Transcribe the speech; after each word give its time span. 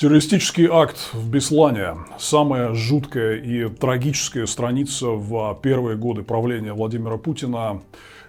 Террористический 0.00 0.66
акт 0.66 0.96
в 1.12 1.28
Беслане– 1.28 1.88
самая 2.18 2.72
жуткая 2.72 3.36
и 3.36 3.68
трагическая 3.68 4.46
страница 4.46 5.08
в 5.08 5.58
первые 5.62 5.98
годы 5.98 6.22
правления 6.22 6.72
Владимира 6.72 7.18
Путина. 7.18 7.82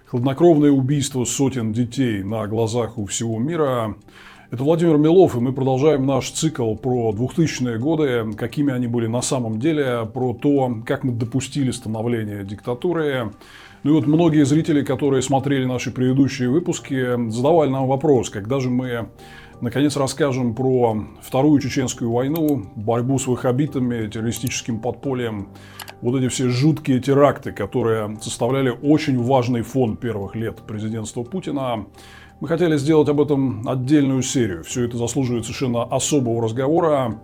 Хладнокровное 0.04 0.70
убийство 0.70 1.24
сотен 1.24 1.72
детей 1.72 2.22
на 2.22 2.46
глазах 2.46 2.98
у 2.98 3.06
всего 3.06 3.38
мира. 3.38 3.96
Это 4.50 4.62
Владимир 4.64 4.98
Милов, 4.98 5.34
и 5.34 5.40
мы 5.40 5.54
продолжаем 5.54 6.04
наш 6.04 6.30
цикл 6.32 6.74
про 6.74 7.10
2000-е 7.12 7.78
годы, 7.78 8.34
какими 8.36 8.70
они 8.70 8.86
были 8.86 9.06
на 9.06 9.22
самом 9.22 9.58
деле, 9.58 10.06
про 10.12 10.34
то, 10.34 10.76
как 10.84 11.04
мы 11.04 11.12
допустили 11.12 11.70
становление 11.70 12.44
диктатуры. 12.44 13.32
Ну 13.82 13.92
и 13.92 13.94
вот 13.94 14.06
многие 14.06 14.44
зрители, 14.44 14.84
которые 14.84 15.22
смотрели 15.22 15.64
наши 15.64 15.90
предыдущие 15.90 16.50
выпуски, 16.50 17.30
задавали 17.30 17.70
нам 17.70 17.86
вопрос, 17.86 18.28
когда 18.28 18.60
же 18.60 18.68
мы 18.68 19.08
Наконец 19.62 19.96
расскажем 19.96 20.56
про 20.56 21.04
Вторую 21.20 21.60
Чеченскую 21.60 22.10
войну, 22.10 22.66
борьбу 22.74 23.16
с 23.16 23.28
ваххабитами, 23.28 24.08
террористическим 24.08 24.80
подпольем, 24.80 25.50
вот 26.00 26.18
эти 26.18 26.26
все 26.26 26.48
жуткие 26.48 26.98
теракты, 26.98 27.52
которые 27.52 28.18
составляли 28.20 28.70
очень 28.70 29.22
важный 29.22 29.62
фон 29.62 29.96
первых 29.96 30.34
лет 30.34 30.56
президентства 30.66 31.22
Путина. 31.22 31.86
Мы 32.40 32.48
хотели 32.48 32.76
сделать 32.76 33.08
об 33.08 33.20
этом 33.20 33.68
отдельную 33.68 34.22
серию. 34.22 34.64
Все 34.64 34.84
это 34.84 34.96
заслуживает 34.96 35.44
совершенно 35.44 35.84
особого 35.84 36.42
разговора. 36.42 37.20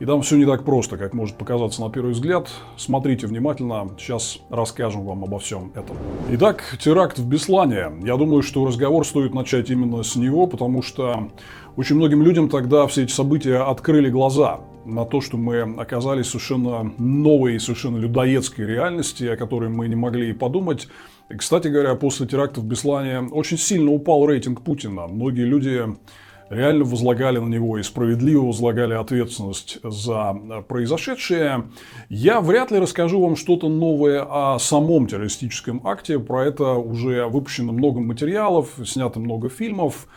И 0.00 0.06
там 0.06 0.22
все 0.22 0.36
не 0.36 0.46
так 0.46 0.64
просто, 0.64 0.96
как 0.96 1.12
может 1.12 1.36
показаться 1.36 1.82
на 1.82 1.90
первый 1.90 2.12
взгляд. 2.12 2.48
Смотрите 2.78 3.26
внимательно, 3.26 3.90
сейчас 3.98 4.38
расскажем 4.48 5.04
вам 5.04 5.24
обо 5.24 5.38
всем 5.38 5.72
этом. 5.74 5.94
Итак, 6.30 6.78
теракт 6.80 7.18
в 7.18 7.28
Беслане. 7.28 7.92
Я 8.02 8.16
думаю, 8.16 8.40
что 8.40 8.64
разговор 8.64 9.06
стоит 9.06 9.34
начать 9.34 9.68
именно 9.68 10.02
с 10.02 10.16
него, 10.16 10.46
потому 10.46 10.80
что 10.80 11.28
очень 11.76 11.96
многим 11.96 12.22
людям 12.22 12.48
тогда 12.48 12.86
все 12.86 13.04
эти 13.04 13.12
события 13.12 13.58
открыли 13.58 14.10
глаза 14.10 14.60
на 14.84 15.04
то, 15.04 15.20
что 15.20 15.36
мы 15.36 15.60
оказались 15.60 16.26
в 16.26 16.30
совершенно 16.30 16.92
новой, 16.98 17.60
совершенно 17.60 17.98
людоедской 17.98 18.66
реальности, 18.66 19.24
о 19.24 19.36
которой 19.36 19.68
мы 19.68 19.88
не 19.88 19.96
могли 19.96 20.30
и 20.30 20.32
подумать. 20.32 20.88
И, 21.28 21.34
кстати 21.34 21.68
говоря, 21.68 21.94
после 21.94 22.26
теракта 22.26 22.60
в 22.60 22.64
Беслане 22.64 23.20
очень 23.20 23.58
сильно 23.58 23.90
упал 23.90 24.26
рейтинг 24.26 24.62
Путина. 24.62 25.06
Многие 25.06 25.44
люди 25.44 25.86
реально 26.48 26.84
возлагали 26.84 27.38
на 27.38 27.48
него 27.48 27.78
и 27.78 27.82
справедливо 27.82 28.46
возлагали 28.46 28.94
ответственность 28.94 29.78
за 29.84 30.34
произошедшее. 30.68 31.70
Я 32.08 32.40
вряд 32.40 32.72
ли 32.72 32.78
расскажу 32.78 33.20
вам 33.20 33.36
что-то 33.36 33.68
новое 33.68 34.26
о 34.28 34.58
самом 34.58 35.06
террористическом 35.06 35.86
акте. 35.86 36.18
Про 36.18 36.46
это 36.46 36.72
уже 36.72 37.26
выпущено 37.26 37.72
много 37.72 38.00
материалов, 38.00 38.74
снято 38.84 39.20
много 39.20 39.48
фильмов. 39.48 40.08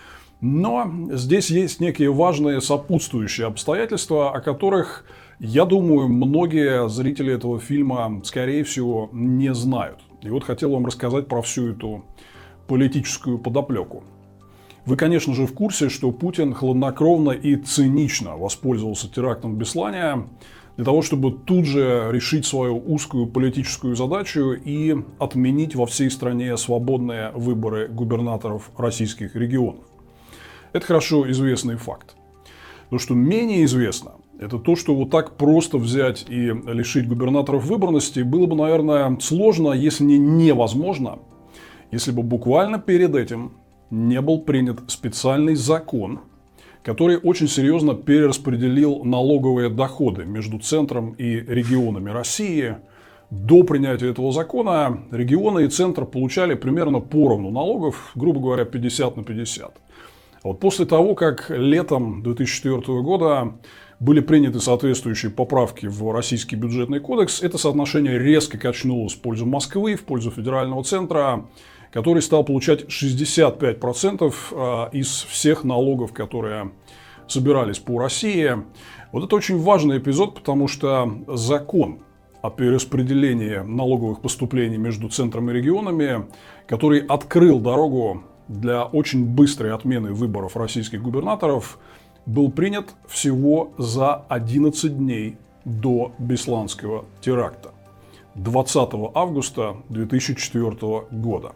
Но 0.43 0.91
здесь 1.13 1.49
есть 1.49 1.79
некие 1.79 2.11
важные 2.11 2.59
сопутствующие 2.59 3.47
обстоятельства, 3.47 4.33
о 4.33 4.41
которых, 4.41 5.05
я 5.39 5.63
думаю, 5.63 6.09
многие 6.09 6.89
зрители 6.89 7.33
этого 7.33 7.61
фильма, 7.61 8.19
скорее 8.25 8.65
всего, 8.65 9.09
не 9.13 9.53
знают. 9.53 9.99
И 10.21 10.27
вот 10.29 10.43
хотел 10.43 10.71
вам 10.71 10.85
рассказать 10.85 11.29
про 11.29 11.41
всю 11.41 11.69
эту 11.69 12.03
политическую 12.67 13.37
подоплеку. 13.37 14.03
Вы, 14.85 14.97
конечно 14.97 15.33
же, 15.33 15.47
в 15.47 15.53
курсе, 15.53 15.87
что 15.87 16.11
Путин 16.11 16.53
хладнокровно 16.53 17.31
и 17.31 17.55
цинично 17.55 18.35
воспользовался 18.35 19.09
терактом 19.09 19.53
в 19.53 19.57
Беслане 19.57 20.27
для 20.75 20.83
того, 20.83 21.03
чтобы 21.03 21.31
тут 21.31 21.63
же 21.63 22.09
решить 22.11 22.45
свою 22.45 22.79
узкую 22.79 23.27
политическую 23.27 23.95
задачу 23.95 24.51
и 24.51 24.93
отменить 25.19 25.73
во 25.73 25.85
всей 25.85 26.11
стране 26.11 26.57
свободные 26.57 27.31
выборы 27.33 27.87
губернаторов 27.87 28.71
российских 28.75 29.37
регионов. 29.37 29.85
Это 30.73 30.85
хорошо 30.87 31.29
известный 31.29 31.75
факт. 31.75 32.15
Но 32.89 32.97
что 32.97 33.13
менее 33.13 33.63
известно, 33.65 34.13
это 34.39 34.57
то, 34.57 34.75
что 34.75 34.95
вот 34.95 35.11
так 35.11 35.37
просто 35.37 35.77
взять 35.77 36.25
и 36.27 36.47
лишить 36.65 37.07
губернаторов 37.07 37.65
выборности 37.65 38.21
было 38.21 38.47
бы, 38.47 38.55
наверное, 38.55 39.17
сложно, 39.21 39.71
если 39.71 40.03
не 40.03 40.17
невозможно, 40.17 41.19
если 41.91 42.11
бы 42.11 42.23
буквально 42.23 42.79
перед 42.79 43.15
этим 43.15 43.53
не 43.91 44.19
был 44.19 44.41
принят 44.41 44.79
специальный 44.87 45.55
закон, 45.55 46.21
который 46.83 47.17
очень 47.17 47.47
серьезно 47.47 47.93
перераспределил 47.93 49.03
налоговые 49.03 49.69
доходы 49.69 50.25
между 50.25 50.59
центром 50.59 51.13
и 51.13 51.35
регионами 51.35 52.09
России. 52.09 52.77
До 53.29 53.63
принятия 53.63 54.09
этого 54.09 54.31
закона 54.31 55.03
регионы 55.11 55.65
и 55.65 55.67
центр 55.67 56.05
получали 56.05 56.55
примерно 56.55 56.99
поровну 56.99 57.51
налогов, 57.51 58.11
грубо 58.15 58.39
говоря, 58.41 58.65
50 58.65 59.17
на 59.17 59.23
50. 59.23 59.73
Вот 60.43 60.59
после 60.59 60.85
того, 60.85 61.15
как 61.15 61.49
летом 61.49 62.21
2004 62.21 63.01
года 63.01 63.53
были 63.99 64.19
приняты 64.19 64.59
соответствующие 64.59 65.31
поправки 65.31 65.85
в 65.85 66.11
Российский 66.11 66.55
бюджетный 66.55 66.99
кодекс, 66.99 67.41
это 67.41 67.57
соотношение 67.57 68.19
резко 68.19 68.57
качнулось 68.57 69.13
в 69.13 69.21
пользу 69.21 69.45
Москвы, 69.45 69.95
в 69.95 70.03
пользу 70.03 70.31
федерального 70.31 70.83
центра 70.83 71.45
который 71.93 72.23
стал 72.23 72.43
получать 72.43 72.85
65% 72.85 74.33
а, 74.51 74.89
из 74.91 75.07
всех 75.29 75.63
налогов, 75.63 76.11
которые 76.11 76.71
собирались 77.27 77.77
по 77.77 77.99
России. 77.99 78.51
Вот 79.11 79.23
это 79.23 79.35
очень 79.35 79.59
важный 79.59 79.99
эпизод, 79.99 80.33
потому 80.33 80.67
что 80.67 81.19
закон 81.27 81.99
о 82.41 82.49
перераспределении 82.49 83.57
налоговых 83.57 84.21
поступлений 84.21 84.77
между 84.77 85.07
центром 85.07 85.51
и 85.51 85.53
регионами, 85.53 86.25
который 86.67 86.99
открыл 86.99 87.59
дорогу 87.59 88.23
для 88.47 88.83
очень 88.83 89.25
быстрой 89.25 89.73
отмены 89.73 90.13
выборов 90.13 90.55
российских 90.55 91.01
губернаторов, 91.01 91.79
был 92.25 92.51
принят 92.51 92.95
всего 93.07 93.71
за 93.77 94.15
11 94.29 94.97
дней 94.97 95.37
до 95.65 96.11
Бесланского 96.19 97.05
теракта 97.21 97.71
20 98.35 98.89
августа 99.13 99.77
2004 99.89 100.71
года. 101.11 101.53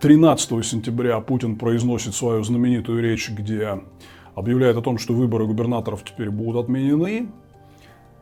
13 0.00 0.64
сентября 0.64 1.20
Путин 1.20 1.56
произносит 1.56 2.14
свою 2.14 2.42
знаменитую 2.42 3.02
речь, 3.02 3.30
где 3.30 3.80
объявляет 4.34 4.76
о 4.76 4.82
том, 4.82 4.98
что 4.98 5.14
выборы 5.14 5.46
губернаторов 5.46 6.04
теперь 6.04 6.30
будут 6.30 6.64
отменены. 6.64 7.28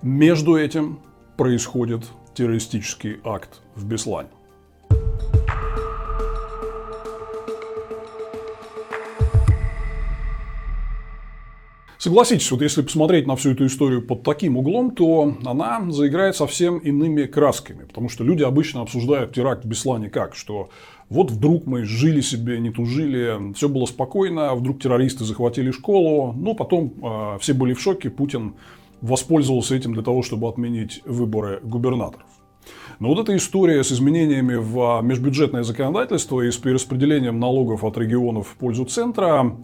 Между 0.02 0.56
этим 0.56 1.00
происходит 1.36 2.04
террористический 2.34 3.18
акт 3.24 3.62
в 3.74 3.86
Беслане. 3.86 4.28
Согласитесь, 12.02 12.50
вот 12.50 12.62
если 12.62 12.82
посмотреть 12.82 13.28
на 13.28 13.36
всю 13.36 13.52
эту 13.52 13.64
историю 13.64 14.04
под 14.04 14.24
таким 14.24 14.56
углом, 14.56 14.90
то 14.90 15.36
она 15.44 15.80
заиграет 15.92 16.34
совсем 16.34 16.78
иными 16.78 17.26
красками. 17.26 17.84
Потому 17.84 18.08
что 18.08 18.24
люди 18.24 18.42
обычно 18.42 18.80
обсуждают 18.80 19.32
теракт 19.32 19.64
в 19.64 19.68
Беслане 19.68 20.10
как? 20.10 20.34
Что 20.34 20.68
вот 21.08 21.30
вдруг 21.30 21.64
мы 21.64 21.84
жили 21.84 22.20
себе, 22.20 22.58
не 22.58 22.70
тужили, 22.70 23.54
все 23.54 23.68
было 23.68 23.86
спокойно, 23.86 24.52
вдруг 24.56 24.82
террористы 24.82 25.24
захватили 25.24 25.70
школу, 25.70 26.32
ну 26.32 26.56
потом 26.56 26.92
э, 27.00 27.38
все 27.38 27.52
были 27.52 27.72
в 27.72 27.80
шоке, 27.80 28.10
Путин 28.10 28.56
воспользовался 29.00 29.76
этим 29.76 29.92
для 29.92 30.02
того, 30.02 30.24
чтобы 30.24 30.48
отменить 30.48 31.02
выборы 31.06 31.60
губернаторов. 31.62 32.26
Но 32.98 33.08
вот 33.08 33.18
эта 33.18 33.36
история 33.36 33.82
с 33.82 33.92
изменениями 33.92 34.54
в 34.54 35.00
межбюджетное 35.02 35.62
законодательство 35.62 36.40
и 36.40 36.50
с 36.50 36.56
перераспределением 36.56 37.40
налогов 37.40 37.84
от 37.84 37.98
регионов 37.98 38.48
в 38.48 38.56
пользу 38.56 38.84
центра, 38.84 39.56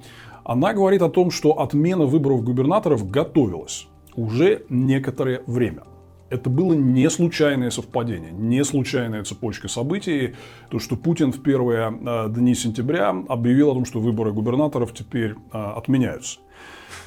она 0.48 0.72
говорит 0.72 1.02
о 1.02 1.10
том, 1.10 1.30
что 1.30 1.60
отмена 1.60 2.06
выборов 2.06 2.42
губернаторов 2.42 3.08
готовилась 3.08 3.86
уже 4.16 4.64
некоторое 4.70 5.42
время. 5.46 5.82
Это 6.30 6.48
было 6.48 6.72
не 6.72 7.08
случайное 7.10 7.70
совпадение, 7.70 8.32
не 8.32 8.64
случайная 8.64 9.24
цепочка 9.24 9.68
событий. 9.68 10.34
То, 10.70 10.78
что 10.78 10.96
Путин 10.96 11.32
в 11.32 11.42
первые 11.42 11.92
э, 11.92 12.28
дни 12.30 12.54
сентября 12.54 13.14
объявил 13.28 13.72
о 13.72 13.74
том, 13.74 13.84
что 13.84 14.00
выборы 14.00 14.32
губернаторов 14.32 14.94
теперь 14.94 15.34
э, 15.52 15.58
отменяются. 15.58 16.38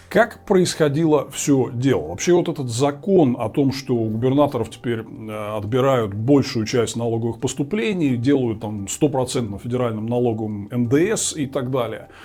Как 0.08 0.46
происходило 0.46 1.28
все 1.32 1.72
дело? 1.74 2.10
Вообще 2.10 2.34
вот 2.34 2.48
этот 2.48 2.70
закон 2.70 3.36
о 3.40 3.50
том, 3.50 3.72
что 3.72 3.96
у 3.96 4.08
губернаторов 4.08 4.70
теперь 4.70 5.00
э, 5.00 5.58
отбирают 5.58 6.14
большую 6.14 6.68
часть 6.68 6.96
налоговых 6.96 7.40
поступлений, 7.40 8.18
делают 8.18 8.60
там 8.60 8.88
стопроцентно 8.88 9.58
федеральным 9.58 10.06
налогом 10.06 10.70
НДС 10.72 11.36
и 11.36 11.48
так 11.48 11.72
далее– 11.72 12.10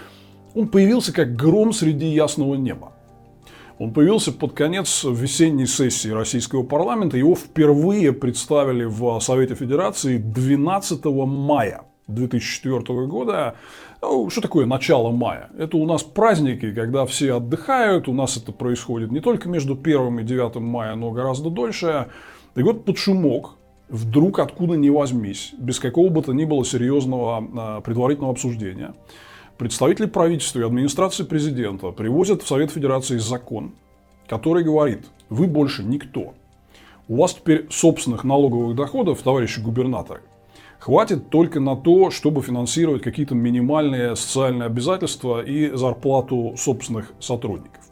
он 0.57 0.69
появился 0.69 1.13
как 1.13 1.37
гром 1.37 1.73
среди 1.73 2.07
ясного 2.07 2.55
неба. 2.55 2.93
Он 3.79 3.93
появился 3.93 4.33
под 4.33 4.55
конец 4.55 5.05
весенней 5.05 5.67
сессии 5.67 6.09
российского 6.09 6.63
парламента. 6.63 7.19
Его 7.19 7.35
впервые 7.35 8.13
представили 8.15 8.85
в 8.85 9.21
Совете 9.21 9.55
Федерации 9.55 10.17
12 10.17 11.05
мая 11.05 11.83
2004 12.07 13.07
года. 13.07 13.57
Ну, 14.01 14.31
что 14.31 14.41
такое 14.41 14.65
начало 14.65 15.11
мая? 15.11 15.51
Это 15.59 15.77
у 15.77 15.85
нас 15.85 16.03
праздники, 16.03 16.73
когда 16.73 17.05
все 17.05 17.35
отдыхают. 17.35 18.09
У 18.09 18.15
нас 18.15 18.39
это 18.39 18.51
происходит 18.53 19.13
не 19.13 19.21
только 19.21 19.51
между 19.51 19.75
1 19.75 20.21
и 20.21 20.23
9 20.23 20.57
мая, 20.57 20.95
но 20.95 21.11
гораздо 21.11 21.51
дольше. 21.51 22.07
И 22.55 22.63
вот 22.63 22.87
под 22.87 22.97
шумок 22.97 23.59
вдруг 23.91 24.39
откуда 24.39 24.77
ни 24.77 24.89
возьмись, 24.89 25.53
без 25.59 25.81
какого 25.81 26.09
бы 26.09 26.23
то 26.23 26.33
ни 26.33 26.47
было 26.47 26.65
серьезного 26.65 27.47
а, 27.57 27.81
предварительного 27.83 28.33
обсуждения, 28.33 28.95
представители 29.59 30.07
правительства 30.07 30.61
и 30.61 30.65
администрации 30.65 31.25
президента 31.25 31.91
привозят 31.91 32.43
в 32.43 32.49
Совет 32.49 32.71
Федерации 32.71 33.19
закон 33.19 33.75
который 34.29 34.65
говорит, 34.65 35.07
вы 35.29 35.47
больше 35.47 35.83
никто. 35.83 36.35
У 37.09 37.17
вас 37.17 37.35
теперь 37.35 37.67
собственных 37.71 38.25
налоговых 38.25 38.75
доходов, 38.77 39.23
товарищи 39.23 39.61
губернаторы, 39.61 40.23
хватит 40.79 41.31
только 41.31 41.61
на 41.61 41.77
то, 41.77 42.11
чтобы 42.11 42.43
финансировать 42.43 43.03
какие-то 43.03 43.35
минимальные 43.35 44.17
социальные 44.17 44.67
обязательства 44.67 45.43
и 45.43 45.71
зарплату 45.75 46.55
собственных 46.57 47.13
сотрудников. 47.21 47.83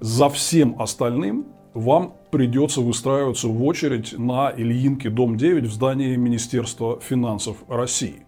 За 0.00 0.28
всем 0.30 0.80
остальным 0.80 1.46
вам 1.74 2.14
придется 2.30 2.80
выстраиваться 2.80 3.48
в 3.48 3.62
очередь 3.64 4.18
на 4.18 4.52
Ильинке, 4.56 5.10
дом 5.10 5.36
9 5.36 5.64
в 5.64 5.72
здании 5.72 6.16
Министерства 6.16 6.98
финансов 7.00 7.58
России. 7.68 8.27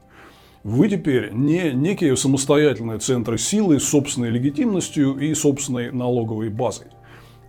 Вы 0.62 0.90
теперь 0.90 1.30
не 1.32 1.72
некие 1.72 2.14
самостоятельные 2.18 2.98
центры 2.98 3.38
силы 3.38 3.80
с 3.80 3.88
собственной 3.88 4.28
легитимностью 4.28 5.16
и 5.16 5.32
собственной 5.32 5.90
налоговой 5.90 6.50
базой, 6.50 6.88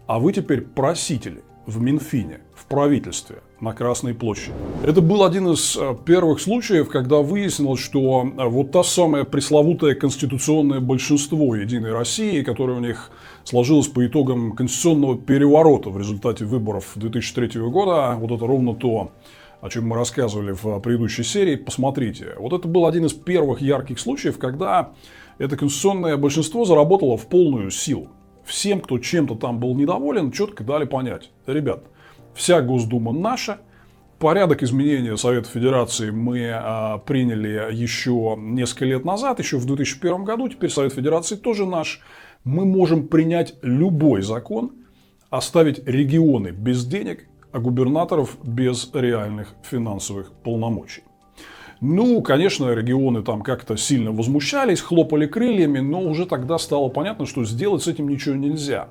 а 0.07 0.17
вы 0.17 0.31
теперь 0.31 0.61
просители 0.61 1.43
в 1.65 1.81
Минфине, 1.81 2.39
в 2.55 2.67
правительстве, 2.67 3.39
на 3.59 3.73
Красной 3.73 4.13
площади. 4.13 4.53
Это 4.83 5.01
был 5.01 5.25
один 5.25 5.49
из 5.49 5.75
э, 5.75 5.95
первых 6.05 6.39
случаев, 6.39 6.87
когда 6.87 7.17
выяснилось, 7.17 7.81
что 7.81 8.25
э, 8.25 8.47
вот 8.47 8.71
та 8.71 8.81
самая 8.81 9.25
пресловутая 9.25 9.93
конституционное 9.93 10.79
большинство 10.79 11.53
Единой 11.55 11.91
России, 11.91 12.41
которое 12.43 12.77
у 12.77 12.81
них 12.81 13.11
сложилось 13.43 13.87
по 13.87 14.07
итогам 14.07 14.53
конституционного 14.53 15.17
переворота 15.17 15.89
в 15.89 15.97
результате 15.99 16.45
выборов 16.45 16.93
2003 16.95 17.59
года, 17.63 18.15
вот 18.17 18.31
это 18.31 18.47
ровно 18.47 18.73
то, 18.73 19.11
о 19.61 19.69
чем 19.69 19.87
мы 19.87 19.95
рассказывали 19.95 20.51
в 20.51 20.79
предыдущей 20.79 21.23
серии, 21.23 21.55
посмотрите. 21.55 22.33
Вот 22.37 22.51
это 22.51 22.67
был 22.67 22.87
один 22.87 23.05
из 23.05 23.13
первых 23.13 23.61
ярких 23.61 23.99
случаев, 23.99 24.39
когда 24.39 24.91
это 25.37 25.55
конституционное 25.55 26.17
большинство 26.17 26.65
заработало 26.65 27.15
в 27.15 27.27
полную 27.27 27.69
силу. 27.69 28.09
Всем, 28.43 28.81
кто 28.81 28.97
чем-то 28.97 29.35
там 29.35 29.59
был 29.59 29.75
недоволен, 29.75 30.31
четко 30.31 30.63
дали 30.63 30.85
понять. 30.85 31.31
Ребят, 31.45 31.83
вся 32.33 32.61
Госдума 32.61 33.11
наша, 33.11 33.59
порядок 34.17 34.63
изменения 34.63 35.15
Совета 35.15 35.47
Федерации 35.47 36.09
мы 36.09 36.49
а, 36.51 36.97
приняли 36.97 37.71
еще 37.71 38.35
несколько 38.39 38.85
лет 38.85 39.05
назад, 39.05 39.39
еще 39.39 39.57
в 39.57 39.65
2001 39.65 40.23
году, 40.23 40.49
теперь 40.49 40.71
Совет 40.71 40.93
Федерации 40.93 41.35
тоже 41.35 41.67
наш. 41.67 42.01
Мы 42.43 42.65
можем 42.65 43.07
принять 43.07 43.53
любой 43.61 44.23
закон, 44.23 44.71
оставить 45.29 45.87
регионы 45.87 46.49
без 46.49 46.83
денег 46.83 47.27
а 47.51 47.59
губернаторов 47.59 48.37
без 48.43 48.89
реальных 48.93 49.53
финансовых 49.63 50.31
полномочий. 50.43 51.03
Ну, 51.81 52.21
конечно, 52.21 52.71
регионы 52.73 53.23
там 53.23 53.41
как-то 53.41 53.75
сильно 53.75 54.11
возмущались, 54.11 54.81
хлопали 54.81 55.25
крыльями, 55.25 55.79
но 55.79 56.01
уже 56.01 56.27
тогда 56.27 56.59
стало 56.59 56.89
понятно, 56.89 57.25
что 57.25 57.43
сделать 57.43 57.81
с 57.81 57.87
этим 57.87 58.07
ничего 58.07 58.35
нельзя. 58.35 58.87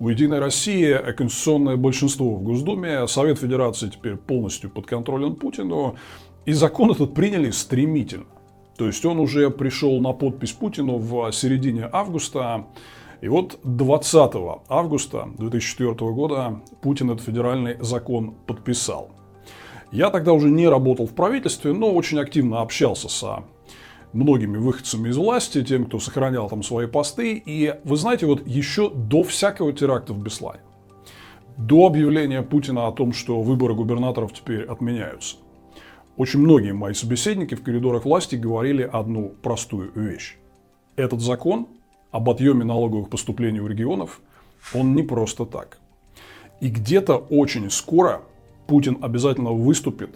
У 0.00 0.08
«Единой 0.08 0.40
России» 0.40 0.96
конституционное 1.12 1.76
большинство 1.76 2.34
в 2.34 2.42
Госдуме, 2.42 3.06
Совет 3.06 3.38
Федерации 3.38 3.88
теперь 3.88 4.16
полностью 4.16 4.70
подконтролен 4.70 5.36
Путину, 5.36 5.96
и 6.44 6.52
закон 6.52 6.90
этот 6.90 7.14
приняли 7.14 7.50
стремительно. 7.50 8.26
То 8.76 8.86
есть 8.86 9.04
он 9.04 9.18
уже 9.18 9.50
пришел 9.50 10.00
на 10.00 10.12
подпись 10.12 10.52
Путину 10.52 10.98
в 10.98 11.30
середине 11.32 11.88
августа, 11.92 12.66
и 13.20 13.28
вот 13.28 13.58
20 13.64 14.32
августа 14.68 15.28
2004 15.38 15.94
года 16.12 16.60
Путин 16.80 17.10
этот 17.10 17.24
федеральный 17.24 17.76
закон 17.80 18.34
подписал. 18.46 19.10
Я 19.90 20.10
тогда 20.10 20.32
уже 20.32 20.50
не 20.50 20.68
работал 20.68 21.06
в 21.06 21.14
правительстве, 21.14 21.72
но 21.72 21.90
очень 21.92 22.20
активно 22.20 22.60
общался 22.60 23.08
со 23.08 23.44
многими 24.12 24.56
выходцами 24.56 25.08
из 25.08 25.16
власти, 25.16 25.64
тем, 25.64 25.86
кто 25.86 25.98
сохранял 25.98 26.48
там 26.48 26.62
свои 26.62 26.86
посты. 26.86 27.42
И 27.44 27.74
вы 27.84 27.96
знаете, 27.96 28.26
вот 28.26 28.46
еще 28.46 28.90
до 28.90 29.22
всякого 29.22 29.72
теракта 29.72 30.12
в 30.12 30.22
Беслане, 30.22 30.60
до 31.56 31.86
объявления 31.86 32.42
Путина 32.42 32.86
о 32.86 32.92
том, 32.92 33.12
что 33.12 33.40
выборы 33.40 33.74
губернаторов 33.74 34.32
теперь 34.32 34.64
отменяются, 34.64 35.36
очень 36.16 36.40
многие 36.40 36.72
мои 36.72 36.94
собеседники 36.94 37.54
в 37.54 37.62
коридорах 37.62 38.04
власти 38.04 38.36
говорили 38.36 38.82
одну 38.82 39.30
простую 39.42 39.90
вещь. 39.94 40.36
Этот 40.96 41.20
закон 41.20 41.68
об 42.10 42.30
отъеме 42.30 42.64
налоговых 42.64 43.08
поступлений 43.08 43.60
у 43.60 43.66
регионов, 43.66 44.20
он 44.74 44.94
не 44.94 45.02
просто 45.02 45.44
так. 45.44 45.78
И 46.60 46.68
где-то 46.68 47.16
очень 47.16 47.70
скоро 47.70 48.22
Путин 48.66 48.98
обязательно 49.00 49.52
выступит 49.52 50.10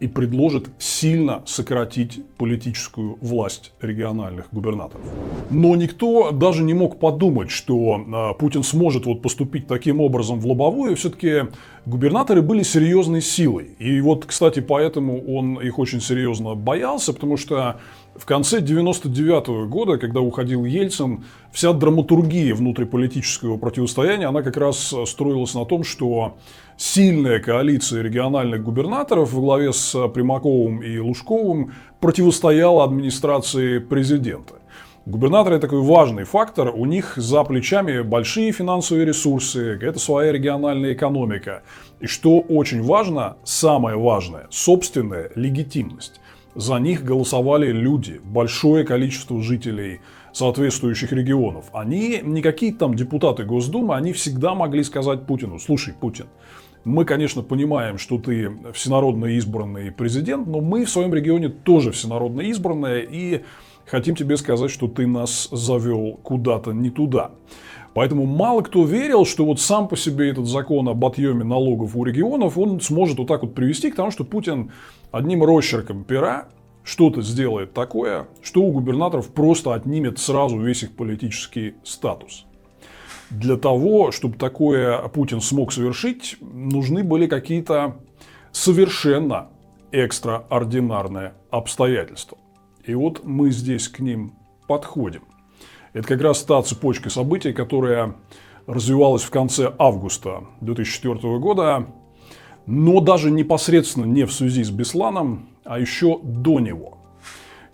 и 0.00 0.06
предложит 0.06 0.70
сильно 0.78 1.42
сократить 1.44 2.24
политическую 2.36 3.18
власть 3.20 3.72
региональных 3.80 4.46
губернаторов. 4.52 5.04
Но 5.50 5.74
никто 5.74 6.30
даже 6.30 6.62
не 6.62 6.74
мог 6.74 7.00
подумать, 7.00 7.50
что 7.50 8.04
а, 8.12 8.34
Путин 8.34 8.62
сможет 8.62 9.06
вот 9.06 9.22
поступить 9.22 9.66
таким 9.66 10.00
образом 10.00 10.38
в 10.38 10.46
лобовую. 10.46 10.94
Все-таки 10.94 11.48
губернаторы 11.84 12.42
были 12.42 12.62
серьезной 12.62 13.22
силой. 13.22 13.70
И 13.80 14.00
вот, 14.00 14.24
кстати, 14.24 14.60
поэтому 14.60 15.20
он 15.36 15.60
их 15.60 15.78
очень 15.78 16.00
серьезно 16.00 16.54
боялся, 16.54 17.12
потому 17.12 17.36
что 17.36 17.80
в 18.18 18.26
конце 18.26 18.60
99 18.60 19.68
года, 19.68 19.96
когда 19.96 20.20
уходил 20.20 20.64
Ельцин, 20.64 21.24
вся 21.52 21.72
драматургия 21.72 22.54
внутриполитического 22.54 23.56
противостояния, 23.56 24.26
она 24.26 24.42
как 24.42 24.56
раз 24.56 24.94
строилась 25.06 25.54
на 25.54 25.64
том, 25.64 25.84
что 25.84 26.36
сильная 26.76 27.38
коалиция 27.38 28.02
региональных 28.02 28.62
губернаторов 28.62 29.32
во 29.32 29.40
главе 29.40 29.72
с 29.72 30.08
Примаковым 30.08 30.82
и 30.82 30.98
Лужковым 30.98 31.72
противостояла 32.00 32.84
администрации 32.84 33.78
президента. 33.78 34.54
Губернаторы 35.06 35.58
такой 35.58 35.80
важный 35.80 36.24
фактор, 36.24 36.68
у 36.68 36.84
них 36.84 37.14
за 37.16 37.42
плечами 37.42 38.02
большие 38.02 38.52
финансовые 38.52 39.06
ресурсы, 39.06 39.78
это 39.80 39.98
своя 39.98 40.32
региональная 40.32 40.92
экономика. 40.92 41.62
И 42.00 42.06
что 42.06 42.40
очень 42.40 42.82
важно, 42.82 43.38
самое 43.42 43.96
важное, 43.96 44.48
собственная 44.50 45.30
легитимность. 45.34 46.20
За 46.58 46.80
них 46.80 47.04
голосовали 47.04 47.70
люди, 47.70 48.20
большое 48.24 48.84
количество 48.84 49.40
жителей 49.40 50.00
соответствующих 50.32 51.12
регионов. 51.12 51.66
Они 51.72 52.18
не 52.20 52.42
какие-то 52.42 52.80
там 52.80 52.94
депутаты 52.96 53.44
Госдумы, 53.44 53.94
они 53.94 54.12
всегда 54.12 54.56
могли 54.56 54.82
сказать 54.82 55.24
Путину, 55.24 55.60
слушай, 55.60 55.94
Путин, 55.94 56.26
мы, 56.84 57.04
конечно, 57.04 57.42
понимаем, 57.42 57.96
что 57.96 58.18
ты 58.18 58.50
всенародно 58.72 59.26
избранный 59.26 59.92
президент, 59.92 60.48
но 60.48 60.60
мы 60.60 60.84
в 60.84 60.90
своем 60.90 61.14
регионе 61.14 61.48
тоже 61.48 61.92
всенародно 61.92 62.40
избранные 62.40 63.06
и 63.08 63.44
хотим 63.86 64.16
тебе 64.16 64.36
сказать, 64.36 64.72
что 64.72 64.88
ты 64.88 65.06
нас 65.06 65.48
завел 65.52 66.18
куда-то 66.24 66.72
не 66.72 66.90
туда. 66.90 67.30
Поэтому 67.94 68.26
мало 68.26 68.62
кто 68.62 68.84
верил, 68.84 69.24
что 69.24 69.44
вот 69.44 69.60
сам 69.60 69.88
по 69.88 69.96
себе 69.96 70.30
этот 70.30 70.46
закон 70.46 70.88
об 70.88 71.04
отъеме 71.04 71.44
налогов 71.44 71.96
у 71.96 72.04
регионов, 72.04 72.58
он 72.58 72.80
сможет 72.80 73.18
вот 73.18 73.28
так 73.28 73.42
вот 73.42 73.54
привести 73.54 73.90
к 73.90 73.96
тому, 73.96 74.10
что 74.10 74.24
Путин 74.24 74.72
одним 75.10 75.42
росчерком 75.42 76.04
пера 76.04 76.48
что-то 76.88 77.20
сделает 77.20 77.74
такое, 77.74 78.28
что 78.40 78.62
у 78.62 78.72
губернаторов 78.72 79.28
просто 79.28 79.74
отнимет 79.74 80.18
сразу 80.18 80.58
весь 80.58 80.84
их 80.84 80.96
политический 80.96 81.74
статус. 81.84 82.46
Для 83.28 83.58
того, 83.58 84.10
чтобы 84.10 84.38
такое 84.38 84.96
Путин 85.08 85.42
смог 85.42 85.70
совершить, 85.70 86.38
нужны 86.40 87.04
были 87.04 87.26
какие-то 87.26 87.98
совершенно 88.52 89.48
экстраординарные 89.92 91.34
обстоятельства. 91.50 92.38
И 92.86 92.94
вот 92.94 93.22
мы 93.22 93.50
здесь 93.50 93.88
к 93.88 93.98
ним 94.00 94.32
подходим. 94.66 95.24
Это 95.92 96.08
как 96.08 96.22
раз 96.22 96.42
та 96.42 96.62
цепочка 96.62 97.10
событий, 97.10 97.52
которая 97.52 98.14
развивалась 98.66 99.24
в 99.24 99.30
конце 99.30 99.74
августа 99.78 100.44
2004 100.62 101.38
года 101.38 101.86
но 102.68 103.00
даже 103.00 103.30
непосредственно 103.30 104.04
не 104.04 104.24
в 104.24 104.32
связи 104.32 104.62
с 104.62 104.70
Бесланом, 104.70 105.48
а 105.68 105.78
еще 105.78 106.18
до 106.22 106.60
него. 106.60 106.98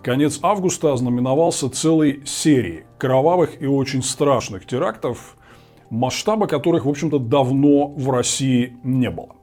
Конец 0.02 0.38
августа 0.42 0.92
ознаменовался 0.92 1.70
целой 1.70 2.22
серией 2.26 2.84
кровавых 2.98 3.62
и 3.62 3.66
очень 3.66 4.02
страшных 4.02 4.66
терактов, 4.66 5.36
масштаба 5.88 6.46
которых, 6.46 6.84
в 6.84 6.88
общем-то, 6.90 7.18
давно 7.18 7.86
в 7.86 8.10
России 8.10 8.76
не 8.82 9.10
было. 9.10 9.36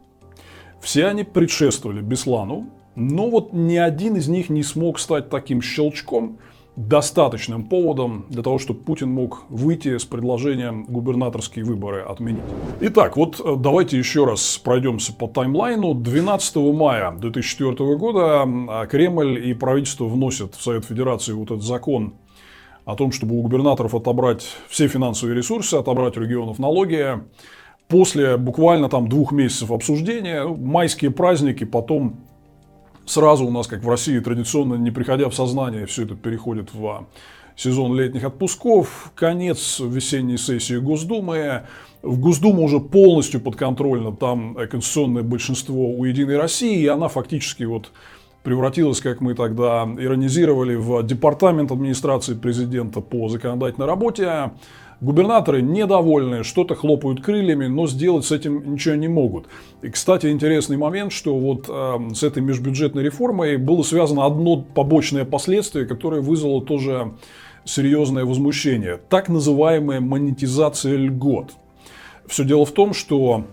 Все 0.82 1.08
они 1.08 1.24
предшествовали 1.24 2.02
Беслану, 2.02 2.68
но 2.96 3.30
вот 3.30 3.54
ни 3.54 3.78
один 3.78 4.18
из 4.18 4.28
них 4.28 4.50
не 4.50 4.64
смог 4.64 5.00
стать 5.00 5.30
таким 5.30 5.62
щелчком– 5.62 6.38
достаточным 6.76 7.66
поводом 7.66 8.26
для 8.30 8.44
того, 8.44 8.58
чтобы 8.58 8.80
Путин 8.80 9.10
мог 9.12 9.44
выйти 9.50 9.98
с 9.98 10.06
предложением 10.06 10.86
губернаторские 10.86 11.66
выборы 11.66 12.02
отменить. 12.02 12.44
Итак, 12.80 13.18
вот 13.18 13.42
э, 13.44 13.56
давайте 13.58 13.98
еще 13.98 14.26
раз 14.26 14.58
пройдемся 14.58 15.14
по 15.14 15.28
таймлайну. 15.28 15.94
12 15.94 16.56
мая 16.74 17.12
2004 17.12 17.96
года 17.98 18.44
а, 18.44 18.86
Кремль 18.88 19.46
и 19.46 19.54
правительство 19.54 20.06
вносят 20.06 20.56
в 20.56 20.62
Совет 20.62 20.86
Федерации 20.86 21.34
вот 21.34 21.52
этот 21.52 21.64
закон 21.64 22.14
о 22.86 22.96
том, 22.96 23.12
чтобы 23.12 23.36
у 23.36 23.42
губернаторов 23.42 23.94
отобрать 23.94 24.44
все 24.70 24.88
финансовые 24.88 25.36
ресурсы, 25.36 25.76
отобрать 25.76 26.18
у 26.18 26.22
регионов 26.22 26.58
налоги. 26.58 27.20
После 27.90 28.38
буквально 28.38 28.88
там 28.88 29.10
двух 29.10 29.34
месяцев 29.34 29.72
обсуждения, 29.72 30.46
майские 30.46 31.12
праздники, 31.12 31.66
потом 31.66 32.22
сразу 33.06 33.46
у 33.46 33.52
нас, 33.52 33.68
как 33.68 33.84
в 33.84 33.90
России, 33.90 34.20
традиционно, 34.20 34.76
не 34.76 34.92
приходя 34.92 35.30
в 35.30 35.36
сознание, 35.36 35.86
все 35.86 36.04
это 36.04 36.16
переходит 36.16 36.74
в 36.74 37.08
сезон 37.56 37.96
летних 37.96 38.24
отпусков, 38.24 39.12
конец 39.16 39.80
весенней 39.80 40.38
сессии 40.38 40.78
Госдумы. 40.78 41.64
В 42.02 42.20
Госдуму 42.20 42.64
уже 42.64 42.80
полностью 42.80 43.42
подконтрольно 43.42 44.16
там 44.16 44.56
конституционное 44.56 45.24
большинство 45.24 45.92
у 45.92 46.04
Единой 46.06 46.38
России, 46.38 46.82
и 46.82 46.88
она 46.88 47.08
фактически 47.10 47.64
вот 47.64 47.92
превратилась, 48.44 49.02
как 49.02 49.22
мы 49.22 49.36
тогда 49.36 49.88
иронизировали, 50.00 50.76
в 50.76 51.04
департамент 51.04 51.72
администрации 51.72 52.34
президента 52.34 53.02
по 53.02 53.30
законодательной 53.30 53.88
работе. 53.88 54.52
Губернаторы 55.02 55.64
недовольны, 55.64 56.44
что-то 56.44 56.76
хлопают 56.76 57.24
крыльями, 57.24 57.66
но 57.66 57.88
сделать 57.88 58.24
с 58.24 58.32
этим 58.32 58.74
ничего 58.74 58.94
не 58.94 59.08
могут. 59.08 59.48
И, 59.82 59.90
кстати, 59.90 60.28
интересный 60.28 60.78
момент, 60.78 61.12
что 61.12 61.36
вот 61.40 61.66
э, 61.68 62.14
с 62.14 62.22
этой 62.22 62.44
межбюджетной 62.44 63.02
реформой 63.02 63.58
было 63.58 63.82
связано 63.82 64.28
одно 64.28 64.58
побочное 64.62 65.26
последствие, 65.26 65.88
которое 65.88 66.22
вызвало 66.22 66.62
тоже 66.62 67.14
серьезное 67.66 68.26
возмущение. 68.26 69.00
Так 69.10 69.28
называемая 69.28 70.02
монетизация 70.02 70.96
льгот. 70.98 71.54
Все 72.28 72.44
дело 72.44 72.64
в 72.64 72.72
том, 72.72 72.94
что 72.94 73.46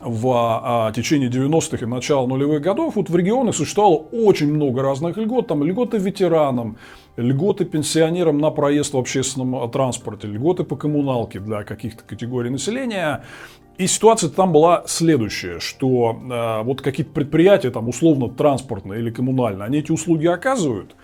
в 0.00 0.30
а, 0.34 0.92
течение 0.92 1.30
90-х 1.30 1.84
и 1.84 1.88
начала 1.88 2.26
нулевых 2.26 2.60
годов 2.60 2.96
вот 2.96 3.08
в 3.08 3.16
регионах 3.16 3.54
существовало 3.54 4.06
очень 4.12 4.52
много 4.52 4.82
разных 4.82 5.16
льгот. 5.16 5.46
Там 5.46 5.62
льготы 5.64 5.98
ветеранам, 5.98 6.76
льготы 7.16 7.64
пенсионерам 7.64 8.38
на 8.38 8.50
проезд 8.50 8.94
в 8.94 8.98
общественном 8.98 9.70
транспорте, 9.70 10.28
льготы 10.28 10.64
по 10.64 10.76
коммуналке 10.76 11.40
для 11.40 11.64
каких-то 11.64 12.04
категорий 12.04 12.50
населения. 12.50 13.24
И 13.78 13.86
ситуация 13.86 14.30
там 14.30 14.52
была 14.52 14.84
следующая, 14.86 15.58
что 15.60 16.18
э, 16.18 16.62
вот 16.62 16.80
какие-то 16.80 17.12
предприятия, 17.12 17.70
там 17.70 17.88
условно 17.88 18.30
транспортные 18.30 19.00
или 19.00 19.10
коммунальные, 19.10 19.66
они 19.66 19.78
эти 19.78 19.92
услуги 19.92 20.26
оказывают, 20.26 20.96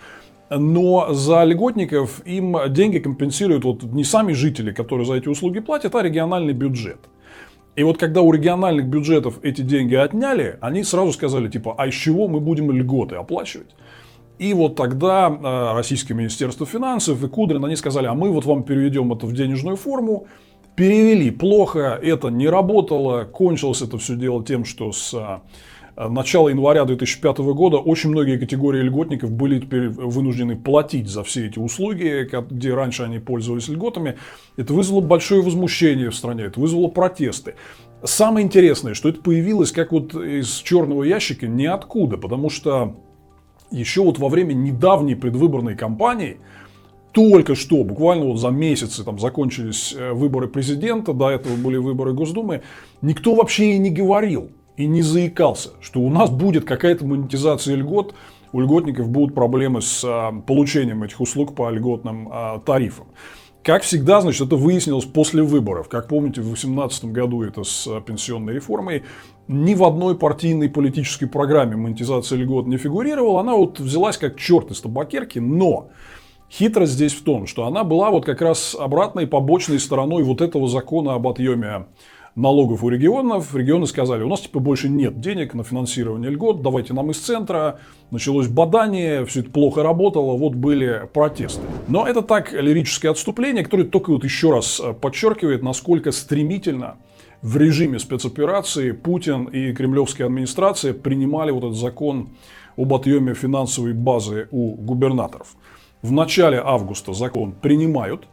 но 0.49 1.13
за 1.13 1.43
льготников 1.43 2.25
им 2.25 2.57
деньги 2.69 2.97
компенсируют 2.97 3.63
вот 3.63 3.83
не 3.83 4.03
сами 4.03 4.33
жители, 4.33 4.71
которые 4.71 5.05
за 5.05 5.15
эти 5.15 5.27
услуги 5.27 5.59
платят, 5.59 5.93
а 5.95 6.01
региональный 6.01 6.53
бюджет. 6.53 6.99
И 7.75 7.83
вот 7.83 7.97
когда 7.97 8.21
у 8.21 8.31
региональных 8.31 8.87
бюджетов 8.87 9.39
эти 9.41 9.61
деньги 9.61 9.95
отняли, 9.95 10.57
они 10.61 10.83
сразу 10.83 11.11
сказали, 11.11 11.49
типа, 11.49 11.73
а 11.77 11.87
из 11.87 11.95
чего 11.95 12.27
мы 12.27 12.39
будем 12.39 12.71
льготы 12.71 13.15
оплачивать? 13.15 13.75
И 14.39 14.53
вот 14.53 14.75
тогда 14.75 15.29
э, 15.29 15.73
Российское 15.75 16.13
Министерство 16.13 16.65
финансов 16.65 17.23
и 17.23 17.27
Кудрин, 17.27 17.63
они 17.65 17.75
сказали, 17.75 18.07
а 18.07 18.13
мы 18.13 18.31
вот 18.31 18.45
вам 18.45 18.63
переведем 18.63 19.13
это 19.13 19.25
в 19.25 19.33
денежную 19.33 19.75
форму, 19.75 20.27
перевели 20.75 21.29
плохо, 21.31 21.99
это 22.01 22.29
не 22.29 22.47
работало, 22.47 23.25
кончилось 23.25 23.81
это 23.81 23.97
все 23.97 24.15
дело 24.15 24.43
тем, 24.43 24.65
что 24.65 24.91
с 24.91 25.41
Э, 25.95 26.07
начала 26.07 26.49
января 26.49 26.85
2005 26.85 27.37
года 27.53 27.77
очень 27.77 28.09
многие 28.09 28.37
категории 28.37 28.81
льготников 28.81 29.31
были 29.31 29.59
теперь 29.59 29.89
вынуждены 29.89 30.55
платить 30.55 31.07
за 31.07 31.23
все 31.23 31.47
эти 31.47 31.59
услуги, 31.59 32.27
где 32.49 32.73
раньше 32.73 33.03
они 33.03 33.19
пользовались 33.19 33.67
льготами. 33.67 34.17
Это 34.57 34.73
вызвало 34.73 35.01
большое 35.01 35.41
возмущение 35.41 36.09
в 36.09 36.15
стране, 36.15 36.45
это 36.45 36.59
вызвало 36.59 36.87
протесты. 36.87 37.55
Самое 38.03 38.45
интересное, 38.45 38.95
что 38.95 39.09
это 39.09 39.21
появилось 39.21 39.71
как 39.71 39.91
вот 39.91 40.13
из 40.15 40.55
черного 40.57 41.03
ящика 41.03 41.47
ниоткуда, 41.47 42.17
потому 42.17 42.49
что 42.49 42.97
еще 43.73 44.03
вот 44.03 44.19
во 44.19 44.29
время 44.29 44.53
недавней 44.53 45.15
предвыборной 45.15 45.75
кампании 45.75 46.37
только 47.11 47.53
что, 47.55 47.83
буквально 47.83 48.25
вот 48.25 48.39
за 48.39 48.49
месяцы 48.49 49.03
там 49.03 49.19
закончились 49.19 49.93
э, 49.95 50.13
выборы 50.13 50.47
президента, 50.47 51.13
до 51.13 51.29
этого 51.29 51.55
были 51.55 51.77
выборы 51.77 52.13
Госдумы, 52.13 52.63
никто 53.01 53.35
вообще 53.35 53.73
и 53.73 53.77
не 53.77 53.91
говорил 53.91 54.49
и 54.77 54.87
не 54.87 55.03
заикался, 55.03 55.71
что 55.79 56.01
у 56.01 56.09
нас 56.09 56.31
будет 56.31 56.65
какая-то 56.65 57.05
монетизация 57.05 57.75
льгот, 57.75 58.15
у 58.51 58.59
льготников 58.59 59.09
будут 59.09 59.35
проблемы 59.35 59.81
с 59.81 60.03
а, 60.03 60.31
получением 60.31 61.03
этих 61.03 61.21
услуг 61.21 61.55
по 61.55 61.69
льготным 61.69 62.29
а, 62.31 62.59
тарифам. 62.59 63.07
Как 63.63 63.83
всегда, 63.83 64.19
значит, 64.19 64.47
это 64.47 64.57
выяснилось 64.57 65.05
после 65.05 65.41
выборов. 65.41 65.87
Как 65.87 66.07
помните, 66.07 66.41
в 66.41 66.45
2018 66.45 67.05
году 67.05 67.43
это 67.43 67.63
с 67.63 67.87
пенсионной 68.01 68.55
реформой. 68.55 69.03
Ни 69.47 69.73
в 69.75 69.83
одной 69.83 70.17
партийной 70.17 70.69
политической 70.69 71.25
программе 71.25 71.75
монетизация 71.75 72.37
льгот 72.37 72.65
не 72.65 72.77
фигурировала. 72.77 73.41
Она 73.41 73.55
вот 73.55 73.79
взялась 73.79 74.17
как 74.17 74.37
черт 74.37 74.71
из 74.71 74.79
табакерки, 74.79 75.39
но 75.39 75.89
хитрость 76.49 76.93
здесь 76.93 77.13
в 77.13 77.23
том, 77.23 77.45
что 77.45 77.65
она 77.65 77.83
была 77.83 78.09
вот 78.09 78.25
как 78.25 78.41
раз 78.41 78.75
обратной 78.79 79.27
побочной 79.27 79.79
стороной 79.79 80.23
вот 80.23 80.41
этого 80.41 80.69
закона 80.69 81.15
об 81.15 81.27
отъеме 81.27 81.87
налогов 82.35 82.83
у 82.83 82.89
регионов, 82.89 83.55
регионы 83.55 83.85
сказали, 83.85 84.23
у 84.23 84.29
нас 84.29 84.41
типа 84.41 84.59
больше 84.59 84.89
нет 84.89 85.19
денег 85.19 85.53
на 85.53 85.63
финансирование 85.63 86.31
льгот, 86.31 86.61
давайте 86.61 86.93
нам 86.93 87.11
из 87.11 87.19
центра. 87.19 87.79
Началось 88.11 88.47
бадание, 88.47 89.25
все 89.25 89.41
это 89.41 89.51
плохо 89.51 89.83
работало, 89.83 90.37
вот 90.37 90.55
были 90.55 91.07
протесты. 91.13 91.61
Но 91.87 92.07
это 92.07 92.21
так 92.21 92.51
лирическое 92.53 93.11
отступление, 93.11 93.63
которое 93.63 93.83
только 93.83 94.11
вот 94.11 94.23
еще 94.23 94.51
раз 94.51 94.81
э, 94.83 94.93
подчеркивает, 94.93 95.63
насколько 95.63 96.11
стремительно 96.11 96.97
в 97.43 97.57
режиме 97.57 97.99
спецоперации 97.99 98.91
Путин 98.91 99.43
и 99.45 99.71
кремлевская 99.73 100.25
администрация 100.25 100.95
принимали 100.95 101.51
вот 101.51 101.63
этот 101.63 101.77
закон 101.77 102.29
об 102.75 102.91
отъеме 102.93 103.35
финансовой 103.35 103.93
базы 103.93 104.47
у 104.49 104.73
губернаторов. 104.73 105.55
В 106.01 106.11
начале 106.11 106.59
августа 106.63 107.13
закон 107.13 107.51
принимают, 107.51 108.27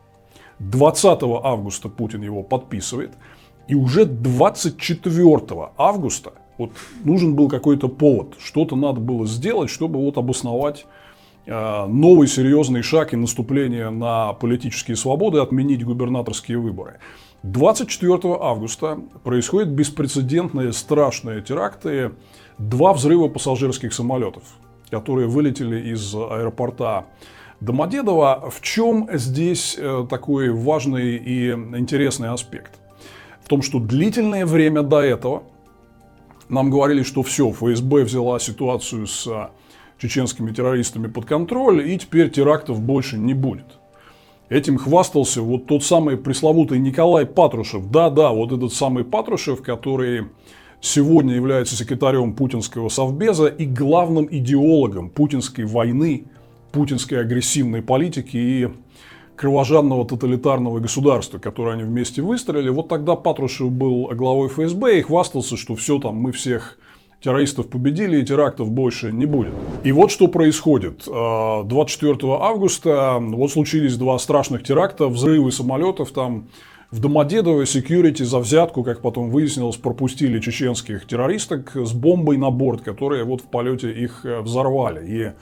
20 0.61 1.23
августа 1.23 1.91
Путин 1.91 2.23
его 2.23 2.43
подписывает– 2.43 3.11
и 3.71 3.75
уже 3.77 4.05
24 4.05 5.41
августа 5.79 6.33
вот 6.59 6.73
нужен 7.05 7.37
был 7.37 7.49
какой-то 7.49 7.89
повод, 7.89 8.35
что-то 8.41 8.75
надо 8.75 9.01
было 9.01 9.29
сделать, 9.29 9.71
чтобы 9.71 10.01
вот 10.01 10.19
обосновать 10.19 10.87
новый 11.51 12.29
серьезный 12.29 12.83
шаг 12.83 13.13
и 13.13 13.17
наступление 13.17 13.91
на 13.91 14.33
политические 14.35 14.97
свободы, 14.97 15.41
отменить 15.41 15.85
губернаторские 15.85 16.59
выборы. 16.59 17.01
24 17.43 18.21
августа 18.41 19.01
происходят 19.25 19.71
беспрецедентные 19.71 20.73
страшные 20.73 21.43
теракты, 21.43 22.13
два 22.59 22.93
взрыва 22.93 23.29
пассажирских 23.29 23.93
самолетов, 23.93 24.45
которые 24.91 25.27
вылетели 25.27 25.93
из 25.93 26.15
аэропорта 26.15 27.07
Домодедово. 27.61 28.51
В 28.51 28.61
чем 28.63 29.09
здесь 29.13 29.77
э, 29.79 30.07
такой 30.09 30.51
важный 30.51 31.17
и 31.17 31.51
интересный 31.51 32.29
аспект? 32.29 32.81
том, 33.51 33.63
что 33.63 33.81
длительное 33.81 34.47
время 34.47 34.83
до 34.83 35.01
этого 35.01 35.43
нам 36.49 36.71
говорили, 36.71 37.03
что 37.03 37.25
все, 37.25 37.51
ФСБ 37.51 38.05
взяла 38.05 38.39
ситуацию 38.39 39.09
с 39.09 39.51
чеченскими 40.01 40.51
террористами 40.53 41.07
под 41.07 41.27
контроль, 41.27 41.89
и 41.89 41.99
теперь 41.99 42.31
терактов 42.31 42.81
больше 42.81 43.19
не 43.19 43.35
будет. 43.35 43.67
Этим 44.49 44.79
хвастался 44.79 45.43
вот 45.43 45.67
тот 45.67 45.85
самый 45.85 46.17
пресловутый 46.17 46.81
Николай 46.81 47.25
Патрушев. 47.25 47.89
Да-да, 47.91 48.31
вот 48.31 48.51
этот 48.51 48.73
самый 48.73 49.05
Патрушев, 49.05 49.63
который 49.63 50.25
сегодня 50.81 51.35
является 51.35 51.77
секретарем 51.77 52.33
путинского 52.35 52.89
совбеза 52.89 53.47
и 53.47 53.67
главным 53.67 54.27
идеологом 54.29 55.11
путинской 55.11 55.67
войны, 55.67 56.25
путинской 56.73 57.21
агрессивной 57.21 57.83
политики 57.83 58.37
и 58.37 58.69
кровожадного 59.37 60.05
тоталитарного 60.07 60.81
государства, 60.81 61.39
которое 61.39 61.75
они 61.75 61.85
вместе 61.85 62.21
выстроили. 62.21 62.71
Вот 62.71 62.89
тогда 62.89 63.17
Патрушев 63.17 63.71
был 63.71 64.09
главой 64.09 64.49
ФСБ 64.49 64.99
и 64.99 65.03
хвастался, 65.03 65.57
что 65.57 65.77
все 65.77 65.99
там, 65.99 66.17
мы 66.17 66.33
всех 66.33 66.79
террористов 67.23 67.69
победили 67.69 68.21
и 68.21 68.25
терактов 68.25 68.71
больше 68.71 69.13
не 69.13 69.27
будет. 69.27 69.53
И 69.85 69.93
вот 69.93 70.11
что 70.11 70.29
происходит. 70.29 71.05
24 71.05 72.17
а, 72.23 72.49
августа 72.49 73.19
вот 73.21 73.51
случились 73.51 73.97
два 73.97 74.19
страшных 74.19 74.63
теракта, 74.63 75.07
взрывы 75.07 75.53
самолетов 75.53 76.11
там, 76.13 76.49
в 76.91 76.99
Домодедово 76.99 77.63
security 77.63 78.25
за 78.25 78.39
взятку, 78.41 78.83
как 78.83 79.01
потом 79.01 79.31
выяснилось, 79.31 79.77
пропустили 79.77 80.41
чеченских 80.41 81.07
террористок 81.07 81.73
с 81.77 81.93
бомбой 81.93 82.37
на 82.37 82.51
борт, 82.51 82.83
которые 82.83 83.25
вот 83.25 83.43
в 83.43 83.45
полете 83.45 83.93
их 83.93 84.25
э, 84.25 84.41
взорвали. 84.41 85.07
И 85.07 85.33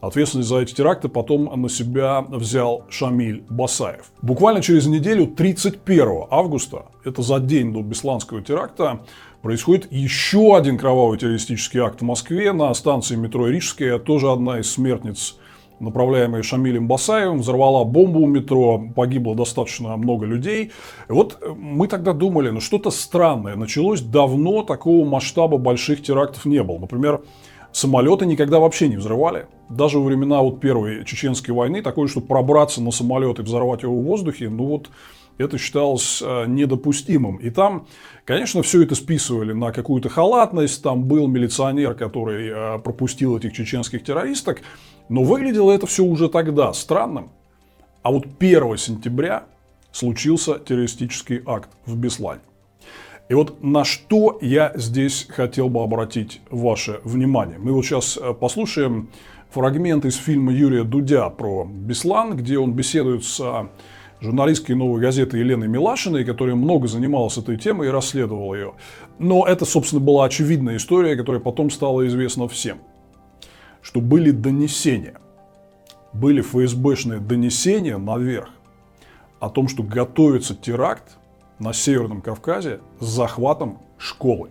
Ответственность 0.00 0.48
за 0.48 0.60
эти 0.60 0.74
теракты 0.74 1.08
потом 1.08 1.60
на 1.60 1.68
себя 1.68 2.20
взял 2.20 2.84
Шамиль 2.88 3.42
Басаев. 3.48 4.12
Буквально 4.22 4.62
через 4.62 4.86
неделю, 4.86 5.26
31 5.26 6.26
августа, 6.30 6.86
это 7.04 7.22
за 7.22 7.40
день 7.40 7.72
до 7.72 7.82
Бесланского 7.82 8.40
теракта, 8.40 9.00
происходит 9.42 9.90
еще 9.90 10.56
один 10.56 10.78
кровавый 10.78 11.18
террористический 11.18 11.80
акт 11.80 12.00
в 12.00 12.04
Москве 12.04 12.52
на 12.52 12.72
станции 12.74 13.16
метро 13.16 13.48
Рижская. 13.48 13.98
Тоже 13.98 14.30
одна 14.30 14.60
из 14.60 14.70
смертниц, 14.70 15.36
направляемая 15.80 16.42
Шамилем 16.42 16.88
Басаевым, 16.88 17.40
взорвала 17.40 17.84
бомбу 17.84 18.20
у 18.20 18.26
метро, 18.26 18.82
погибло 18.94 19.34
достаточно 19.34 19.96
много 19.96 20.26
людей. 20.26 20.72
И 21.08 21.12
вот 21.12 21.42
мы 21.56 21.88
тогда 21.88 22.12
думали, 22.12 22.50
ну 22.50 22.60
что-то 22.60 22.90
странное. 22.90 23.56
Началось 23.56 24.00
давно, 24.00 24.62
такого 24.62 25.04
масштаба 25.04 25.58
больших 25.58 26.02
терактов 26.02 26.44
не 26.44 26.62
было. 26.62 26.78
Например, 26.78 27.20
Самолеты 27.72 28.24
никогда 28.26 28.58
вообще 28.58 28.88
не 28.88 28.96
взрывали. 28.96 29.46
Даже 29.68 29.98
во 29.98 30.04
времена 30.06 30.40
вот 30.40 30.60
первой 30.60 31.04
чеченской 31.04 31.54
войны 31.54 31.82
такое, 31.82 32.08
что 32.08 32.20
пробраться 32.20 32.82
на 32.82 32.90
самолет 32.90 33.38
и 33.38 33.42
взорвать 33.42 33.82
его 33.82 33.94
в 33.94 34.04
воздухе, 34.04 34.48
ну 34.48 34.64
вот 34.64 34.88
это 35.38 35.56
считалось 35.56 36.20
э, 36.20 36.46
недопустимым. 36.46 37.36
И 37.36 37.50
там, 37.50 37.86
конечно, 38.24 38.62
все 38.62 38.82
это 38.82 38.94
списывали 38.94 39.52
на 39.52 39.72
какую-то 39.72 40.08
халатность. 40.08 40.82
Там 40.82 41.04
был 41.04 41.28
милиционер, 41.28 41.94
который 41.94 42.48
э, 42.48 42.78
пропустил 42.80 43.36
этих 43.36 43.52
чеченских 43.52 44.04
террористок. 44.04 44.60
Но 45.08 45.22
выглядело 45.22 45.72
это 45.72 45.86
все 45.86 46.04
уже 46.04 46.28
тогда 46.28 46.72
странным. 46.72 47.30
А 48.02 48.10
вот 48.10 48.26
1 48.38 48.76
сентября 48.76 49.44
случился 49.92 50.58
террористический 50.58 51.40
акт 51.46 51.70
в 51.86 51.96
Беслане. 51.96 52.40
И 53.28 53.34
вот 53.34 53.62
на 53.62 53.84
что 53.84 54.38
я 54.40 54.72
здесь 54.74 55.26
хотел 55.28 55.68
бы 55.68 55.82
обратить 55.82 56.40
ваше 56.50 57.00
внимание. 57.04 57.58
Мы 57.58 57.72
вот 57.72 57.84
сейчас 57.84 58.16
э, 58.16 58.34
послушаем 58.34 59.10
фрагмент 59.50 60.04
из 60.04 60.16
фильма 60.16 60.52
Юрия 60.52 60.82
Дудя 60.82 61.28
про 61.30 61.64
Беслан, 61.64 62.36
где 62.36 62.58
он 62.58 62.72
беседует 62.72 63.24
с 63.24 63.68
журналисткой 64.20 64.74
«Новой 64.74 65.00
газеты» 65.00 65.38
Еленой 65.38 65.68
Милашиной, 65.68 66.24
которая 66.24 66.56
много 66.56 66.88
занималась 66.88 67.38
этой 67.38 67.56
темой 67.56 67.88
и 67.88 67.90
расследовала 67.90 68.54
ее. 68.54 68.74
Но 69.18 69.46
это, 69.46 69.64
собственно, 69.64 70.00
была 70.00 70.24
очевидная 70.24 70.76
история, 70.76 71.16
которая 71.16 71.40
потом 71.40 71.70
стала 71.70 72.06
известна 72.06 72.48
всем. 72.48 72.78
Что 73.80 74.00
были 74.00 74.30
донесения, 74.30 75.20
были 76.12 76.40
ФСБшные 76.42 77.20
донесения 77.20 77.98
наверх 77.98 78.50
о 79.40 79.50
том, 79.50 79.68
что 79.68 79.82
готовится 79.82 80.54
теракт 80.54 81.16
на 81.58 81.72
Северном 81.72 82.22
Кавказе 82.22 82.80
с 83.00 83.06
захватом 83.06 83.78
школы. 83.98 84.50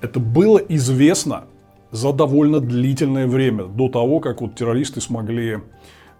Это 0.00 0.18
было 0.18 0.58
известно 0.58 1.44
за 1.90 2.12
довольно 2.12 2.60
длительное 2.60 3.26
время, 3.26 3.64
до 3.64 3.88
того, 3.88 4.20
как 4.20 4.40
вот 4.40 4.54
террористы 4.54 5.00
смогли 5.00 5.58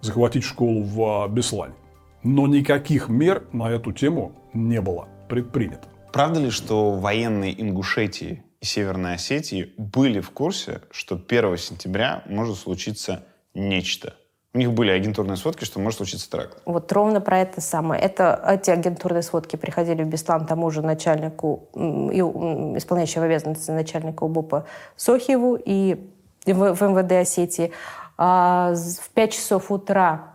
захватить 0.00 0.44
школу 0.44 0.82
в 0.82 1.28
Беслане. 1.28 1.74
Но 2.22 2.46
никаких 2.46 3.08
мер 3.08 3.44
на 3.52 3.70
эту 3.70 3.92
тему 3.92 4.32
не 4.52 4.80
было 4.80 5.08
предпринято. 5.28 5.88
Правда 6.12 6.40
ли, 6.40 6.50
что 6.50 6.92
военные 6.92 7.60
Ингушетии 7.60 8.42
и 8.60 8.64
Северной 8.64 9.14
Осетии 9.14 9.72
были 9.78 10.20
в 10.20 10.30
курсе, 10.30 10.82
что 10.90 11.14
1 11.14 11.56
сентября 11.56 12.22
может 12.26 12.58
случиться 12.58 13.24
нечто? 13.54 14.14
У 14.52 14.58
них 14.58 14.72
были 14.72 14.90
агентурные 14.90 15.36
сводки, 15.36 15.64
что 15.64 15.78
может 15.78 15.98
случиться 15.98 16.28
теракт. 16.28 16.60
Вот 16.64 16.90
ровно 16.92 17.20
про 17.20 17.38
это 17.38 17.60
самое. 17.60 18.02
Это, 18.02 18.42
эти 18.48 18.70
агентурные 18.70 19.22
сводки 19.22 19.54
приходили 19.54 20.02
в 20.02 20.08
Беслан 20.08 20.44
тому 20.44 20.70
же 20.70 20.82
начальнику, 20.82 21.68
и, 21.74 22.18
исполняющего 22.18 23.26
обязанности 23.26 23.70
начальника 23.70 24.24
УБОПа 24.24 24.66
Сохиеву 24.96 25.54
и 25.54 26.10
в, 26.46 26.74
в 26.74 26.82
МВД 26.82 27.12
Осетии. 27.12 27.70
А 28.18 28.74
в 28.74 29.10
5 29.10 29.32
часов 29.32 29.70
утра 29.70 30.29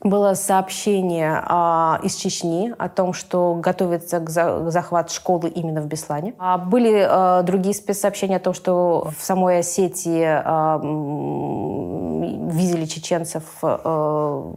было 0.00 0.34
сообщение 0.34 1.42
а, 1.44 1.98
из 2.02 2.14
Чечни 2.14 2.72
о 2.78 2.88
том, 2.88 3.12
что 3.12 3.54
готовится 3.54 4.20
к, 4.20 4.30
за, 4.30 4.60
к 4.60 4.70
захват 4.70 5.10
школы 5.10 5.48
именно 5.48 5.80
в 5.80 5.86
Беслане. 5.86 6.34
А 6.38 6.56
были 6.56 7.04
а, 7.08 7.42
другие 7.42 7.74
спецсообщения 7.74 8.36
о 8.36 8.40
том, 8.40 8.54
что 8.54 9.10
в 9.18 9.22
самой 9.22 9.58
Осетии 9.58 10.24
а, 10.24 10.78
видели 12.52 12.86
чеченцев 12.86 13.44
а, 13.62 14.52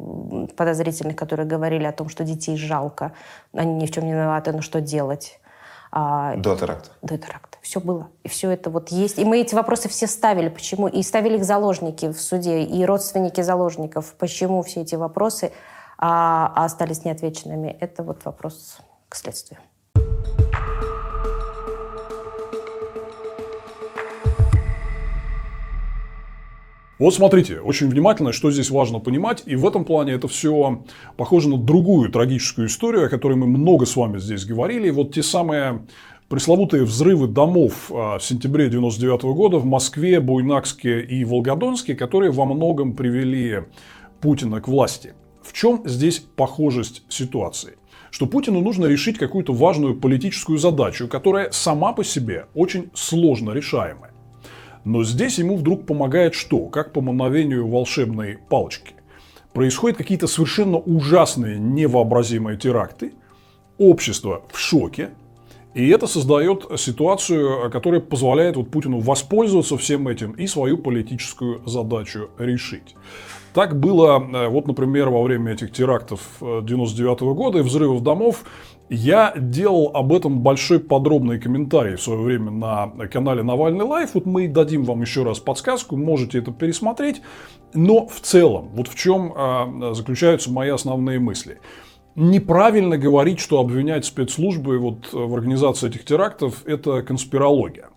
подозрительных, 0.55 1.15
которые 1.15 1.47
говорили 1.47 1.85
о 1.85 1.91
том, 1.91 2.07
что 2.07 2.23
детей 2.23 2.55
жалко, 2.55 3.13
они 3.53 3.73
ни 3.73 3.87
в 3.87 3.91
чем 3.91 4.05
не 4.05 4.11
виноваты, 4.11 4.51
но 4.51 4.61
что 4.61 4.79
делать. 4.79 5.40
А, 5.91 6.35
до 6.37 6.55
теракта. 6.55 6.89
До 7.01 7.17
теракта. 7.17 7.57
Все 7.61 7.79
было. 7.79 8.09
И 8.23 8.29
все 8.29 8.49
это 8.49 8.69
вот 8.69 8.89
есть. 8.89 9.19
И 9.19 9.25
мы 9.25 9.39
эти 9.39 9.53
вопросы 9.53 9.89
все 9.89 10.07
ставили. 10.07 10.49
Почему? 10.49 10.87
И 10.87 11.03
ставили 11.03 11.37
их 11.37 11.43
заложники 11.43 12.11
в 12.11 12.19
суде, 12.19 12.63
и 12.63 12.85
родственники 12.85 13.41
заложников. 13.41 14.15
Почему 14.17 14.63
все 14.63 14.81
эти 14.81 14.95
вопросы 14.95 15.51
а, 15.97 16.53
остались 16.55 17.03
неотвеченными? 17.03 17.75
Это 17.79 18.03
вот 18.03 18.23
вопрос 18.23 18.77
к 19.09 19.15
следствию. 19.15 19.59
Вот 27.01 27.15
смотрите, 27.15 27.59
очень 27.59 27.89
внимательно, 27.89 28.31
что 28.31 28.51
здесь 28.51 28.69
важно 28.69 28.99
понимать. 28.99 29.41
И 29.47 29.55
в 29.55 29.65
этом 29.65 29.85
плане 29.85 30.13
это 30.13 30.27
все 30.27 30.83
похоже 31.17 31.49
на 31.49 31.57
другую 31.57 32.11
трагическую 32.11 32.67
историю, 32.67 33.07
о 33.07 33.09
которой 33.09 33.33
мы 33.33 33.47
много 33.47 33.87
с 33.87 33.95
вами 33.95 34.19
здесь 34.19 34.45
говорили. 34.45 34.91
Вот 34.91 35.11
те 35.11 35.23
самые 35.23 35.87
пресловутые 36.29 36.83
взрывы 36.83 37.27
домов 37.27 37.89
а, 37.91 38.19
в 38.19 38.23
сентябре 38.23 38.69
99 38.69 39.23
года 39.23 39.57
в 39.57 39.65
Москве, 39.65 40.19
Буйнакске 40.19 41.01
и 41.01 41.25
Волгодонске, 41.25 41.95
которые 41.95 42.29
во 42.29 42.45
многом 42.45 42.93
привели 42.95 43.63
Путина 44.19 44.61
к 44.61 44.67
власти. 44.67 45.15
В 45.41 45.53
чем 45.53 45.81
здесь 45.85 46.19
похожесть 46.19 47.01
ситуации? 47.09 47.79
Что 48.11 48.27
Путину 48.27 48.61
нужно 48.61 48.85
решить 48.85 49.17
какую-то 49.17 49.53
важную 49.53 49.99
политическую 49.99 50.59
задачу, 50.59 51.07
которая 51.07 51.49
сама 51.49 51.93
по 51.93 52.03
себе 52.03 52.45
очень 52.53 52.91
сложно 52.93 53.53
решаемая. 53.53 54.10
Но 54.83 55.03
здесь 55.03 55.37
ему 55.37 55.57
вдруг 55.57 55.85
помогает 55.85 56.33
что? 56.33 56.67
Как 56.67 56.93
по 56.93 57.01
мановению 57.01 57.67
волшебной 57.67 58.39
палочки. 58.49 58.93
Происходят 59.53 59.97
какие-то 59.97 60.27
совершенно 60.27 60.77
ужасные, 60.77 61.59
невообразимые 61.59 62.57
теракты. 62.57 63.13
Общество 63.77 64.43
в 64.51 64.57
шоке. 64.57 65.11
И 65.73 65.87
это 65.87 66.05
создает 66.05 66.67
ситуацию, 66.77 67.69
которая 67.71 68.01
позволяет 68.01 68.57
вот 68.57 68.69
Путину 68.69 68.99
воспользоваться 68.99 69.77
всем 69.77 70.07
этим 70.07 70.31
и 70.31 70.45
свою 70.47 70.77
политическую 70.77 71.61
задачу 71.67 72.29
решить. 72.37 72.95
Так 73.53 73.77
было, 73.79 74.19
э, 74.19 74.47
вот, 74.47 74.67
например, 74.67 75.09
во 75.09 75.21
время 75.23 75.53
этих 75.53 75.71
терактов 75.73 76.21
99 76.39 77.21
э, 77.21 77.33
года 77.33 77.59
и 77.59 77.61
взрывов 77.61 78.01
домов, 78.01 78.43
я 78.91 79.33
делал 79.37 79.89
об 79.93 80.11
этом 80.11 80.41
большой 80.41 80.81
подробный 80.81 81.39
комментарий 81.39 81.95
в 81.95 82.01
свое 82.01 82.19
время 82.19 82.51
на 82.51 82.87
канале 83.07 83.41
Навальный 83.41 83.85
Live. 83.85 84.15
Вот 84.15 84.25
мы 84.25 84.49
дадим 84.49 84.83
вам 84.83 84.99
еще 84.99 85.23
раз 85.23 85.39
подсказку, 85.39 85.95
можете 85.95 86.39
это 86.39 86.51
пересмотреть. 86.51 87.21
Но 87.73 88.05
в 88.05 88.19
целом, 88.19 88.69
вот 88.73 88.89
в 88.89 88.95
чем 88.95 89.33
а, 89.33 89.93
заключаются 89.93 90.51
мои 90.51 90.69
основные 90.69 91.19
мысли. 91.19 91.59
Неправильно 92.15 92.97
говорить, 92.97 93.39
что 93.39 93.61
обвинять 93.61 94.03
спецслужбы 94.03 94.77
вот 94.77 95.13
в 95.13 95.33
организации 95.33 95.87
этих 95.87 96.03
терактов– 96.03 96.63
это 96.65 97.01
конспирология. 97.01 97.91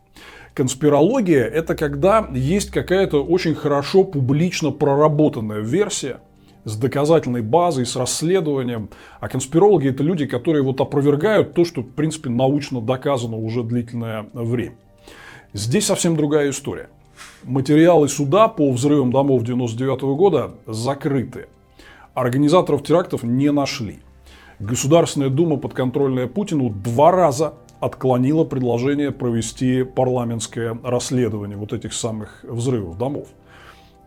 Конспирология– 0.54 1.44
это 1.44 1.74
когда 1.74 2.28
есть 2.32 2.70
какая-то 2.70 3.24
очень 3.24 3.56
хорошо 3.56 4.04
публично 4.04 4.70
проработанная 4.70 5.58
версия– 5.58 6.20
с 6.64 6.76
доказательной 6.76 7.42
базой, 7.42 7.86
с 7.86 7.96
расследованием. 7.96 8.88
А 9.20 9.28
конспирологи 9.28 9.90
это 9.90 10.02
люди, 10.02 10.26
которые 10.26 10.62
вот 10.62 10.80
опровергают 10.80 11.54
то, 11.54 11.64
что, 11.64 11.82
в 11.82 11.90
принципе, 11.90 12.30
научно 12.30 12.80
доказано 12.80 13.36
уже 13.36 13.62
длительное 13.62 14.26
время. 14.32 14.76
Здесь 15.52 15.86
совсем 15.86 16.16
другая 16.16 16.50
история. 16.50 16.88
Материалы 17.44 18.08
суда 18.08 18.48
по 18.48 18.72
взрывам 18.72 19.12
домов 19.12 19.44
99 19.44 20.02
года 20.16 20.54
закрыты. 20.66 21.46
Организаторов 22.14 22.82
терактов 22.82 23.22
не 23.22 23.52
нашли. 23.52 23.98
Государственная 24.58 25.28
дума, 25.28 25.56
подконтрольная 25.56 26.26
Путину, 26.26 26.70
два 26.70 27.10
раза 27.10 27.54
отклонила 27.80 28.44
предложение 28.44 29.10
провести 29.10 29.82
парламентское 29.82 30.78
расследование 30.82 31.56
вот 31.56 31.72
этих 31.72 31.92
самых 31.92 32.44
взрывов 32.44 32.96
домов. 32.96 33.28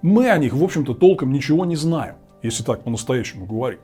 Мы 0.01 0.29
о 0.29 0.37
них, 0.37 0.53
в 0.53 0.63
общем-то, 0.63 0.95
толком 0.95 1.31
ничего 1.31 1.65
не 1.65 1.75
знаем 1.75 2.15
если 2.41 2.63
так 2.63 2.83
по-настоящему 2.83 3.45
говорить. 3.45 3.79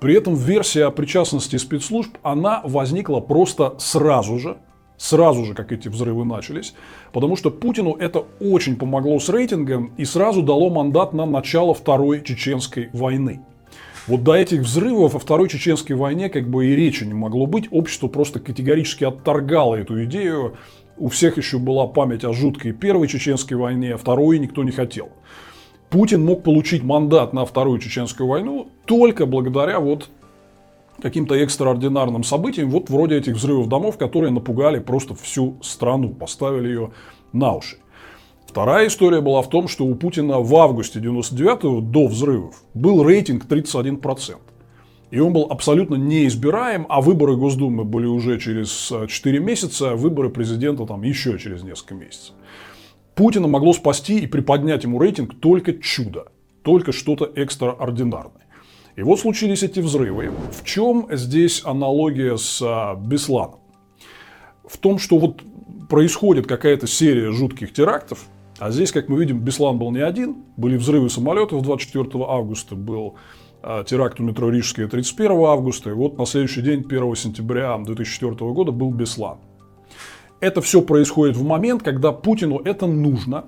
При 0.00 0.14
этом 0.14 0.34
версия 0.34 0.84
о 0.84 0.90
причастности 0.90 1.56
спецслужб, 1.56 2.16
она 2.22 2.60
возникла 2.64 3.20
просто 3.20 3.74
сразу 3.78 4.38
же, 4.38 4.58
сразу 4.96 5.44
же, 5.44 5.54
как 5.54 5.72
эти 5.72 5.88
взрывы 5.88 6.24
начались, 6.24 6.74
потому 7.12 7.34
что 7.34 7.50
Путину 7.50 7.94
это 7.94 8.24
очень 8.40 8.76
помогло 8.76 9.18
с 9.18 9.28
рейтингом 9.28 9.92
и 9.96 10.04
сразу 10.04 10.42
дало 10.42 10.70
мандат 10.70 11.12
на 11.12 11.26
начало 11.26 11.74
Второй 11.74 12.22
Чеченской 12.22 12.90
войны. 12.92 13.40
Вот 14.06 14.22
до 14.22 14.34
этих 14.34 14.60
взрывов 14.60 15.14
во 15.14 15.18
Второй 15.18 15.48
Чеченской 15.48 15.94
войне 15.94 16.30
как 16.30 16.48
бы 16.48 16.66
и 16.66 16.76
речи 16.76 17.04
не 17.04 17.12
могло 17.12 17.46
быть. 17.46 17.68
Общество 17.70 18.08
просто 18.08 18.40
категорически 18.40 19.04
отторгало 19.04 19.74
эту 19.74 20.02
идею. 20.04 20.56
У 20.96 21.08
всех 21.08 21.36
еще 21.36 21.58
была 21.58 21.86
память 21.86 22.24
о 22.24 22.32
жуткой 22.32 22.72
Первой 22.72 23.06
Чеченской 23.06 23.56
войне, 23.56 23.94
а 23.94 23.98
Второй 23.98 24.38
никто 24.38 24.64
не 24.64 24.70
хотел. 24.70 25.10
Путин 25.90 26.24
мог 26.24 26.42
получить 26.42 26.82
мандат 26.82 27.32
на 27.32 27.44
Вторую 27.44 27.78
Чеченскую 27.78 28.28
войну 28.28 28.68
только 28.84 29.24
благодаря 29.26 29.80
вот 29.80 30.10
каким-то 31.00 31.34
экстраординарным 31.34 32.24
событиям, 32.24 32.70
вот 32.70 32.90
вроде 32.90 33.16
этих 33.16 33.34
взрывов 33.34 33.68
домов, 33.68 33.96
которые 33.96 34.32
напугали 34.32 34.80
просто 34.80 35.14
всю 35.14 35.56
страну, 35.62 36.10
поставили 36.10 36.68
ее 36.68 36.90
на 37.32 37.54
уши. 37.54 37.78
Вторая 38.46 38.88
история 38.88 39.20
была 39.20 39.42
в 39.42 39.48
том, 39.48 39.68
что 39.68 39.84
у 39.84 39.94
Путина 39.94 40.40
в 40.40 40.56
августе 40.56 40.98
99-го, 40.98 41.80
до 41.80 42.06
взрывов, 42.06 42.62
был 42.74 43.04
рейтинг 43.04 43.44
31%. 43.44 44.36
И 45.10 45.20
он 45.20 45.32
был 45.32 45.46
абсолютно 45.48 45.94
неизбираем, 45.94 46.84
а 46.88 47.00
выборы 47.00 47.36
Госдумы 47.36 47.84
были 47.84 48.06
уже 48.06 48.38
через 48.38 48.92
4 49.08 49.38
месяца, 49.38 49.92
а 49.92 49.96
выборы 49.96 50.28
президента 50.28 50.84
там 50.84 51.02
еще 51.02 51.38
через 51.38 51.62
несколько 51.62 51.94
месяцев. 51.94 52.34
Путина 53.18 53.48
могло 53.48 53.72
спасти 53.72 54.20
и 54.20 54.28
приподнять 54.28 54.84
ему 54.84 55.00
рейтинг 55.00 55.40
только 55.40 55.72
чудо, 55.72 56.26
только 56.62 56.92
что-то 56.92 57.24
экстраординарное. 57.34 58.46
И 58.94 59.02
вот 59.02 59.18
случились 59.18 59.64
эти 59.64 59.80
взрывы. 59.80 60.30
В 60.52 60.64
чем 60.64 61.08
здесь 61.10 61.64
аналогия 61.64 62.36
с 62.36 62.62
а, 62.62 62.94
Бесланом? 62.94 63.58
В 64.64 64.78
том, 64.78 65.00
что 65.00 65.18
вот 65.18 65.42
происходит 65.88 66.46
какая-то 66.46 66.86
серия 66.86 67.32
жутких 67.32 67.72
терактов, 67.72 68.20
а 68.60 68.70
здесь, 68.70 68.92
как 68.92 69.08
мы 69.08 69.18
видим, 69.18 69.40
Беслан 69.40 69.80
был 69.80 69.90
не 69.90 69.98
один, 70.00 70.36
были 70.56 70.76
взрывы 70.76 71.10
самолетов 71.10 71.60
24 71.62 72.08
августа, 72.24 72.76
был 72.76 73.16
а, 73.64 73.82
теракт 73.82 74.20
у 74.20 74.22
метро 74.22 74.48
Рижское 74.48 74.86
31 74.86 75.32
августа, 75.44 75.90
и 75.90 75.92
вот 75.92 76.18
на 76.18 76.24
следующий 76.24 76.62
день, 76.62 76.84
1 76.88 77.16
сентября 77.16 77.76
2004 77.78 78.52
года, 78.52 78.70
был 78.70 78.92
Беслан. 78.92 79.38
Это 80.40 80.60
все 80.60 80.82
происходит 80.82 81.36
в 81.36 81.44
момент, 81.44 81.82
когда 81.82 82.12
Путину 82.12 82.58
это 82.58 82.86
нужно 82.86 83.46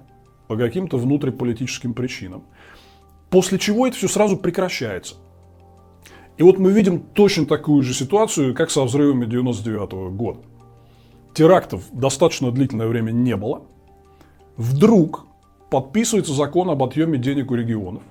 по 0.49 0.57
каким-то 0.57 0.97
внутриполитическим 0.99 1.95
причинам. 1.95 2.45
После 3.31 3.59
чего 3.59 3.87
это 3.87 3.97
все 3.97 4.09
сразу 4.09 4.37
прекращается. 4.37 5.15
И 6.37 6.43
вот 6.43 6.59
мы 6.59 6.73
видим 6.73 7.01
точно 7.01 7.47
такую 7.47 7.83
же 7.83 7.95
ситуацию, 7.95 8.55
как 8.55 8.71
со 8.71 8.83
взрывами 8.83 9.27
99 9.27 10.15
года. 10.17 10.41
Терактов 11.35 11.85
достаточно 11.93 12.51
длительное 12.51 12.89
время 12.89 13.13
не 13.13 13.37
было. 13.37 13.63
Вдруг 14.57 15.27
подписывается 15.71 16.33
закон 16.33 16.71
об 16.71 16.83
отъеме 16.83 17.19
денег 17.19 17.53
у 17.53 17.55
регионов. 17.55 18.03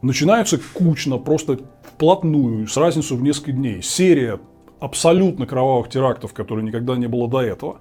Начинается 0.00 0.58
кучно, 0.72 1.18
просто 1.18 1.58
вплотную, 1.82 2.66
с 2.66 2.76
разницей 2.76 3.16
в 3.16 3.22
несколько 3.22 3.52
дней. 3.52 3.82
Серия 3.82 4.40
абсолютно 4.80 5.46
кровавых 5.46 5.88
терактов, 5.90 6.32
которые 6.32 6.64
никогда 6.64 6.96
не 6.96 7.06
было 7.06 7.28
до 7.28 7.40
этого. 7.40 7.80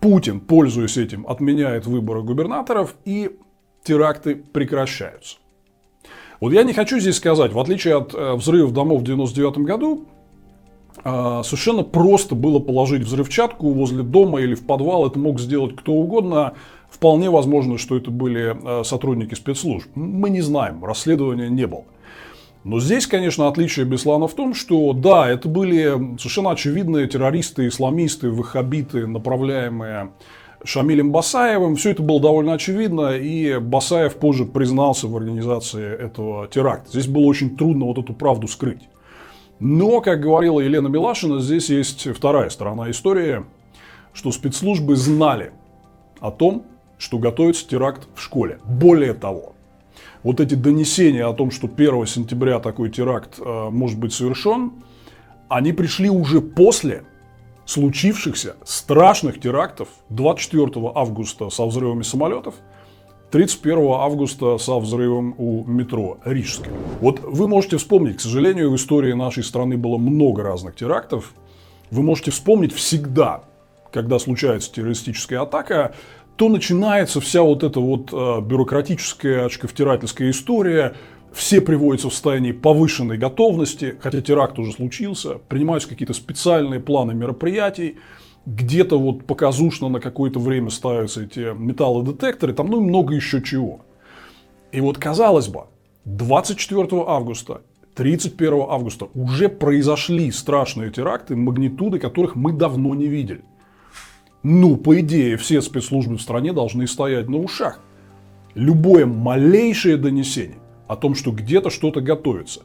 Путин, 0.00 0.40
пользуясь 0.40 0.96
этим, 0.96 1.26
отменяет 1.26 1.86
выборы 1.86 2.22
губернаторов, 2.22 2.94
и 3.04 3.36
теракты 3.82 4.36
прекращаются. 4.36 5.38
Вот 6.40 6.52
я 6.52 6.62
не 6.62 6.72
хочу 6.72 7.00
здесь 7.00 7.16
сказать, 7.16 7.52
в 7.52 7.58
отличие 7.58 7.96
от 7.96 8.14
э, 8.14 8.34
взрывов 8.34 8.72
домов 8.72 9.00
в 9.00 9.04
99 9.04 9.58
году, 9.58 10.04
э, 11.02 11.40
совершенно 11.44 11.82
просто 11.82 12.36
было 12.36 12.60
положить 12.60 13.02
взрывчатку 13.02 13.70
возле 13.72 14.04
дома 14.04 14.40
или 14.40 14.54
в 14.54 14.64
подвал. 14.64 15.06
Это 15.06 15.18
мог 15.18 15.40
сделать 15.40 15.74
кто 15.74 15.92
угодно. 15.92 16.54
Вполне 16.90 17.28
возможно, 17.28 17.76
что 17.76 17.96
это 17.96 18.12
были 18.12 18.56
э, 18.80 18.84
сотрудники 18.84 19.34
спецслужб. 19.34 19.88
Мы 19.96 20.30
не 20.30 20.40
знаем, 20.40 20.84
расследования 20.84 21.48
не 21.48 21.66
было. 21.66 21.84
Но 22.64 22.80
здесь, 22.80 23.06
конечно, 23.06 23.48
отличие 23.48 23.86
Беслана 23.86 24.26
в 24.26 24.34
том, 24.34 24.52
что 24.52 24.92
да, 24.92 25.28
это 25.28 25.48
были 25.48 26.16
совершенно 26.18 26.50
очевидные 26.50 27.06
террористы, 27.06 27.68
исламисты, 27.68 28.30
ваххабиты, 28.30 29.06
направляемые 29.06 30.10
Шамилем 30.64 31.12
Басаевым. 31.12 31.76
Все 31.76 31.90
это 31.90 32.02
было 32.02 32.20
довольно 32.20 32.54
очевидно, 32.54 33.16
и 33.16 33.58
Басаев 33.58 34.16
позже 34.16 34.44
признался 34.44 35.06
в 35.06 35.16
организации 35.16 35.88
этого 35.88 36.48
теракта. 36.48 36.90
Здесь 36.90 37.06
было 37.06 37.24
очень 37.24 37.56
трудно 37.56 37.86
вот 37.86 37.98
эту 37.98 38.12
правду 38.12 38.48
скрыть. 38.48 38.88
Но, 39.60 40.00
как 40.00 40.20
говорила 40.20 40.60
Елена 40.60 40.88
Милашина, 40.88 41.40
здесь 41.40 41.70
есть 41.70 42.08
вторая 42.14 42.50
сторона 42.50 42.90
истории, 42.90 43.44
что 44.12 44.30
спецслужбы 44.32 44.96
знали 44.96 45.52
о 46.20 46.30
том, 46.30 46.64
что 46.98 47.18
готовится 47.18 47.66
теракт 47.68 48.08
в 48.14 48.20
школе. 48.20 48.58
Более 48.64 49.14
того, 49.14 49.54
вот 50.22 50.40
эти 50.40 50.54
донесения 50.54 51.26
о 51.26 51.32
том, 51.32 51.50
что 51.50 51.68
1 51.68 52.06
сентября 52.06 52.58
такой 52.60 52.90
теракт 52.90 53.38
э, 53.38 53.68
может 53.70 53.98
быть 53.98 54.12
совершен, 54.12 54.72
они 55.48 55.72
пришли 55.72 56.10
уже 56.10 56.40
после 56.40 57.04
случившихся 57.64 58.56
страшных 58.64 59.40
терактов 59.40 59.88
24 60.08 60.70
августа 60.94 61.50
со 61.50 61.66
взрывами 61.66 62.02
самолетов, 62.02 62.54
31 63.30 63.92
августа 63.92 64.56
со 64.56 64.78
взрывом 64.78 65.34
у 65.36 65.64
метро 65.64 66.18
Рижское. 66.24 66.72
Вот 67.00 67.20
вы 67.20 67.46
можете 67.46 67.76
вспомнить, 67.76 68.16
к 68.16 68.20
сожалению, 68.20 68.70
в 68.70 68.76
истории 68.76 69.12
нашей 69.12 69.44
страны 69.44 69.76
было 69.76 69.98
много 69.98 70.42
разных 70.42 70.76
терактов. 70.76 71.34
Вы 71.90 72.02
можете 72.02 72.30
вспомнить 72.30 72.72
всегда, 72.72 73.42
когда 73.92 74.18
случается 74.18 74.72
террористическая 74.72 75.42
атака, 75.42 75.94
то 76.38 76.48
начинается 76.48 77.20
вся 77.20 77.42
вот 77.42 77.64
эта 77.64 77.80
вот 77.80 78.12
э, 78.12 78.40
бюрократическая 78.42 79.46
очковтирательская 79.46 80.30
история, 80.30 80.94
все 81.32 81.60
приводятся 81.60 82.10
в 82.10 82.12
состояние 82.12 82.54
повышенной 82.54 83.18
готовности, 83.18 83.96
хотя 84.00 84.20
теракт 84.20 84.56
уже 84.56 84.72
случился, 84.72 85.40
принимаются 85.48 85.88
какие-то 85.88 86.14
специальные 86.14 86.78
планы 86.78 87.12
мероприятий, 87.12 87.96
где-то 88.46 89.00
вот 89.00 89.24
показушно 89.26 89.88
на 89.88 89.98
какое-то 89.98 90.38
время 90.38 90.70
ставятся 90.70 91.24
эти 91.24 91.52
металлодетекторы, 91.58 92.52
там 92.52 92.68
ну 92.68 92.80
и 92.80 92.84
много 92.84 93.14
еще 93.14 93.42
чего. 93.42 93.80
И 94.70 94.80
вот 94.80 94.96
казалось 94.96 95.48
бы, 95.48 95.64
24 96.04 96.86
августа 97.04 97.62
31 97.96 98.62
августа 98.68 99.08
уже 99.12 99.48
произошли 99.48 100.30
страшные 100.30 100.92
теракты, 100.92 101.34
магнитуды 101.34 101.98
которых 101.98 102.36
мы 102.36 102.52
давно 102.52 102.94
не 102.94 103.08
видели. 103.08 103.42
Ну, 104.42 104.76
по 104.76 105.00
идее, 105.00 105.36
все 105.36 105.60
спецслужбы 105.60 106.16
в 106.16 106.22
стране 106.22 106.52
должны 106.52 106.86
стоять 106.86 107.28
на 107.28 107.38
ушах. 107.38 107.80
Любое 108.54 109.04
малейшее 109.04 109.96
донесение 109.96 110.58
о 110.86 110.96
том, 110.96 111.14
что 111.14 111.32
где-то 111.32 111.70
что-то 111.70 112.00
готовится, 112.00 112.62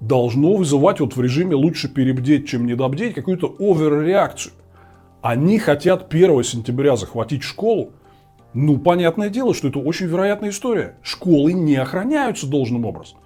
должно 0.00 0.56
вызывать 0.56 1.00
вот 1.00 1.16
в 1.16 1.22
режиме 1.22 1.54
лучше 1.54 1.88
перебдеть, 1.88 2.48
чем 2.48 2.66
недобдеть, 2.66 3.14
какую-то 3.14 3.54
оверреакцию. 3.58 4.52
Они 5.22 5.58
хотят 5.58 6.12
1 6.12 6.42
сентября 6.42 6.96
захватить 6.96 7.44
школу. 7.44 7.92
Ну, 8.52 8.78
понятное 8.78 9.30
дело, 9.30 9.54
что 9.54 9.68
это 9.68 9.78
очень 9.78 10.06
вероятная 10.06 10.50
история. 10.50 10.96
Школы 11.02 11.52
не 11.52 11.76
охраняются 11.76 12.48
должным 12.48 12.84
образом. 12.84 13.18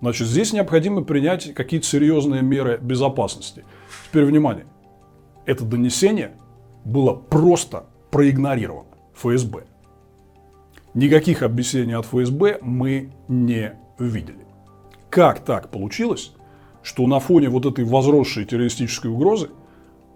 Значит, 0.00 0.28
здесь 0.28 0.52
необходимо 0.52 1.02
принять 1.02 1.52
какие-то 1.52 1.86
серьезные 1.86 2.42
меры 2.42 2.78
безопасности. 2.80 3.64
Теперь 4.08 4.24
внимание. 4.24 4.64
Это 5.44 5.64
донесение 5.64 6.32
было 6.84 7.12
просто 7.14 7.86
проигнорировано 8.10 8.88
ФСБ. 9.14 9.64
Никаких 10.94 11.42
объяснений 11.42 11.94
от 11.94 12.06
ФСБ 12.06 12.58
мы 12.62 13.12
не 13.28 13.74
видели. 13.98 14.46
Как 15.08 15.40
так 15.44 15.70
получилось, 15.70 16.32
что 16.82 17.06
на 17.06 17.20
фоне 17.20 17.48
вот 17.48 17.66
этой 17.66 17.84
возросшей 17.84 18.44
террористической 18.44 19.10
угрозы 19.10 19.50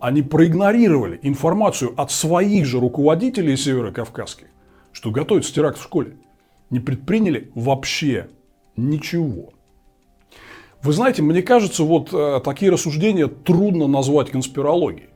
они 0.00 0.22
проигнорировали 0.22 1.18
информацию 1.22 1.94
от 1.96 2.10
своих 2.10 2.66
же 2.66 2.80
руководителей 2.80 3.56
северокавказских, 3.56 4.48
что 4.92 5.10
готовится 5.10 5.54
теракт 5.54 5.78
в 5.78 5.82
школе. 5.82 6.16
Не 6.70 6.80
предприняли 6.80 7.50
вообще 7.54 8.28
ничего. 8.76 9.52
Вы 10.82 10.92
знаете, 10.92 11.22
мне 11.22 11.42
кажется, 11.42 11.84
вот 11.84 12.12
э, 12.12 12.40
такие 12.44 12.70
рассуждения 12.70 13.26
трудно 13.28 13.86
назвать 13.86 14.30
конспирологией. 14.30 15.08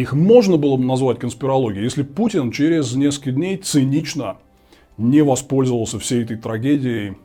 Их 0.00 0.14
можно 0.14 0.56
было 0.56 0.78
бы 0.78 0.84
назвать 0.86 1.18
конспирологией, 1.18 1.84
если 1.84 2.02
Путин 2.02 2.52
через 2.52 2.94
несколько 2.94 3.32
дней 3.32 3.58
цинично 3.58 4.38
не 4.96 5.20
воспользовался 5.20 5.98
всей 5.98 6.24
этой 6.24 6.38
трагедией 6.38 7.18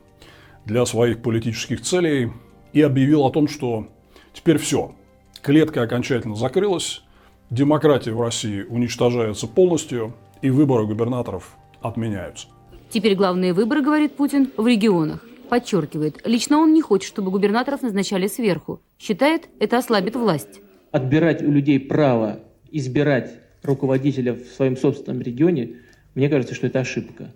для 0.66 0.86
своих 0.86 1.22
политических 1.22 1.80
целей 1.80 2.34
и 2.74 2.82
объявил 2.82 3.24
о 3.24 3.32
том, 3.32 3.48
что 3.48 3.88
теперь 4.34 4.58
все, 4.58 4.94
клетка 5.42 5.84
окончательно 5.84 6.36
закрылась, 6.36 7.02
демократия 7.50 8.12
в 8.12 8.20
России 8.20 8.64
уничтожается 8.64 9.48
полностью 9.48 10.14
и 10.42 10.50
выборы 10.50 10.86
губернаторов 10.86 11.56
отменяются. 11.80 12.50
Теперь 12.90 13.16
главные 13.16 13.54
выборы, 13.54 13.84
говорит 13.84 14.18
Путин, 14.18 14.52
в 14.58 14.68
регионах. 14.68 15.24
Подчеркивает, 15.48 16.20
лично 16.26 16.58
он 16.58 16.74
не 16.74 16.82
хочет, 16.82 17.08
чтобы 17.08 17.32
губернаторов 17.32 17.84
назначали 17.84 18.28
сверху. 18.28 18.82
Считает, 19.00 19.48
это 19.62 19.78
ослабит 19.78 20.18
власть. 20.18 20.60
Отбирать 20.92 21.42
у 21.42 21.50
людей 21.50 21.80
право 21.80 22.42
избирать 22.78 23.32
руководителя 23.64 24.34
в 24.34 24.46
своем 24.56 24.78
собственном 24.78 25.22
регионе, 25.22 25.76
мне 26.14 26.30
кажется, 26.30 26.54
что 26.56 26.68
это 26.68 26.80
ошибка. 26.80 27.32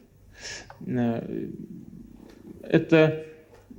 Э, 0.85 1.47
это 2.63 3.23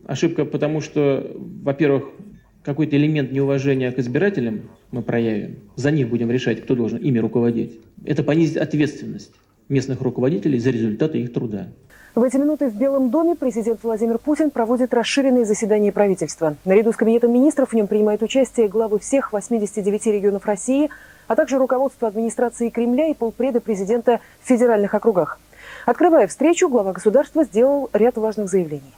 ошибка, 0.06 0.44
потому 0.44 0.80
что, 0.80 1.30
во-первых, 1.36 2.10
какой-то 2.62 2.96
элемент 2.96 3.32
неуважения 3.32 3.92
к 3.92 3.98
избирателям 3.98 4.70
мы 4.90 5.02
проявим. 5.02 5.60
За 5.76 5.90
них 5.90 6.08
будем 6.08 6.30
решать, 6.30 6.62
кто 6.62 6.74
должен 6.74 6.98
ими 6.98 7.18
руководить. 7.18 7.78
Это 8.04 8.22
понизит 8.22 8.56
ответственность 8.56 9.32
местных 9.68 10.00
руководителей 10.00 10.58
за 10.58 10.70
результаты 10.70 11.18
их 11.20 11.32
труда. 11.32 11.68
В 12.14 12.24
эти 12.24 12.36
минуты 12.38 12.68
в 12.68 12.76
Белом 12.76 13.10
доме 13.10 13.36
президент 13.36 13.84
Владимир 13.84 14.18
Путин 14.18 14.50
проводит 14.50 14.92
расширенные 14.92 15.44
заседания 15.44 15.92
правительства. 15.92 16.56
Наряду 16.64 16.92
с 16.92 16.96
Кабинетом 16.96 17.32
министров 17.32 17.70
в 17.70 17.74
нем 17.74 17.86
принимают 17.86 18.20
участие 18.22 18.66
главы 18.66 18.98
всех 18.98 19.32
89 19.32 20.06
регионов 20.06 20.44
России, 20.44 20.90
а 21.30 21.36
также 21.36 21.58
руководство 21.58 22.08
администрации 22.08 22.70
Кремля 22.70 23.06
и 23.06 23.14
полпреда 23.14 23.60
президента 23.60 24.18
в 24.42 24.48
федеральных 24.48 24.94
округах. 24.94 25.38
Открывая 25.86 26.26
встречу, 26.26 26.68
глава 26.68 26.92
государства 26.92 27.44
сделал 27.44 27.88
ряд 27.92 28.16
важных 28.16 28.48
заявлений. 28.48 28.92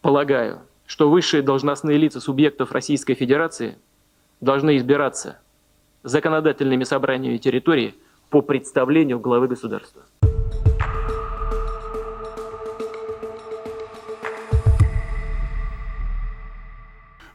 Полагаю, 0.00 0.60
что 0.86 1.10
высшие 1.10 1.42
должностные 1.42 1.98
лица 1.98 2.18
субъектов 2.18 2.72
Российской 2.72 3.12
Федерации 3.12 3.76
должны 4.40 4.78
избираться 4.78 5.36
законодательными 6.02 6.84
собраниями 6.84 7.36
территории 7.36 7.94
по 8.30 8.40
представлению 8.40 9.20
главы 9.20 9.46
государства. 9.46 10.00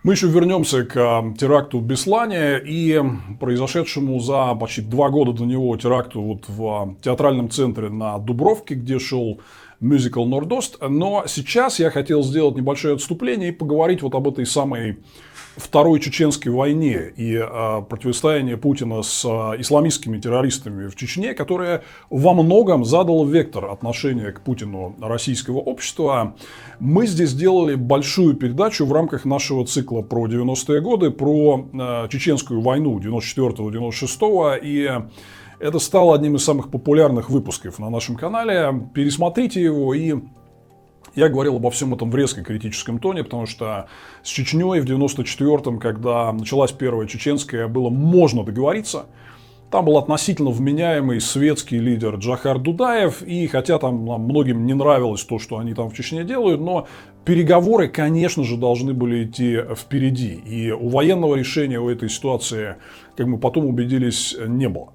Мы 0.04 0.14
еще 0.14 0.26
вернемся 0.26 0.84
к 0.84 0.98
а, 0.98 1.32
теракту 1.38 1.78
в 1.78 1.84
Беслане 1.84 2.60
и 2.66 3.00
произошедшему 3.40 4.20
за 4.20 4.56
почти 4.56 4.82
два 4.82 5.10
года 5.10 5.32
до 5.32 5.46
него 5.46 5.78
теракту 5.78 6.22
вот 6.22 6.46
в 6.48 6.66
а, 6.66 6.96
театральном 7.04 7.52
центре 7.52 7.90
на 7.90 8.18
Дубровке, 8.18 8.74
где 8.74 8.98
шел 8.98 9.40
мюзикл 9.80 10.26
«Нордост». 10.26 10.78
Но 10.82 11.26
сейчас 11.28 11.80
я 11.80 11.92
хотел 11.92 12.24
сделать 12.24 12.56
небольшое 12.56 12.96
отступление 12.96 13.50
и 13.50 13.52
поговорить 13.52 14.02
вот 14.02 14.16
об 14.16 14.28
этой 14.28 14.48
самой 14.48 14.98
Второй 15.58 16.00
Чеченской 16.00 16.50
войне 16.50 17.12
и 17.16 17.36
э, 17.36 17.82
противостояние 17.90 18.56
Путина 18.56 19.02
с 19.02 19.26
э, 19.26 19.62
исламистскими 19.62 20.18
террористами 20.18 20.88
в 20.88 20.96
Чечне, 20.96 21.34
которое 21.34 21.84
во 22.10 22.34
многом 22.34 22.86
задало 22.86 23.28
вектор 23.28 23.66
отношения 23.66 24.32
к 24.32 24.42
Путину 24.42 24.96
российского 25.02 25.58
общества, 25.58 26.36
мы 26.80 27.06
здесь 27.06 27.32
сделали 27.32 27.76
большую 27.76 28.36
передачу 28.36 28.86
в 28.86 28.94
рамках 28.94 29.26
нашего 29.26 29.66
цикла 29.66 30.02
про 30.02 30.26
90-е 30.28 30.80
годы, 30.80 31.12
про 31.12 31.68
э, 31.74 32.08
Чеченскую 32.10 32.62
войну 32.62 32.98
94-96 33.00 34.60
и 34.64 34.90
это 35.60 35.78
стало 35.78 36.16
одним 36.16 36.38
из 36.38 36.44
самых 36.44 36.72
популярных 36.72 37.30
выпусков 37.30 37.78
на 37.78 37.92
нашем 37.92 38.16
канале. 38.16 38.90
Пересмотрите 38.96 39.62
его 39.62 39.94
и 39.94 40.16
я 41.16 41.30
говорил 41.30 41.58
обо 41.58 41.72
всем 41.72 41.94
этом 41.94 42.10
в 42.10 42.16
резко 42.16 42.44
критическом 42.44 43.00
тоне, 43.00 43.24
потому 43.24 43.46
что 43.46 43.88
с 44.24 44.28
Чечней 44.28 44.80
в 44.80 44.86
94-м, 44.86 45.80
когда 45.80 46.32
началась 46.32 46.72
первая 46.72 47.08
чеченская, 47.08 47.68
было 47.68 47.90
можно 47.90 48.44
договориться. 48.44 49.06
Там 49.72 49.86
был 49.86 49.98
относительно 49.98 50.50
вменяемый 50.50 51.22
светский 51.22 51.80
лидер 51.80 52.16
Джахар 52.16 52.60
Дудаев, 52.60 53.22
и 53.22 53.48
хотя 53.48 53.80
там 53.80 54.02
многим 54.02 54.66
не 54.66 54.74
нравилось 54.74 55.24
то, 55.24 55.40
что 55.40 55.60
они 55.60 55.74
там 55.74 55.90
в 55.90 55.94
Чечне 55.94 56.26
делают, 56.26 56.60
но 56.60 56.88
переговоры, 57.24 57.88
конечно 57.88 58.44
же, 58.44 58.58
должны 58.58 58.94
были 58.94 59.24
идти 59.24 59.60
впереди. 59.78 60.34
И 60.34 60.72
у 60.72 60.90
военного 60.90 61.36
решения 61.36 61.80
у 61.80 61.90
этой 61.90 62.10
ситуации, 62.10 62.76
как 63.16 63.28
мы 63.28 63.38
потом 63.38 63.66
убедились, 63.66 64.36
не 64.46 64.68
было. 64.68 64.94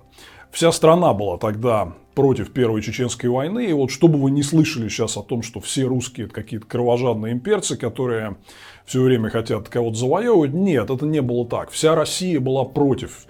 Вся 0.50 0.70
страна 0.72 1.14
была 1.14 1.38
тогда 1.38 1.94
против 2.16 2.50
Первой 2.50 2.80
Чеченской 2.80 3.28
войны. 3.28 3.66
И 3.66 3.72
вот 3.74 3.90
чтобы 3.90 4.18
вы 4.18 4.30
не 4.30 4.42
слышали 4.42 4.88
сейчас 4.88 5.18
о 5.18 5.22
том, 5.22 5.42
что 5.42 5.60
все 5.60 5.84
русские 5.84 6.26
это 6.26 6.34
какие-то 6.34 6.66
кровожадные 6.66 7.34
имперцы, 7.34 7.76
которые 7.76 8.38
все 8.86 9.02
время 9.02 9.28
хотят 9.28 9.68
кого-то 9.68 9.96
завоевывать, 9.96 10.54
нет, 10.54 10.90
это 10.90 11.04
не 11.04 11.20
было 11.20 11.46
так. 11.46 11.70
Вся 11.70 11.94
Россия 11.94 12.40
была 12.40 12.64
против 12.64 13.26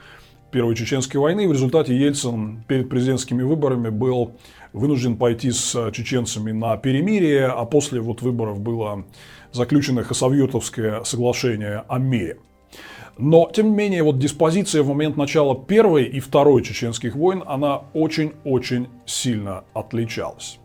Первой 0.52 0.76
Чеченской 0.76 1.20
войны. 1.20 1.44
И 1.44 1.46
в 1.48 1.52
результате 1.52 1.98
Ельцин 1.98 2.62
перед 2.68 2.88
президентскими 2.88 3.42
выборами 3.42 3.88
был 3.88 4.36
вынужден 4.72 5.16
пойти 5.16 5.50
с 5.50 5.90
чеченцами 5.90 6.52
на 6.52 6.76
перемирие, 6.76 7.46
а 7.46 7.64
после 7.64 8.00
вот 8.00 8.22
выборов 8.22 8.60
было 8.60 9.04
заключено 9.50 10.04
Хасавюртовское 10.04 11.02
соглашение 11.02 11.82
о 11.88 11.98
мире. 11.98 12.38
Но, 13.18 13.50
тем 13.52 13.70
не 13.70 13.76
менее, 13.76 14.02
вот 14.02 14.18
диспозиция 14.18 14.82
в 14.82 14.88
момент 14.88 15.16
начала 15.16 15.56
Первой 15.56 16.04
и 16.04 16.20
Второй 16.20 16.62
чеченских 16.62 17.14
войн, 17.14 17.42
она 17.46 17.82
очень-очень 17.94 18.88
сильно 19.06 19.64
отличалась. 19.72 20.58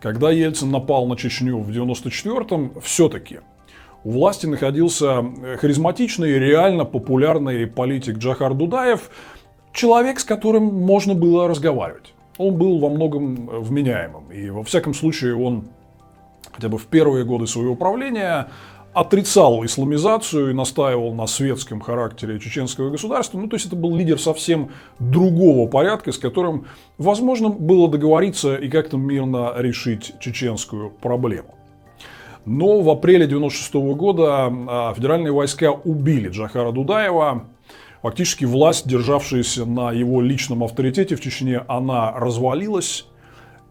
Когда 0.00 0.30
Ельцин 0.30 0.70
напал 0.70 1.06
на 1.06 1.16
Чечню 1.16 1.58
в 1.58 1.70
94-м, 1.70 2.80
все-таки 2.82 3.40
у 4.04 4.12
власти 4.12 4.46
находился 4.46 5.24
харизматичный, 5.60 6.38
реально 6.38 6.84
популярный 6.84 7.66
политик 7.66 8.18
Джахар 8.18 8.54
Дудаев, 8.54 9.10
человек, 9.72 10.20
с 10.20 10.24
которым 10.24 10.64
можно 10.64 11.14
было 11.14 11.48
разговаривать. 11.48 12.14
Он 12.36 12.54
был 12.56 12.78
во 12.78 12.90
многом 12.90 13.46
вменяемым. 13.46 14.30
И 14.30 14.50
во 14.50 14.62
всяком 14.62 14.94
случае 14.94 15.34
он 15.34 15.68
хотя 16.52 16.68
бы 16.68 16.78
в 16.78 16.86
первые 16.86 17.24
годы 17.24 17.46
своего 17.46 17.74
правления 17.74 18.48
отрицал 18.98 19.64
исламизацию 19.64 20.50
и 20.50 20.52
настаивал 20.52 21.14
на 21.14 21.28
светском 21.28 21.80
характере 21.80 22.40
чеченского 22.40 22.90
государства. 22.90 23.38
Ну, 23.38 23.46
то 23.46 23.54
есть 23.54 23.66
это 23.66 23.76
был 23.76 23.96
лидер 23.96 24.18
совсем 24.18 24.70
другого 24.98 25.68
порядка, 25.68 26.10
с 26.10 26.18
которым 26.18 26.66
возможно 26.98 27.48
было 27.48 27.88
договориться 27.88 28.56
и 28.56 28.68
как-то 28.68 28.96
мирно 28.96 29.52
решить 29.56 30.14
чеченскую 30.18 30.90
проблему. 30.90 31.54
Но 32.44 32.80
в 32.80 32.90
апреле 32.90 33.26
1996 33.26 33.74
года 33.96 34.46
а, 34.68 34.94
федеральные 34.94 35.32
войска 35.32 35.70
убили 35.70 36.30
Джахара 36.30 36.72
Дудаева. 36.72 37.44
Фактически 38.02 38.46
власть, 38.46 38.88
державшаяся 38.88 39.64
на 39.64 39.92
его 39.92 40.20
личном 40.20 40.64
авторитете 40.64 41.14
в 41.14 41.20
Чечне, 41.20 41.58
она 41.68 42.12
развалилась. 42.12 43.06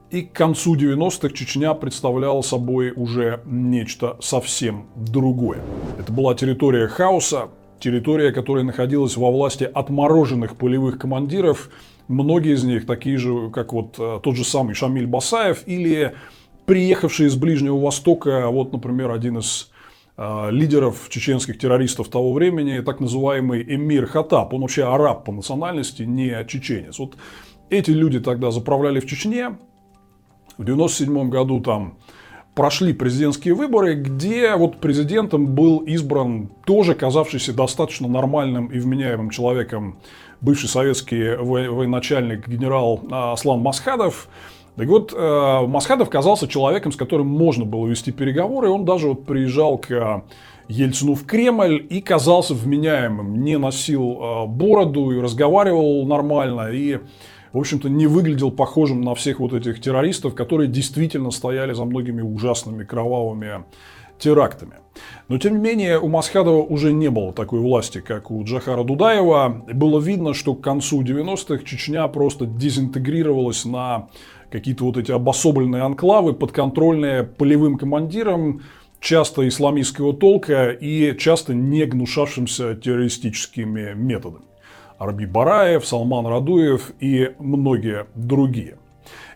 И 0.10 0.22
к 0.22 0.32
концу 0.32 0.76
90-х 0.76 1.36
Чечня 1.36 1.74
представляла 1.74 2.42
собой 2.42 2.94
уже 2.96 3.42
нечто 3.46 4.16
совсем 4.22 4.86
другое. 4.96 5.60
Это 6.00 6.14
была 6.14 6.34
территория 6.34 6.88
хаоса, 6.88 7.50
территория, 7.82 8.32
которая 8.32 8.64
находилась 8.64 9.18
во 9.18 9.30
власти 9.30 9.66
отмороженных 9.66 10.56
полевых 10.56 10.98
командиров. 10.98 11.70
Многие 12.08 12.54
из 12.54 12.64
них 12.64 12.86
такие 12.86 13.18
же, 13.18 13.50
как 13.50 13.74
вот 13.74 13.96
э, 14.00 14.22
тот 14.24 14.38
же 14.38 14.46
самый 14.46 14.76
Шамиль 14.76 15.08
Басаев 15.08 15.64
или 15.66 16.14
приехавшие 16.66 17.28
из 17.28 17.36
Ближнего 17.36 17.78
Востока, 17.78 18.48
вот, 18.48 18.72
например, 18.72 19.12
один 19.12 19.40
из 19.40 19.72
э, 20.16 20.48
лидеров 20.52 21.10
чеченских 21.10 21.60
террористов 21.60 22.08
того 22.08 22.32
времени, 22.32 22.80
так 22.80 23.02
называемый 23.02 23.62
Эмир 23.62 24.06
Хатаб. 24.06 24.54
Он 24.54 24.62
вообще 24.62 24.86
араб 24.86 25.26
по 25.26 25.34
национальности, 25.34 26.04
не 26.04 26.46
чеченец. 26.48 26.98
Вот 26.98 27.18
эти 27.70 27.92
люди 27.92 28.22
тогда 28.22 28.52
заправляли 28.52 29.02
в 29.02 29.06
Чечне, 29.06 29.58
в 30.58 30.62
1997 30.62 31.30
году 31.30 31.60
там 31.60 31.98
прошли 32.56 32.92
президентские 32.92 33.54
выборы, 33.54 33.94
где 33.94 34.56
вот 34.56 34.78
президентом 34.78 35.46
был 35.54 35.78
избран 35.80 36.50
тоже 36.66 36.96
казавшийся 36.96 37.54
достаточно 37.54 38.08
нормальным 38.08 38.68
и 38.68 38.80
вменяемым 38.80 39.30
человеком 39.30 40.00
бывший 40.42 40.68
советский 40.68 41.36
военачальник 41.36 42.48
генерал 42.48 43.02
а, 43.12 43.34
Аслан 43.34 43.60
Масхадов. 43.60 44.28
Так 44.76 44.88
вот, 44.88 45.12
э, 45.12 45.62
Масхадов 45.68 46.10
казался 46.10 46.48
человеком, 46.48 46.92
с 46.92 46.96
которым 46.96 47.26
можно 47.26 47.66
было 47.66 47.88
вести 47.88 48.12
переговоры. 48.12 48.70
Он 48.70 48.86
даже 48.86 49.08
вот 49.08 49.26
приезжал 49.26 49.80
к 49.80 50.24
Ельцину 50.68 51.16
в 51.16 51.26
Кремль 51.26 51.86
и 51.90 52.00
казался 52.00 52.54
вменяемым. 52.54 53.44
Не 53.44 53.58
носил 53.58 54.20
э, 54.22 54.46
бороду 54.46 55.10
и 55.12 55.20
разговаривал 55.20 56.06
нормально. 56.06 56.70
И 56.72 57.00
в 57.58 57.60
общем-то, 57.60 57.90
не 57.90 58.06
выглядел 58.06 58.52
похожим 58.52 59.02
на 59.02 59.16
всех 59.16 59.40
вот 59.40 59.52
этих 59.52 59.82
террористов, 59.82 60.36
которые 60.36 60.68
действительно 60.68 61.32
стояли 61.32 61.74
за 61.74 61.86
многими 61.86 62.22
ужасными 62.22 62.84
кровавыми 62.84 63.66
терактами. 64.20 64.74
Но, 65.28 65.38
тем 65.40 65.54
не 65.54 65.60
менее, 65.60 66.00
у 66.00 66.08
Масхадова 66.08 66.62
уже 66.62 66.94
не 66.94 67.10
было 67.10 67.34
такой 67.34 67.60
власти, 67.60 68.00
как 68.00 68.30
у 68.30 68.44
Джахара 68.44 68.84
Дудаева. 68.84 69.66
Было 69.74 70.00
видно, 70.00 70.36
что 70.36 70.54
к 70.54 70.62
концу 70.62 71.02
90-х 71.02 71.64
Чечня 71.66 72.08
просто 72.08 72.46
дезинтегрировалась 72.46 73.66
на 73.66 74.10
какие-то 74.52 74.86
вот 74.86 74.98
эти 74.98 75.12
обособленные 75.12 75.82
анклавы, 75.82 76.34
подконтрольные 76.34 77.24
полевым 77.24 77.78
командирам, 77.78 78.62
часто 79.00 79.48
исламистского 79.48 80.14
толка 80.14 80.70
и 80.70 81.18
часто 81.18 81.54
не 81.54 81.86
гнушавшимся 81.86 82.76
террористическими 82.76 83.94
методами. 83.96 84.47
Арби 84.98 85.26
Бараев, 85.26 85.86
Салман 85.86 86.26
Радуев 86.26 86.92
и 87.00 87.32
многие 87.40 88.08
другие. 88.16 88.78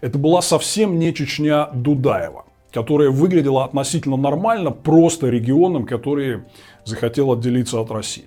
Это 0.01 0.17
была 0.17 0.41
совсем 0.41 0.97
не 0.97 1.13
Чечня 1.13 1.69
Дудаева, 1.73 2.45
которая 2.71 3.09
выглядела 3.09 3.63
относительно 3.63 4.17
нормально, 4.17 4.71
просто 4.71 5.29
регионом, 5.29 5.85
который 5.85 6.41
захотел 6.83 7.31
отделиться 7.31 7.79
от 7.79 7.91
России. 7.91 8.25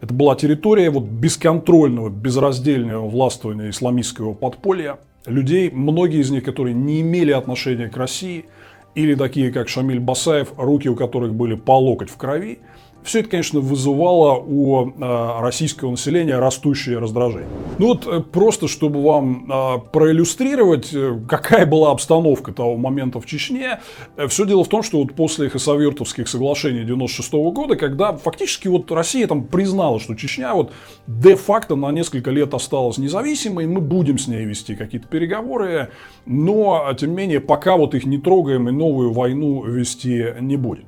Это 0.00 0.14
была 0.14 0.34
территория 0.34 0.90
вот 0.90 1.04
бесконтрольного, 1.04 2.08
безраздельного 2.08 3.08
властвования 3.08 3.70
исламистского 3.70 4.34
подполья, 4.34 4.98
людей, 5.26 5.70
многие 5.70 6.20
из 6.20 6.30
них, 6.30 6.44
которые 6.44 6.74
не 6.74 7.00
имели 7.00 7.32
отношения 7.32 7.88
к 7.88 7.96
России, 7.96 8.46
или 8.94 9.14
такие, 9.14 9.52
как 9.52 9.68
Шамиль 9.68 10.00
Басаев, 10.00 10.52
руки 10.56 10.88
у 10.88 10.96
которых 10.96 11.34
были 11.34 11.54
по 11.54 11.78
локоть 11.78 12.10
в 12.10 12.16
крови, 12.16 12.58
все 13.02 13.20
это, 13.20 13.30
конечно, 13.30 13.60
вызывало 13.60 14.38
у 14.38 14.90
э, 14.90 15.40
российского 15.40 15.90
населения 15.90 16.38
растущее 16.38 16.98
раздражение. 16.98 17.48
Ну 17.78 17.88
вот 17.88 18.06
э, 18.06 18.20
просто, 18.20 18.68
чтобы 18.68 19.02
вам 19.02 19.50
э, 19.50 19.78
проиллюстрировать, 19.92 20.94
какая 21.28 21.66
была 21.66 21.92
обстановка 21.92 22.52
того 22.52 22.76
момента 22.76 23.20
в 23.20 23.26
Чечне, 23.26 23.80
все 24.28 24.46
дело 24.46 24.64
в 24.64 24.68
том, 24.68 24.82
что 24.82 24.98
вот 24.98 25.14
после 25.14 25.48
Хасавюртовских 25.48 26.28
соглашений 26.28 26.84
96 26.84 27.32
года, 27.32 27.76
когда 27.76 28.12
фактически 28.12 28.68
вот 28.68 28.90
Россия 28.92 29.26
там 29.26 29.44
признала, 29.44 29.98
что 29.98 30.14
Чечня 30.14 30.54
вот 30.54 30.72
де-факто 31.06 31.76
на 31.76 31.90
несколько 31.90 32.30
лет 32.30 32.52
осталась 32.54 32.98
независимой, 32.98 33.66
мы 33.66 33.80
будем 33.80 34.18
с 34.18 34.28
ней 34.28 34.44
вести 34.44 34.74
какие-то 34.74 35.08
переговоры, 35.08 35.90
но, 36.26 36.92
тем 36.98 37.10
не 37.10 37.16
менее, 37.16 37.40
пока 37.40 37.76
вот 37.76 37.94
их 37.94 38.04
не 38.04 38.18
трогаем 38.18 38.68
и 38.68 38.72
новую 38.72 39.12
войну 39.12 39.64
вести 39.64 40.34
не 40.40 40.56
будем. 40.56 40.84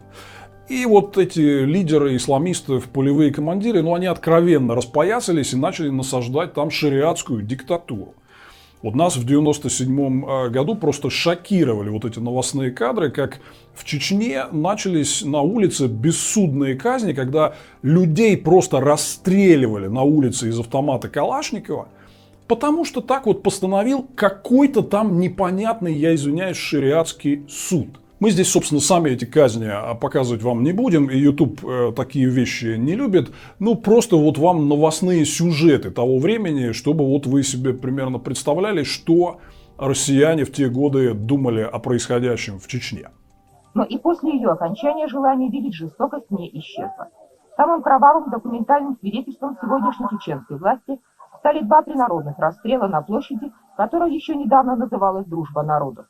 И 0.72 0.87
вот 0.87 1.18
эти 1.18 1.66
лидеры 1.66 2.16
исламистов, 2.16 2.88
полевые 2.88 3.30
командиры, 3.30 3.82
ну, 3.82 3.94
они 3.94 4.06
откровенно 4.06 4.74
распоясались 4.74 5.52
и 5.52 5.56
начали 5.56 5.90
насаждать 5.90 6.54
там 6.54 6.70
шариатскую 6.70 7.42
диктатуру. 7.42 8.14
Вот 8.80 8.94
нас 8.94 9.16
в 9.18 9.26
97 9.26 10.24
э, 10.24 10.48
году 10.48 10.74
просто 10.74 11.11
шокировали 11.11 11.90
вот 11.90 12.06
эти 12.06 12.20
новостные 12.20 12.70
кадры, 12.70 13.11
как 13.11 13.40
в 13.74 13.85
Чечне 13.85 14.46
начались 14.50 15.22
на 15.22 15.42
улице 15.42 15.88
бессудные 15.88 16.74
казни, 16.74 17.12
когда 17.12 17.54
людей 17.82 18.38
просто 18.38 18.80
расстреливали 18.80 19.88
на 19.88 20.04
улице 20.04 20.48
из 20.48 20.58
автомата 20.58 21.11
Калашникова 21.11 21.88
Потому 22.48 22.87
что 22.87 23.02
так 23.02 23.26
вот 23.26 23.42
постановил 23.42 24.06
какой-то 24.14 24.80
там 24.80 25.20
непонятный, 25.20 25.94
я 25.94 26.14
извиняюсь, 26.14 26.56
шариатский 26.56 27.42
суд. 27.46 27.88
Мы 28.22 28.30
здесь, 28.30 28.52
собственно, 28.52 28.80
сами 28.80 29.11
эти 29.11 29.24
казни 29.24 29.66
а, 29.66 29.96
показывать 29.96 30.44
вам 30.44 30.62
не 30.62 30.72
будем, 30.72 31.11
и 31.11 31.18
YouTube 31.18 31.58
э, 31.64 31.90
такие 31.90 32.28
вещи 32.28 32.76
не 32.76 32.94
любит. 32.94 33.32
Ну, 33.58 33.74
просто 33.74 34.14
вот 34.14 34.38
вам 34.38 34.68
новостные 34.68 35.24
сюжеты 35.24 35.90
того 35.90 36.20
времени, 36.20 36.70
чтобы 36.70 37.04
вот 37.04 37.26
вы 37.26 37.42
себе 37.42 37.72
примерно 37.74 38.20
представляли, 38.20 38.85
что 38.85 39.40
россияне 39.76 40.44
в 40.44 40.52
те 40.52 40.68
годы 40.68 41.14
думали 41.14 41.62
о 41.62 41.80
происходящем 41.80 42.61
в 42.61 42.68
Чечне. 42.68 43.11
Но 43.74 43.82
и 43.82 43.98
после 43.98 44.37
ее 44.37 44.50
окончания 44.50 45.08
желание 45.08 45.50
видеть 45.50 45.74
жестокость 45.74 46.30
не 46.30 46.48
исчезло. 46.61 47.08
Самым 47.56 47.82
кровавым 47.82 48.30
документальным 48.30 48.96
свидетельством 49.00 49.58
сегодняшней 49.61 50.06
чеченской 50.11 50.58
власти 50.58 51.00
стали 51.40 51.64
два 51.64 51.82
принародных 51.82 52.38
расстрела 52.38 52.87
на 52.87 53.02
площади, 53.02 53.50
которая 53.76 54.11
еще 54.11 54.37
недавно 54.37 54.76
называлась 54.76 55.26
«Дружба 55.26 55.64
народов». 55.64 56.06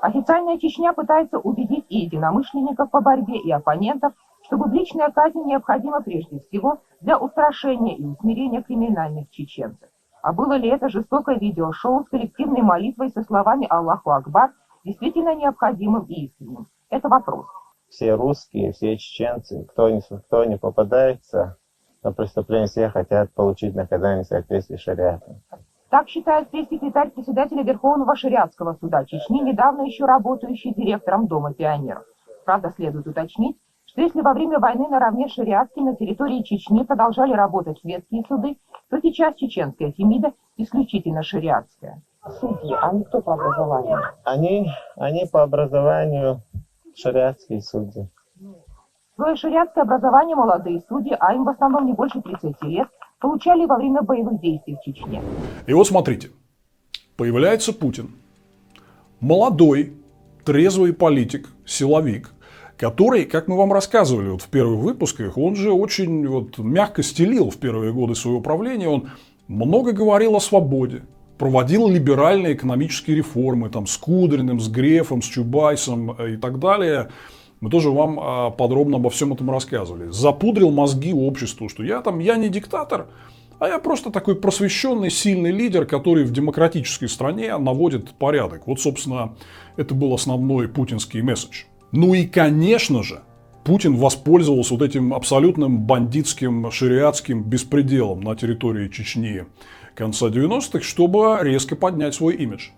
Официальная 0.00 0.58
Чечня 0.58 0.92
пытается 0.92 1.38
убедить 1.38 1.86
и 1.88 2.00
единомышленников 2.00 2.90
по 2.90 3.00
борьбе, 3.00 3.38
и 3.38 3.50
оппонентов, 3.50 4.12
что 4.44 4.56
публичная 4.56 5.10
казнь 5.10 5.42
необходима 5.44 6.00
прежде 6.00 6.38
всего 6.40 6.78
для 7.00 7.18
устрашения 7.18 7.96
и 7.96 8.04
усмирения 8.04 8.62
криминальных 8.62 9.28
чеченцев. 9.30 9.88
А 10.22 10.32
было 10.32 10.54
ли 10.54 10.68
это 10.68 10.88
жестокое 10.88 11.38
видеошоу 11.38 12.04
с 12.04 12.08
коллективной 12.08 12.62
молитвой 12.62 13.10
со 13.10 13.22
словами 13.22 13.66
«Аллаху 13.68 14.10
Акбар» 14.10 14.52
действительно 14.84 15.34
необходимым 15.34 16.04
и 16.04 16.26
искренним? 16.26 16.66
Это 16.90 17.08
вопрос. 17.08 17.46
Все 17.88 18.14
русские, 18.14 18.72
все 18.72 18.96
чеченцы, 18.96 19.64
кто 19.64 19.88
не, 19.90 20.00
кто 20.00 20.44
не 20.44 20.58
попадается 20.58 21.56
на 22.02 22.12
преступление, 22.12 22.66
все 22.66 22.88
хотят 22.88 23.32
получить 23.32 23.74
наказание 23.74 24.24
в 24.24 24.26
соответствии 24.26 24.76
с 24.76 24.80
шариатом. 24.80 25.42
Так 25.90 26.08
считает 26.08 26.50
пресс-секретарь 26.50 27.10
председателя 27.10 27.62
Верховного 27.62 28.14
шариатского 28.14 28.74
суда 28.74 29.04
Чечни, 29.06 29.40
недавно 29.40 29.82
еще 29.82 30.04
работающий 30.04 30.74
директором 30.74 31.26
Дома 31.26 31.54
пионеров. 31.54 32.04
Правда, 32.44 32.70
следует 32.76 33.06
уточнить, 33.06 33.56
что 33.86 34.02
если 34.02 34.20
во 34.20 34.34
время 34.34 34.58
войны 34.58 34.86
наравне 34.88 35.28
с 35.28 35.32
шариатским 35.32 35.86
на 35.86 35.96
территории 35.96 36.42
Чечни 36.42 36.82
продолжали 36.82 37.32
работать 37.32 37.78
светские 37.80 38.22
суды, 38.28 38.58
то 38.90 39.00
сейчас 39.00 39.34
чеченская 39.36 39.92
Фемида 39.92 40.32
исключительно 40.58 41.22
шариатская. 41.22 42.02
Судьи, 42.38 42.76
они 42.82 43.04
кто 43.04 43.22
по 43.22 43.32
образованию? 43.32 43.98
Они, 44.24 44.70
они 44.96 45.24
по 45.32 45.42
образованию 45.42 46.42
шариатские 46.94 47.62
судьи. 47.62 48.10
Свое 49.14 49.36
шариатское 49.36 49.84
образование 49.84 50.36
молодые 50.36 50.80
судьи, 50.80 51.16
а 51.18 51.32
им 51.32 51.44
в 51.44 51.48
основном 51.48 51.86
не 51.86 51.94
больше 51.94 52.20
30 52.20 52.62
лет, 52.64 52.88
получали 53.20 53.66
во 53.66 53.76
время 53.76 54.02
боевых 54.02 54.40
действий 54.40 54.76
в 54.76 54.84
Чечне. 54.84 55.22
И 55.66 55.72
вот 55.72 55.86
смотрите, 55.86 56.30
появляется 57.16 57.72
Путин, 57.72 58.10
молодой, 59.20 59.92
трезвый 60.44 60.92
политик, 60.92 61.48
силовик, 61.66 62.32
который, 62.76 63.24
как 63.24 63.48
мы 63.48 63.56
вам 63.56 63.72
рассказывали 63.72 64.28
вот 64.28 64.42
в 64.42 64.48
первых 64.48 64.80
выпусках, 64.80 65.36
он 65.36 65.56
же 65.56 65.72
очень 65.72 66.26
вот 66.28 66.58
мягко 66.58 67.02
стелил 67.02 67.50
в 67.50 67.56
первые 67.56 67.92
годы 67.92 68.14
своего 68.14 68.40
правления, 68.40 68.88
он 68.88 69.10
много 69.48 69.92
говорил 69.92 70.36
о 70.36 70.40
свободе, 70.40 71.02
проводил 71.38 71.88
либеральные 71.88 72.54
экономические 72.54 73.16
реформы, 73.16 73.68
там, 73.68 73.86
с 73.86 73.96
Кудриным, 73.96 74.60
с 74.60 74.68
Грефом, 74.68 75.22
с 75.22 75.26
Чубайсом 75.26 76.12
и 76.12 76.36
так 76.36 76.60
далее. 76.60 77.08
Мы 77.60 77.70
тоже 77.70 77.90
вам 77.90 78.18
а, 78.20 78.50
подробно 78.50 78.96
обо 78.96 79.10
всем 79.10 79.32
этом 79.32 79.50
рассказывали. 79.50 80.10
Запудрил 80.10 80.70
мозги 80.70 81.12
обществу, 81.12 81.68
что 81.68 81.82
я 81.82 82.00
там, 82.02 82.20
я 82.20 82.36
не 82.36 82.48
диктатор, 82.48 83.08
а 83.58 83.68
я 83.68 83.78
просто 83.78 84.10
такой 84.10 84.36
просвещенный, 84.36 85.10
сильный 85.10 85.50
лидер, 85.50 85.84
который 85.84 86.24
в 86.24 86.32
демократической 86.32 87.08
стране 87.08 87.56
наводит 87.58 88.10
порядок. 88.12 88.66
Вот, 88.66 88.80
собственно, 88.80 89.34
это 89.76 89.94
был 89.94 90.14
основной 90.14 90.68
путинский 90.68 91.20
месседж. 91.22 91.64
Ну 91.90 92.14
и, 92.14 92.26
конечно 92.26 93.02
же, 93.02 93.22
Путин 93.64 93.96
воспользовался 93.96 94.74
вот 94.74 94.82
этим 94.82 95.12
абсолютным 95.12 95.80
бандитским, 95.80 96.70
шариатским 96.70 97.42
беспределом 97.42 98.20
на 98.20 98.36
территории 98.36 98.88
Чечни 98.88 99.44
конца 99.94 100.28
90-х, 100.28 100.80
чтобы 100.80 101.38
резко 101.42 101.74
поднять 101.74 102.14
свой 102.14 102.36
имидж. 102.36 102.68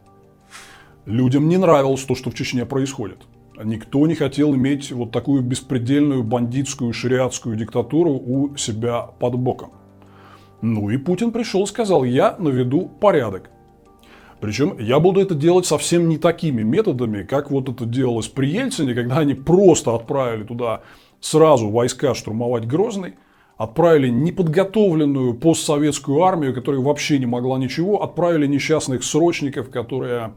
Людям 1.05 1.49
не 1.49 1.59
нравилось 1.59 2.03
то, 2.05 2.15
что 2.15 2.31
в 2.31 2.35
Чечне 2.35 2.65
происходит. 2.65 3.19
Никто 3.63 4.07
не 4.07 4.15
хотел 4.15 4.55
иметь 4.55 4.91
вот 4.93 5.11
такую 5.11 5.43
беспредельную 5.43 6.23
бандитскую 6.23 6.93
шариатскую 6.93 7.57
диктатуру 7.57 8.13
у 8.13 8.57
себя 8.57 9.03
под 9.03 9.35
боком. 9.35 9.73
Ну 10.63 10.91
и 10.91 10.97
Путин 10.97 11.31
пришел 11.31 11.65
и 11.65 11.67
сказал, 11.67 12.05
я 12.05 12.37
наведу 12.39 12.91
порядок. 13.01 13.51
Причем 14.41 14.79
я 14.79 14.99
буду 15.01 15.21
это 15.21 15.35
делать 15.35 15.67
совсем 15.67 16.09
не 16.09 16.17
такими 16.17 16.63
методами, 16.63 17.23
как 17.23 17.51
вот 17.51 17.69
это 17.69 17.85
делалось 17.85 18.29
при 18.29 18.49
Ельцине, 18.49 18.95
когда 18.95 19.19
они 19.19 19.35
просто 19.35 19.95
отправили 19.95 20.45
туда 20.45 20.81
сразу 21.21 21.69
войска 21.69 22.15
штурмовать 22.15 22.67
Грозный, 22.67 23.17
отправили 23.59 24.09
неподготовленную 24.09 25.35
постсоветскую 25.35 26.23
армию, 26.23 26.55
которая 26.55 26.81
вообще 26.81 27.19
не 27.19 27.27
могла 27.27 27.59
ничего, 27.59 28.03
отправили 28.03 28.47
несчастных 28.47 29.05
срочников, 29.05 29.69
которые 29.69 30.33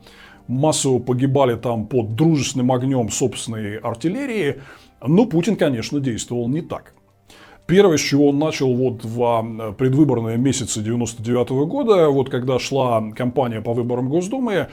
массово 0.47 0.99
погибали 0.99 1.56
там 1.56 1.86
под 1.88 2.15
дружественным 2.15 2.71
огнем 2.71 3.10
собственной 3.10 3.77
артиллерии. 3.77 4.62
Но 5.06 5.25
Путин, 5.25 5.56
конечно, 5.56 5.99
действовал 5.99 6.47
не 6.47 6.62
так. 6.62 6.93
Первое, 7.65 7.95
с 7.95 8.01
чего 8.01 8.29
он 8.29 8.39
начал 8.39 8.75
вот 8.75 9.06
в 9.06 9.23
а, 9.23 9.71
предвыборные 9.71 10.38
месяцы 10.38 10.82
99 10.82 11.47
-го 11.51 11.65
года, 11.65 12.10
вот 12.10 12.29
когда 12.29 12.60
шла 12.60 13.01
кампания 13.15 13.62
по 13.62 13.73
выборам 13.73 14.10
Госдумы, 14.10 14.67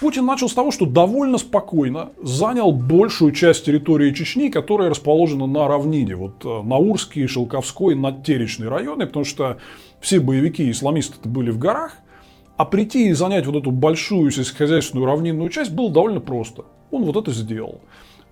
Путин 0.00 0.24
начал 0.26 0.48
с 0.48 0.54
того, 0.54 0.70
что 0.70 0.86
довольно 0.86 1.38
спокойно 1.38 2.10
занял 2.22 2.70
большую 2.70 3.32
часть 3.32 3.64
территории 3.64 4.12
Чечни, 4.12 4.48
которая 4.48 4.90
расположена 4.90 5.46
на 5.46 5.66
равнине, 5.66 6.14
вот 6.14 6.44
э, 6.44 6.62
Наурский, 6.62 7.26
Шелковской, 7.26 7.96
Надтеречный 7.96 8.68
районы, 8.68 9.06
потому 9.06 9.24
что 9.24 9.56
все 10.00 10.20
боевики 10.20 10.68
и 10.68 10.70
исламисты 10.70 11.28
были 11.28 11.50
в 11.50 11.58
горах, 11.58 11.96
а 12.56 12.64
прийти 12.64 13.08
и 13.08 13.12
занять 13.12 13.46
вот 13.46 13.56
эту 13.56 13.70
большую 13.70 14.30
сельскохозяйственную 14.30 15.06
равнинную 15.06 15.50
часть 15.50 15.72
было 15.72 15.90
довольно 15.90 16.20
просто. 16.20 16.64
Он 16.90 17.04
вот 17.04 17.16
это 17.16 17.32
сделал 17.32 17.80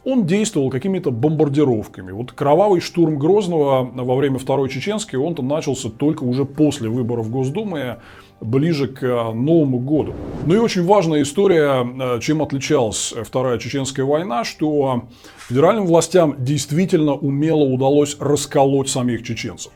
он 0.05 0.27
действовал 0.27 0.71
какими-то 0.71 1.11
бомбардировками. 1.11 2.13
Вот 2.13 2.33
кровавый 2.33 2.81
штурм 2.81 3.19
Грозного 3.19 3.85
во 3.85 4.17
время 4.17 4.39
Второй 4.39 4.69
Чеченской, 4.69 5.19
он-то 5.19 5.43
начался 5.43 5.89
только 5.89 6.25
уже 6.25 6.45
после 6.45 6.89
выборов 6.89 7.31
Госдумы, 7.31 7.99
ближе 8.41 8.89
к 8.89 9.03
э, 9.03 9.33
Новому 9.33 9.79
году. 9.79 10.13
Ну 10.45 10.55
и 10.55 10.59
очень 10.59 10.85
важная 10.85 11.23
история, 11.23 11.85
э, 11.85 12.21
чем 12.21 12.43
отличалась 12.43 13.15
Вторая 13.23 13.59
Чеченская 13.59 14.05
война, 14.05 14.45
что 14.45 15.05
федеральным 15.49 15.87
властям 15.87 16.35
действительно 16.39 17.15
умело 17.15 17.65
удалось 17.65 18.17
расколоть 18.21 18.91
самих 18.91 19.23
чеченцев. 19.23 19.73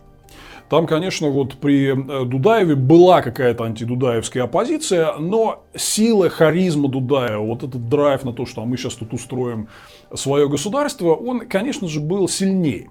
Там, 0.69 0.87
конечно, 0.87 1.31
вот 1.31 1.55
при 1.55 1.93
э, 1.93 2.25
Дудаеве 2.27 2.75
была 2.75 3.23
какая-то 3.23 3.65
антидудаевская 3.65 4.45
оппозиция, 4.45 5.15
но 5.19 5.65
сила, 5.75 6.29
харизма 6.29 6.89
Дудаева, 6.89 7.43
вот 7.43 7.63
этот 7.63 7.89
драйв 7.89 8.25
на 8.25 8.35
то, 8.35 8.45
что 8.45 8.65
мы 8.67 8.77
сейчас 8.77 8.95
тут 8.95 9.15
устроим 9.15 9.69
свое 10.13 10.49
государство, 10.49 11.15
он, 11.15 11.41
конечно 11.49 11.89
же, 11.89 12.01
был 12.01 12.29
сильнее. 12.29 12.91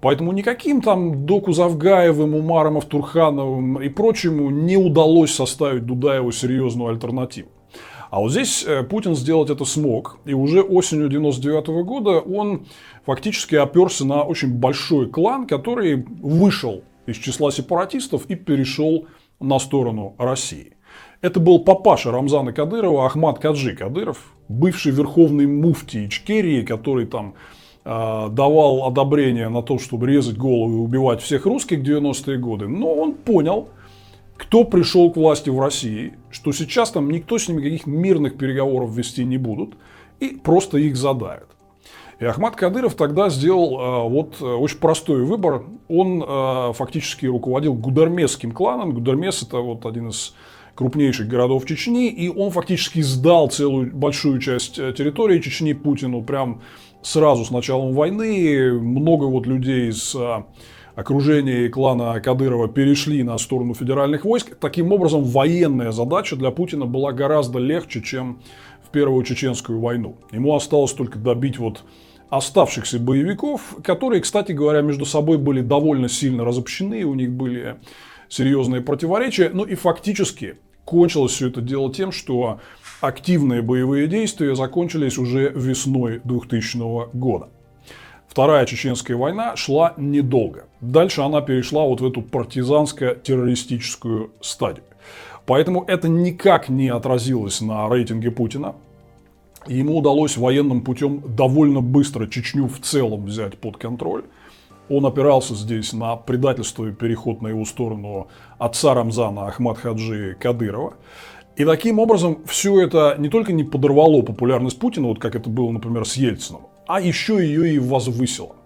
Поэтому 0.00 0.32
никаким 0.32 0.82
там 0.82 1.24
Доку 1.24 1.52
Завгаевым, 1.52 2.34
Умаром 2.34 2.78
Автурхановым 2.78 3.80
и 3.80 3.88
прочему 3.88 4.50
не 4.50 4.76
удалось 4.76 5.32
составить 5.32 5.86
Дудаеву 5.86 6.32
серьезную 6.32 6.90
альтернативу. 6.90 7.48
А 8.10 8.18
вот 8.18 8.32
здесь 8.32 8.64
э, 8.66 8.82
Путин 8.82 9.14
сделать 9.14 9.50
это 9.50 9.64
смог. 9.64 10.18
И 10.24 10.34
уже 10.34 10.62
осенью 10.62 11.08
99 11.08 11.84
года 11.84 12.18
он 12.18 12.66
фактически 13.06 13.54
оперся 13.54 14.04
на 14.04 14.24
очень 14.24 14.52
большой 14.52 15.08
клан, 15.08 15.46
который 15.46 16.04
вышел 16.20 16.82
из 17.06 17.16
числа 17.16 17.50
сепаратистов 17.50 18.26
и 18.26 18.34
перешел 18.34 19.06
на 19.40 19.58
сторону 19.58 20.14
России. 20.18 20.74
Это 21.20 21.40
был 21.40 21.60
папаша 21.60 22.10
Рамзана 22.10 22.52
Кадырова, 22.52 23.06
Ахмад 23.06 23.38
Каджи 23.38 23.74
Кадыров, 23.74 24.34
бывший 24.48 24.92
верховный 24.92 25.46
муфтий 25.46 26.06
Ичкерии, 26.06 26.62
который 26.62 27.06
там 27.06 27.34
э, 27.84 28.28
давал 28.30 28.84
одобрение 28.86 29.48
на 29.48 29.62
то, 29.62 29.78
чтобы 29.78 30.06
резать 30.06 30.36
головы 30.36 30.74
и 30.74 30.76
убивать 30.76 31.22
всех 31.22 31.46
русских 31.46 31.80
в 31.80 31.82
90-е 31.82 32.38
годы. 32.38 32.68
Но 32.68 32.92
он 32.92 33.14
понял, 33.14 33.68
кто 34.36 34.64
пришел 34.64 35.10
к 35.10 35.16
власти 35.16 35.48
в 35.48 35.60
России, 35.60 36.14
что 36.30 36.52
сейчас 36.52 36.90
там 36.90 37.10
никто 37.10 37.38
с 37.38 37.48
ними 37.48 37.62
никаких 37.62 37.86
мирных 37.86 38.36
переговоров 38.36 38.94
вести 38.94 39.24
не 39.24 39.38
будут, 39.38 39.74
и 40.20 40.36
просто 40.36 40.78
их 40.78 40.96
задавят. 40.96 41.48
И 42.24 42.26
Ахмад 42.26 42.56
Кадыров 42.56 42.94
тогда 42.94 43.28
сделал 43.28 43.78
э, 43.78 44.08
вот 44.08 44.36
э, 44.40 44.44
очень 44.46 44.78
простой 44.78 45.24
выбор. 45.24 45.62
Он 45.88 46.24
э, 46.26 46.72
фактически 46.72 47.26
руководил 47.26 47.74
Гудармесским 47.74 48.50
кланом. 48.50 48.94
Гудармес 48.94 49.42
это 49.42 49.58
вот 49.58 49.84
один 49.84 50.08
из 50.08 50.34
крупнейших 50.74 51.28
городов 51.28 51.66
Чечни, 51.66 52.08
и 52.08 52.30
он 52.30 52.50
фактически 52.50 53.02
сдал 53.02 53.50
целую 53.50 53.94
большую 53.94 54.40
часть 54.40 54.76
территории 54.76 55.38
Чечни 55.38 55.74
Путину 55.74 56.22
прям 56.22 56.62
сразу 57.02 57.44
с 57.44 57.50
началом 57.50 57.92
войны. 57.92 58.72
Много 58.72 59.24
вот 59.24 59.46
людей 59.46 59.90
из 59.90 60.16
окружения 60.94 61.68
клана 61.68 62.18
Кадырова 62.20 62.68
перешли 62.68 63.22
на 63.22 63.36
сторону 63.36 63.74
федеральных 63.74 64.24
войск. 64.24 64.56
Таким 64.58 64.92
образом, 64.92 65.24
военная 65.24 65.92
задача 65.92 66.36
для 66.36 66.50
Путина 66.50 66.86
была 66.86 67.12
гораздо 67.12 67.58
легче, 67.58 68.00
чем 68.00 68.40
в 68.82 68.88
Первую 68.88 69.22
Чеченскую 69.24 69.78
войну. 69.78 70.16
Ему 70.32 70.56
осталось 70.56 70.92
только 70.92 71.18
добить 71.18 71.58
вот 71.58 71.84
оставшихся 72.36 72.98
боевиков, 72.98 73.76
которые, 73.84 74.20
кстати 74.20 74.50
говоря, 74.52 74.80
между 74.80 75.06
собой 75.06 75.38
были 75.38 75.60
довольно 75.60 76.08
сильно 76.08 76.44
разобщены, 76.44 77.04
у 77.04 77.14
них 77.14 77.30
были 77.30 77.76
серьезные 78.28 78.80
противоречия. 78.80 79.50
Ну 79.52 79.62
и 79.64 79.76
фактически 79.76 80.56
кончилось 80.84 81.30
все 81.32 81.46
это 81.48 81.60
дело 81.60 81.94
тем, 81.94 82.10
что 82.10 82.58
активные 83.00 83.62
боевые 83.62 84.08
действия 84.08 84.56
закончились 84.56 85.16
уже 85.16 85.52
весной 85.54 86.20
2000 86.24 87.16
года. 87.16 87.50
Вторая 88.26 88.66
чеченская 88.66 89.16
война 89.16 89.54
шла 89.54 89.94
недолго. 89.96 90.64
Дальше 90.80 91.20
она 91.20 91.40
перешла 91.40 91.84
вот 91.84 92.00
в 92.00 92.06
эту 92.06 92.20
партизанско-террористическую 92.20 94.32
стадию. 94.40 94.86
Поэтому 95.46 95.84
это 95.86 96.08
никак 96.08 96.68
не 96.68 96.88
отразилось 96.88 97.60
на 97.60 97.88
рейтинге 97.88 98.32
Путина. 98.32 98.74
Ему 99.66 99.98
удалось 99.98 100.36
военным 100.36 100.82
путем 100.82 101.22
довольно 101.36 101.80
быстро 101.80 102.26
Чечню 102.26 102.68
в 102.68 102.80
целом 102.80 103.24
взять 103.24 103.58
под 103.58 103.78
контроль. 103.78 104.24
Он 104.90 105.06
опирался 105.06 105.54
здесь 105.54 105.94
на 105.94 106.16
предательство 106.16 106.86
и 106.86 106.92
переход 106.92 107.40
на 107.40 107.48
его 107.48 107.64
сторону 107.64 108.28
отца 108.58 108.92
Рамзана 108.92 109.46
Ахмад 109.46 109.78
Хаджи 109.78 110.36
Кадырова. 110.38 110.94
И 111.56 111.64
таким 111.64 111.98
образом 111.98 112.38
все 112.46 112.80
это 112.80 113.14
не 113.18 113.28
только 113.28 113.52
не 113.52 113.64
подорвало 113.64 114.22
популярность 114.22 114.78
Путина, 114.78 115.08
вот 115.08 115.20
как 115.20 115.36
это 115.36 115.48
было, 115.48 115.70
например, 115.70 116.04
с 116.04 116.16
Ельцином, 116.16 116.62
а 116.86 117.00
еще 117.00 117.36
ее 117.36 117.74
и 117.74 117.78
возвысило. 117.78 118.56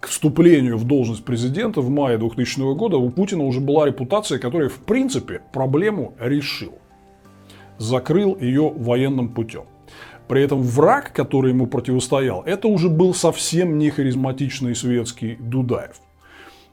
К 0.00 0.08
вступлению 0.08 0.76
в 0.78 0.84
должность 0.84 1.24
президента 1.24 1.80
в 1.80 1.88
мае 1.88 2.18
2000 2.18 2.74
года 2.74 2.96
у 2.96 3.08
Путина 3.08 3.44
уже 3.44 3.60
была 3.60 3.86
репутация, 3.86 4.38
которая 4.38 4.68
в 4.68 4.80
принципе 4.80 5.42
проблему 5.52 6.14
решил. 6.18 6.74
Закрыл 7.78 8.36
ее 8.36 8.68
военным 8.68 9.28
путем. 9.28 9.62
При 10.32 10.42
этом 10.42 10.62
враг, 10.62 11.12
который 11.12 11.50
ему 11.50 11.66
противостоял, 11.66 12.42
это 12.46 12.66
уже 12.66 12.88
был 12.88 13.12
совсем 13.12 13.76
не 13.76 13.90
харизматичный 13.90 14.74
светский 14.74 15.36
Дудаев. 15.38 16.00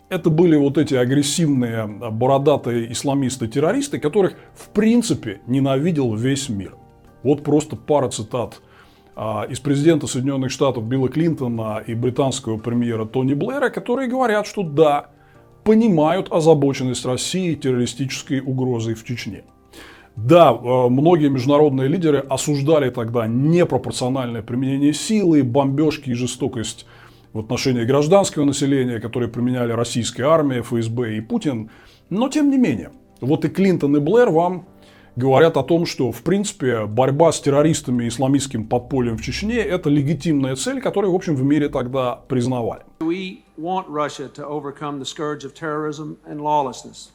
Это 0.07 0.29
были 0.29 0.55
вот 0.55 0.77
эти 0.77 0.93
агрессивные 0.95 1.85
бородатые 1.85 2.89
исламисты-террористы, 2.93 3.99
которых 3.99 4.35
в 4.55 4.69
принципе 4.69 5.41
ненавидел 5.45 6.15
весь 6.15 6.47
мир. 6.47 6.73
Вот 7.21 7.43
просто 7.43 7.75
пара 7.75 8.07
цитат 8.07 8.61
а, 9.17 9.45
из 9.49 9.59
президента 9.59 10.07
Соединенных 10.07 10.51
Штатов 10.51 10.85
Билла 10.85 11.09
Клинтона 11.09 11.83
и 11.85 11.95
британского 11.95 12.59
премьера 12.59 13.03
Тони 13.03 13.33
Блэра, 13.33 13.69
которые 13.69 14.07
говорят, 14.07 14.47
что 14.47 14.63
да, 14.63 15.09
понимают 15.65 16.31
озабоченность 16.31 17.05
России 17.05 17.55
террористической 17.55 18.39
угрозой 18.39 18.93
в 18.93 19.03
Чечне. 19.03 19.43
Да, 20.25 20.49
а, 20.49 20.89
многие 20.89 21.29
международные 21.29 21.87
лидеры 21.87 22.19
осуждали 22.19 22.89
тогда 22.89 23.25
непропорциональное 23.27 24.41
применение 24.41 24.93
силы, 24.93 25.43
бомбежки 25.43 26.09
и 26.09 26.13
жестокость 26.13 26.85
в 27.33 27.39
отношении 27.39 27.85
гражданского 27.85 28.43
населения, 28.43 28.99
которые 28.99 29.29
применяли 29.29 29.71
российская 29.71 30.25
армия, 30.25 30.61
ФСБ 30.61 31.17
и 31.17 31.21
Путин. 31.21 31.69
Но 32.09 32.27
тем 32.27 32.49
не 32.49 32.57
менее, 32.57 32.91
вот 33.21 33.45
и 33.45 33.49
Клинтон 33.49 33.95
и 33.95 33.99
Блэр 33.99 34.29
вам 34.29 34.65
говорят 35.15 35.57
о 35.57 35.63
том, 35.63 35.85
что, 35.85 36.11
в 36.11 36.21
принципе, 36.21 36.85
борьба 36.85 37.31
с 37.31 37.39
террористами 37.39 38.05
и 38.05 38.07
исламистским 38.07 38.67
подпольем 38.67 39.17
в 39.17 39.21
Чечне– 39.21 39.57
это 39.57 39.89
легитимная 39.89 40.55
цель, 40.55 40.81
которую, 40.81 41.11
в 41.11 41.15
общем, 41.15 41.35
в 41.35 41.43
мире 41.43 41.69
тогда 41.69 42.15
признавали. 42.27 42.81
We 42.99 43.39
want 43.57 43.87
Russia 43.87 44.29
to 44.35 44.47
overcome 44.47 44.99
the 44.99 45.05
scourge 45.05 45.43
of 45.45 45.53
terrorism 45.53 46.17
and 46.27 46.41
lawlessness. 46.41 47.09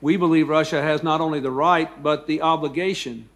We 0.00 0.16
believe 0.16 0.48
Russia 0.48 0.82
has 0.82 1.02
not 1.02 1.20
only 1.20 1.40
the 1.40 1.50
right, 1.50 2.02
but 2.02 2.26
the 2.26 2.42
obligation 2.42 3.28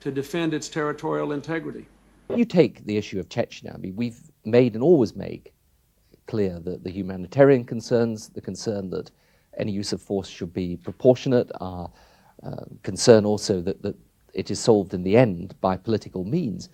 to 0.00 0.10
defend 0.10 0.52
its 0.52 0.68
territorial 0.68 1.32
integrity. 1.32 1.86
You 2.34 2.44
take 2.44 2.84
the 2.84 2.96
issue 2.96 3.18
of 3.18 3.28
Chechnya. 3.28 3.74
I 3.74 3.78
mean, 3.78 3.96
we've 3.96 4.20
made 4.44 4.74
and 4.74 4.82
always 4.82 5.16
make 5.16 5.54
clear 6.26 6.58
that 6.60 6.84
the 6.84 6.90
humanitarian 6.90 7.64
concerns, 7.64 8.28
the 8.28 8.40
concern 8.40 8.90
that 8.90 9.10
any 9.56 9.72
use 9.72 9.92
of 9.92 10.02
force 10.02 10.28
should 10.28 10.52
be 10.52 10.76
proportionate, 10.76 11.50
are 11.60 11.90
uh, 12.42 12.64
concern 12.82 13.24
also 13.24 13.60
that, 13.62 13.82
that 13.82 13.96
it 14.34 14.50
is 14.50 14.58
solved 14.58 14.92
in 14.94 15.02
the 15.02 15.16
end 15.16 15.54
by 15.60 15.76
political 15.76 16.24
means. 16.24 16.68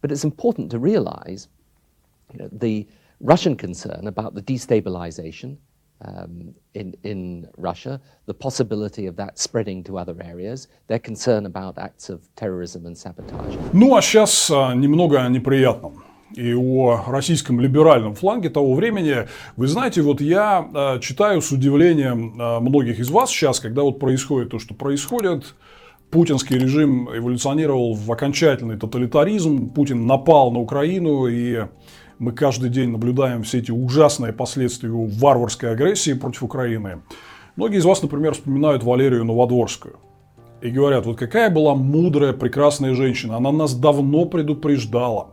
But 0.00 0.12
it's 0.12 0.24
important 0.24 0.70
to 0.70 0.78
realize 0.78 1.48
you 2.32 2.38
know, 2.38 2.48
the 2.52 2.86
Russian 3.20 3.56
concern 3.56 4.06
about 4.06 4.34
the 4.34 4.42
destabilization 4.42 5.58
um, 6.02 6.54
in, 6.74 6.94
in 7.02 7.48
Russia, 7.56 8.00
the 8.26 8.34
possibility 8.34 9.06
of 9.06 9.16
that 9.16 9.38
spreading 9.38 9.82
to 9.84 9.98
other 9.98 10.16
areas, 10.22 10.68
their 10.88 10.98
concern 10.98 11.46
about 11.46 11.78
acts 11.78 12.08
of 12.08 12.20
terrorism 12.36 12.86
and 12.86 12.96
sabotage. 12.96 13.56
Ну 13.72 13.94
а 13.94 14.02
сейчас 14.02 14.50
немного 14.50 15.22
о 15.22 15.28
неприятном. 15.28 16.02
и 16.36 16.54
о 16.54 17.02
российском 17.08 17.60
либеральном 17.60 18.14
фланге 18.14 18.50
того 18.50 18.74
времени. 18.74 19.26
Вы 19.56 19.66
знаете, 19.66 20.02
вот 20.02 20.20
я 20.20 20.68
э, 20.72 21.00
читаю 21.00 21.42
с 21.42 21.50
удивлением 21.50 22.40
э, 22.40 22.60
многих 22.60 23.00
из 23.00 23.10
вас 23.10 23.30
сейчас, 23.30 23.60
когда 23.60 23.82
вот 23.82 23.98
происходит 23.98 24.50
то, 24.50 24.58
что 24.58 24.74
происходит. 24.74 25.54
Путинский 26.10 26.58
режим 26.58 27.08
эволюционировал 27.08 27.94
в 27.94 28.10
окончательный 28.10 28.76
тоталитаризм. 28.76 29.70
Путин 29.70 30.06
напал 30.06 30.50
на 30.50 30.58
Украину, 30.58 31.26
и 31.26 31.66
мы 32.20 32.30
каждый 32.30 32.70
день 32.70 32.90
наблюдаем 32.90 33.42
все 33.42 33.58
эти 33.58 33.72
ужасные 33.72 34.32
последствия 34.32 34.90
варварской 34.92 35.72
агрессии 35.72 36.12
против 36.12 36.44
Украины. 36.44 37.02
Многие 37.56 37.78
из 37.78 37.84
вас, 37.84 38.00
например, 38.02 38.34
вспоминают 38.34 38.84
Валерию 38.84 39.24
Новодворскую. 39.24 39.96
И 40.60 40.70
говорят, 40.70 41.06
вот 41.06 41.18
какая 41.18 41.50
была 41.50 41.74
мудрая, 41.74 42.32
прекрасная 42.32 42.94
женщина. 42.94 43.36
Она 43.38 43.50
нас 43.50 43.74
давно 43.74 44.26
предупреждала 44.26 45.32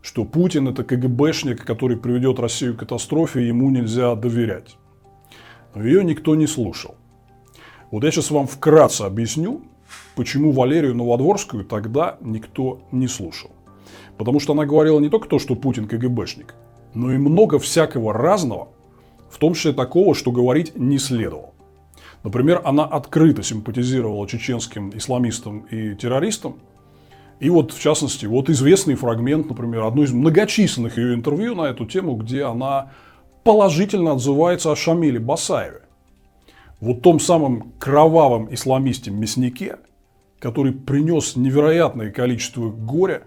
что 0.00 0.24
Путин 0.24 0.68
это 0.68 0.84
КГБшник, 0.84 1.64
который 1.64 1.96
приведет 1.96 2.38
Россию 2.38 2.74
к 2.74 2.80
катастрофе, 2.80 3.46
ему 3.46 3.70
нельзя 3.70 4.14
доверять. 4.14 4.76
Но 5.74 5.84
ее 5.84 6.04
никто 6.04 6.34
не 6.34 6.46
слушал. 6.46 6.94
Вот 7.90 8.04
я 8.04 8.10
сейчас 8.10 8.30
вам 8.30 8.46
вкратце 8.46 9.02
объясню, 9.02 9.62
почему 10.14 10.52
Валерию 10.52 10.94
Новодворскую 10.94 11.64
тогда 11.64 12.16
никто 12.20 12.80
не 12.92 13.08
слушал. 13.08 13.50
Потому 14.18 14.40
что 14.40 14.52
она 14.52 14.66
говорила 14.66 14.98
не 14.98 15.08
только 15.08 15.28
то, 15.28 15.38
что 15.38 15.54
Путин 15.54 15.86
КГБшник, 15.86 16.54
но 16.92 17.12
и 17.12 17.18
много 17.18 17.58
всякого 17.58 18.12
разного, 18.12 18.68
в 19.30 19.38
том 19.38 19.54
числе 19.54 19.72
такого, 19.72 20.14
что 20.14 20.32
говорить 20.32 20.76
не 20.76 20.98
следовало. 20.98 21.52
Например, 22.24 22.60
она 22.64 22.84
открыто 22.84 23.42
симпатизировала 23.42 24.26
чеченским 24.26 24.90
исламистам 24.96 25.60
и 25.70 25.94
террористам, 25.94 26.56
и 27.38 27.50
вот, 27.50 27.72
в 27.72 27.80
частности, 27.80 28.26
вот 28.26 28.50
известный 28.50 28.96
фрагмент, 28.96 29.48
например, 29.48 29.84
одно 29.84 30.02
из 30.02 30.12
многочисленных 30.12 30.98
ее 30.98 31.14
интервью 31.14 31.54
на 31.54 31.66
эту 31.66 31.86
тему, 31.86 32.16
где 32.16 32.42
она 32.42 32.90
положительно 33.44 34.12
отзывается 34.12 34.72
о 34.72 34.76
Шамиле 34.76 35.20
Басаеве. 35.20 35.82
Вот 36.80 37.02
том 37.02 37.20
самом 37.20 37.72
кровавом 37.78 38.52
исламисте-мяснике, 38.52 39.78
который 40.40 40.72
принес 40.72 41.36
невероятное 41.36 42.10
количество 42.10 42.68
горя 42.70 43.22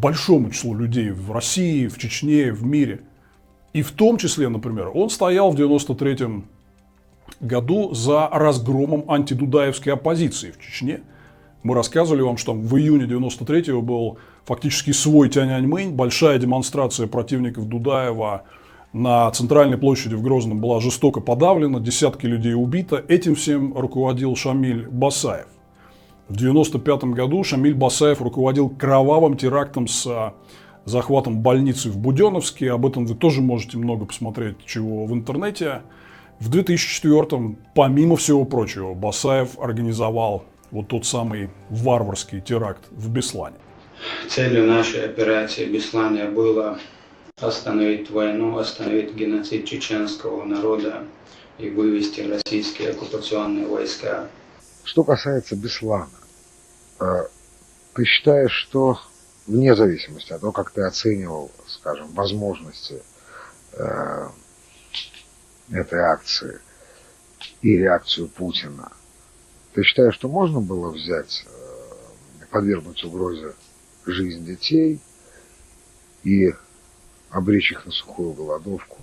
большому 0.00 0.50
числу 0.50 0.74
людей 0.74 1.10
в 1.10 1.32
России, 1.32 1.86
в 1.86 1.98
Чечне, 1.98 2.52
в 2.52 2.64
мире. 2.64 3.00
И 3.72 3.82
в 3.82 3.92
том 3.92 4.16
числе, 4.16 4.48
например, 4.48 4.90
он 4.94 5.10
стоял 5.10 5.50
в 5.50 5.56
93 5.56 6.44
году 7.40 7.94
за 7.94 8.28
разгромом 8.28 9.10
антидудаевской 9.10 9.92
оппозиции 9.92 10.52
в 10.52 10.60
Чечне– 10.60 11.00
мы 11.66 11.74
рассказывали 11.74 12.22
вам, 12.22 12.36
что 12.36 12.52
в 12.54 12.78
июне 12.78 13.06
93-го 13.06 13.82
был 13.82 14.18
фактически 14.44 14.92
свой 14.92 15.28
Тяньаньмэнь, 15.28 15.90
большая 15.90 16.38
демонстрация 16.38 17.08
противников 17.08 17.68
Дудаева 17.68 18.44
на 18.92 19.28
центральной 19.32 19.76
площади 19.76 20.14
в 20.14 20.22
Грозном 20.22 20.60
была 20.60 20.80
жестоко 20.80 21.20
подавлена, 21.20 21.80
десятки 21.80 22.24
людей 22.24 22.54
убито. 22.54 23.04
Этим 23.08 23.34
всем 23.34 23.76
руководил 23.76 24.36
Шамиль 24.36 24.86
Басаев. 24.86 25.48
В 26.28 26.34
1995 26.34 27.14
году 27.14 27.44
Шамиль 27.44 27.74
Басаев 27.74 28.20
руководил 28.20 28.68
кровавым 28.68 29.36
терактом 29.36 29.86
с 29.86 30.34
захватом 30.84 31.38
больницы 31.40 31.88
в 31.88 31.98
Буденовске. 31.98 32.72
Об 32.72 32.84
этом 32.84 33.06
вы 33.06 33.14
тоже 33.14 33.40
можете 33.40 33.78
много 33.78 34.06
посмотреть 34.06 34.56
чего 34.66 35.06
в 35.06 35.12
интернете. 35.12 35.82
В 36.40 36.48
2004, 36.48 37.56
помимо 37.76 38.16
всего 38.16 38.44
прочего, 38.44 38.94
Басаев 38.94 39.56
организовал 39.60 40.44
вот 40.72 40.88
тот 40.88 41.06
самый 41.06 41.48
варварский 41.70 42.40
теракт 42.40 42.82
в 42.90 43.08
Беслане. 43.08 43.56
Целью 44.28 44.66
нашей 44.66 45.04
операции 45.04 45.64
Беслане 45.64 46.24
было 46.24 46.78
остановить 47.40 48.10
войну, 48.10 48.58
остановить 48.58 49.14
геноцид 49.14 49.64
чеченского 49.64 50.44
народа 50.44 51.04
и 51.58 51.70
вывести 51.70 52.22
российские 52.22 52.90
оккупационные 52.90 53.66
войска. 53.66 54.26
Что 54.84 55.02
касается 55.02 55.56
Беслана, 55.56 56.08
ты 56.98 58.04
считаешь, 58.04 58.52
что 58.52 58.98
вне 59.46 59.74
зависимости 59.74 60.32
от 60.32 60.40
того, 60.40 60.52
как 60.52 60.70
ты 60.70 60.82
оценивал, 60.82 61.50
скажем, 61.68 62.12
возможности 62.12 63.02
э, 63.72 64.28
этой 65.70 66.00
акции 66.00 66.60
и 67.62 67.76
реакцию 67.76 68.28
Путина, 68.28 68.92
ты 69.74 69.82
считаешь, 69.82 70.14
что 70.14 70.28
можно 70.28 70.60
было 70.60 70.90
взять, 70.90 71.46
э, 71.46 72.44
подвергнуть 72.50 73.02
угрозе 73.04 73.54
жизнь 74.04 74.44
детей 74.44 75.00
и 76.24 76.52
обречь 77.30 77.72
их 77.72 77.86
на 77.86 77.92
сухую 77.92 78.32
голодовку, 78.32 78.98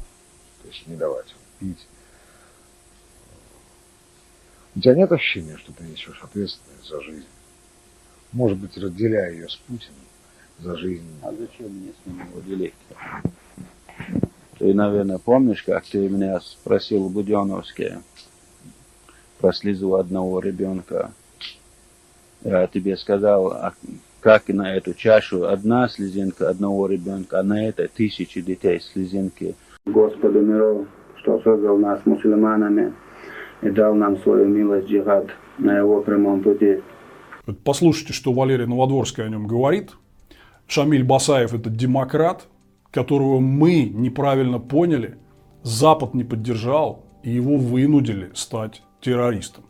то 0.62 0.68
есть 0.68 0.88
не 0.88 0.96
давать 0.96 1.30
им 1.32 1.38
пить? 1.60 1.88
У 4.76 4.80
тебя 4.80 4.96
нет 4.96 5.12
ощущения, 5.12 5.58
что 5.58 5.72
ты 5.72 5.84
несешь 5.84 6.20
ответственность 6.24 6.90
за 6.90 7.02
жизнь? 7.02 7.28
Может 8.34 8.58
быть, 8.58 8.78
разделяя 8.78 9.32
ее 9.32 9.48
с 9.48 9.56
Путиным 9.56 9.96
за 10.60 10.76
жизнь. 10.78 11.08
А 11.22 11.32
зачем 11.32 11.70
мне 11.70 11.92
с 11.92 12.06
ним 12.06 12.20
его 12.28 12.42
делить? 12.42 12.74
Ты, 14.58 14.74
наверное, 14.74 15.20
помнишь, 15.20 15.64
как 15.64 15.86
ты 15.86 16.10
меня 16.10 16.40
спросил 16.40 17.04
в 17.04 17.14
Буденовске 17.14 18.00
про 19.40 19.54
слезу 19.54 19.96
одного 19.96 20.40
ребенка. 20.40 21.12
Я 22.44 22.68
тебе 22.68 22.98
сказал, 22.98 23.52
а 23.52 23.74
как 24.20 24.48
на 24.48 24.76
эту 24.76 24.94
чашу 24.94 25.46
одна 25.46 25.90
слезинка 25.90 26.50
одного 26.50 26.88
ребенка, 26.88 27.40
а 27.40 27.44
на 27.44 27.68
это 27.68 27.88
тысячи 27.88 28.42
детей 28.42 28.80
слезинки. 28.80 29.56
Господу 29.86 30.40
миров, 30.40 30.88
что 31.18 31.42
создал 31.42 31.78
нас 31.78 32.00
мусульманами 32.06 32.94
и 33.62 33.70
дал 33.70 33.94
нам 33.96 34.18
свою 34.20 34.48
милость 34.48 34.88
джихад 34.88 35.28
на 35.58 35.78
его 35.78 36.02
прямом 36.02 36.42
пути. 36.42 36.82
Послушайте, 37.64 38.14
что 38.14 38.32
Валерий 38.32 38.66
Новодворский 38.66 39.24
о 39.24 39.30
нем 39.30 39.48
говорит. 39.48 39.92
Шамиль 40.68 41.04
Басаев– 41.04 41.54
это 41.56 41.70
демократ, 41.70 42.48
которого 42.92 43.40
мы 43.40 43.84
неправильно 43.84 44.60
поняли, 44.60 45.18
Запад 45.64 46.14
не 46.14 46.24
поддержал, 46.24 47.06
и 47.24 47.32
его 47.32 47.58
вынудили 47.58 48.32
стать 48.34 48.82
террористом. 49.02 49.66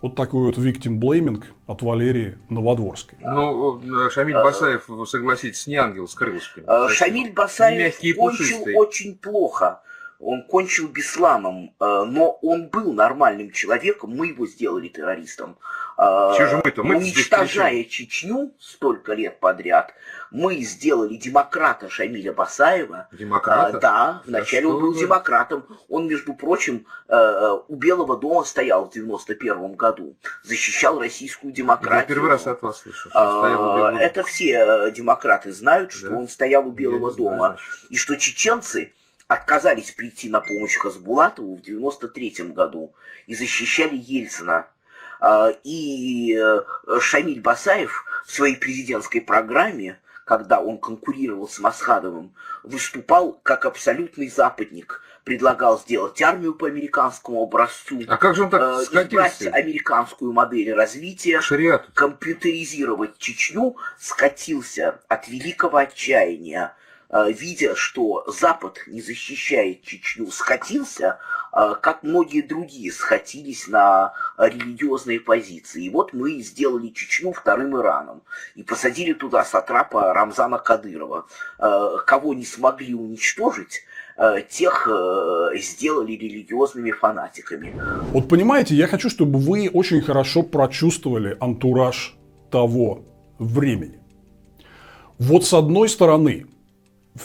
Вот 0.00 0.16
такой 0.16 0.46
вот 0.46 0.58
victim 0.58 0.98
blaming 0.98 1.44
от 1.68 1.82
Валерии 1.82 2.38
Новодворской. 2.48 3.18
Ну, 3.20 3.80
Шамиль 4.10 4.34
Басаев, 4.34 4.88
согласитесь, 5.06 5.66
не 5.68 5.76
ангел 5.76 6.08
с 6.08 6.14
крылышками. 6.14 6.64
Э, 6.66 6.88
Шамиль 6.88 7.32
Басаев 7.32 7.98
кончил 8.16 8.64
очень 8.76 9.16
плохо. 9.16 9.80
Он 10.18 10.44
кончил 10.44 10.88
бесланом, 10.88 11.74
э, 11.78 12.04
но 12.06 12.38
он 12.42 12.68
был 12.68 12.92
нормальным 12.92 13.52
человеком, 13.52 14.10
мы 14.16 14.28
его 14.28 14.46
сделали 14.46 14.88
террористом. 14.88 15.56
Э? 15.98 16.62
Мы 16.76 16.96
Уничтожая 16.96 17.84
Чечню 17.84 18.52
столько 18.58 19.14
лет 19.14 19.38
подряд, 19.40 19.94
мы 20.30 20.56
сделали 20.62 21.16
демократа 21.16 21.90
Шамиля 21.90 22.32
Басаева. 22.32 23.08
Демократа? 23.12 23.78
Да, 23.78 24.22
вначале 24.26 24.66
он 24.66 24.80
был 24.80 24.94
демократом. 24.94 25.66
Он, 25.88 26.08
между 26.08 26.34
прочим, 26.34 26.86
у 27.08 27.74
Белого 27.76 28.16
дома 28.16 28.44
стоял 28.44 28.86
в 28.86 28.90
91 28.90 29.74
году, 29.74 30.16
защищал 30.42 30.98
российскую 30.98 31.52
демократию. 31.52 32.00
Я 32.00 32.06
первый 32.06 32.30
раз 32.30 32.46
от 32.46 32.62
вас 32.62 32.80
слышу. 32.80 33.10
Это 33.10 34.22
все 34.22 34.90
демократы 34.90 35.52
знают, 35.52 35.92
что 35.92 36.08
да? 36.10 36.16
он 36.16 36.28
стоял 36.28 36.66
у 36.66 36.70
Белого 36.72 37.12
дома. 37.12 37.36
Знаю, 37.36 37.58
и 37.90 37.96
что 37.96 38.16
чеченцы 38.16 38.92
отказались 39.28 39.90
прийти 39.90 40.28
на 40.28 40.40
помощь 40.40 40.76
Хасбулатову 40.76 41.56
в 41.56 41.62
93 41.62 42.48
году 42.54 42.94
и 43.26 43.34
защищали 43.34 43.96
Ельцина. 43.96 44.66
И 45.64 46.38
Шамиль 47.00 47.40
Басаев 47.40 48.04
в 48.26 48.32
своей 48.32 48.56
президентской 48.56 49.20
программе, 49.20 50.00
когда 50.24 50.60
он 50.60 50.78
конкурировал 50.78 51.48
с 51.48 51.58
Масхадовым, 51.58 52.34
выступал 52.62 53.38
как 53.42 53.64
абсолютный 53.64 54.28
западник, 54.28 55.02
предлагал 55.24 55.78
сделать 55.78 56.20
армию 56.22 56.54
по 56.54 56.66
американскому 56.66 57.42
образцу, 57.42 58.02
а 58.08 58.16
как 58.16 58.34
же 58.34 58.44
он 58.44 58.50
так 58.50 58.60
э, 58.60 58.82
избрать 58.84 59.42
американскую 59.46 60.32
модель 60.32 60.72
развития, 60.72 61.40
Шариат. 61.40 61.86
компьютеризировать 61.94 63.18
Чечню, 63.18 63.76
скатился 63.98 65.00
от 65.08 65.28
великого 65.28 65.78
отчаяния 65.78 66.74
Э, 66.74 66.81
видя, 67.12 67.74
что 67.76 68.24
Запад 68.26 68.80
не 68.86 69.02
защищает 69.02 69.82
Чечню, 69.82 70.30
скатился, 70.30 71.18
э, 71.52 71.74
как 71.80 72.02
многие 72.02 72.40
другие 72.40 72.90
схватились 72.90 73.68
на 73.68 74.14
религиозные 74.38 75.20
позиции. 75.20 75.84
И 75.84 75.90
вот 75.90 76.14
мы 76.14 76.40
сделали 76.40 76.88
Чечню 76.88 77.32
вторым 77.32 77.76
Ираном 77.76 78.22
и 78.54 78.62
посадили 78.62 79.12
туда 79.12 79.44
сатрапа 79.44 80.14
Рамзана 80.14 80.58
Кадырова. 80.58 81.26
Э, 81.58 81.98
кого 82.06 82.32
не 82.34 82.44
смогли 82.44 82.94
уничтожить, 82.94 83.84
тех 84.50 84.86
сделали 85.54 86.12
религиозными 86.12 86.90
фанатиками. 86.90 87.74
Вот 88.12 88.28
понимаете, 88.28 88.74
я 88.74 88.86
хочу, 88.86 89.08
чтобы 89.08 89.38
вы 89.38 89.70
очень 89.72 90.02
хорошо 90.02 90.42
прочувствовали 90.42 91.36
антураж 91.40 92.14
того 92.50 93.06
времени. 93.38 93.98
Вот 95.18 95.46
с 95.46 95.54
одной 95.54 95.88
стороны, 95.88 96.46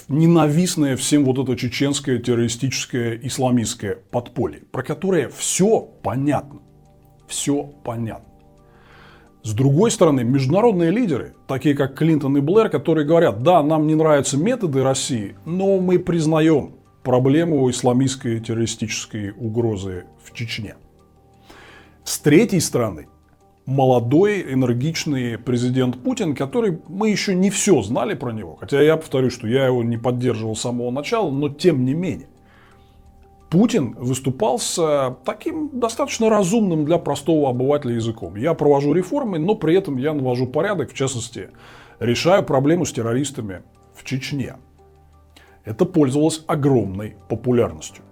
ненавистное 0.10 0.96
всем 0.96 1.24
вот 1.26 1.38
это 1.40 1.56
чеченское 1.56 2.20
террористическое 2.20 3.20
исламистское 3.24 3.96
подполье, 3.96 4.62
про 4.72 4.84
которое 4.84 5.30
все 5.30 5.80
понятно. 5.80 6.62
Все 7.28 7.64
понятно. 7.64 8.28
С 9.44 9.54
другой 9.54 9.92
стороны, 9.92 10.24
международные 10.24 10.92
лидеры, 10.92 11.34
такие 11.48 11.74
как 11.74 11.96
Клинтон 11.96 12.38
и 12.38 12.42
Блэр, 12.42 12.70
которые 12.70 13.08
говорят, 13.08 13.44
да, 13.44 13.64
нам 13.64 13.88
не 13.88 13.96
нравятся 13.96 14.38
методы 14.38 14.84
России, 14.84 15.38
но 15.46 15.80
мы 15.80 16.00
признаем 16.00 16.76
проблему 17.04 17.70
исламистской 17.70 18.42
террористической 18.42 19.32
угрозы 19.32 20.06
в 20.22 20.34
Чечне. 20.34 20.76
С 22.04 22.20
третьей 22.20 22.60
стороны, 22.60 23.08
молодой, 23.68 24.54
энергичный 24.54 25.38
президент 25.38 26.02
Путин, 26.02 26.36
который 26.36 26.80
мы 26.88 27.10
еще 27.10 27.36
не 27.36 27.52
все 27.52 27.82
знали 27.84 28.16
про 28.16 28.32
него. 28.32 28.56
Хотя 28.56 28.82
я 28.82 28.96
повторю, 28.96 29.30
что 29.30 29.46
я 29.46 29.68
его 29.68 29.84
не 29.84 29.98
поддерживал 29.98 30.56
с 30.56 30.62
самого 30.62 30.90
начала, 30.90 31.30
но 31.30 31.50
тем 31.50 31.86
не 31.86 31.94
менее. 31.94 32.30
Путин 33.50 33.94
выступал 33.94 34.58
с 34.58 35.16
таким 35.26 35.70
достаточно 35.74 36.30
разумным 36.30 36.86
для 36.86 36.98
простого 36.98 37.50
обывателя 37.50 37.94
языком. 37.94 38.36
Я 38.36 38.54
провожу 38.54 38.94
реформы, 38.94 39.38
но 39.38 39.56
при 39.56 39.76
этом 39.76 39.98
я 39.98 40.14
навожу 40.14 40.48
порядок, 40.48 40.92
в 40.92 40.94
частности, 40.94 41.50
решаю 42.00 42.44
проблему 42.44 42.86
с 42.86 42.94
террористами 42.94 43.64
в 43.94 44.04
Чечне. 44.06 44.56
Это 45.66 45.86
пользовалось 45.86 46.44
огромной 46.48 47.16
популярностью 47.28 48.04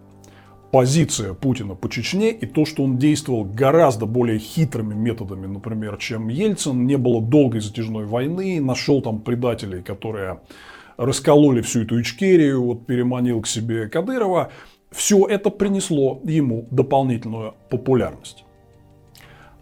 позиция 0.76 1.34
Путина 1.34 1.74
по 1.74 1.88
Чечне 1.88 2.32
и 2.32 2.46
то, 2.46 2.66
что 2.66 2.84
он 2.84 2.98
действовал 2.98 3.46
гораздо 3.46 4.06
более 4.06 4.40
хитрыми 4.40 4.94
методами, 4.94 5.46
например, 5.46 5.96
чем 5.96 6.28
Ельцин, 6.28 6.86
не 6.86 6.98
было 6.98 7.22
долгой 7.22 7.62
затяжной 7.62 8.04
войны, 8.04 8.60
нашел 8.60 9.02
там 9.02 9.22
предателей, 9.22 9.82
которые 9.82 10.42
раскололи 10.98 11.62
всю 11.62 11.84
эту 11.84 12.02
Ичкерию, 12.02 12.62
вот 12.62 12.86
переманил 12.88 13.42
к 13.42 13.48
себе 13.48 13.88
Кадырова, 13.88 14.52
все 14.92 15.26
это 15.26 15.50
принесло 15.50 16.20
ему 16.26 16.68
дополнительную 16.72 17.54
популярность. 17.70 18.44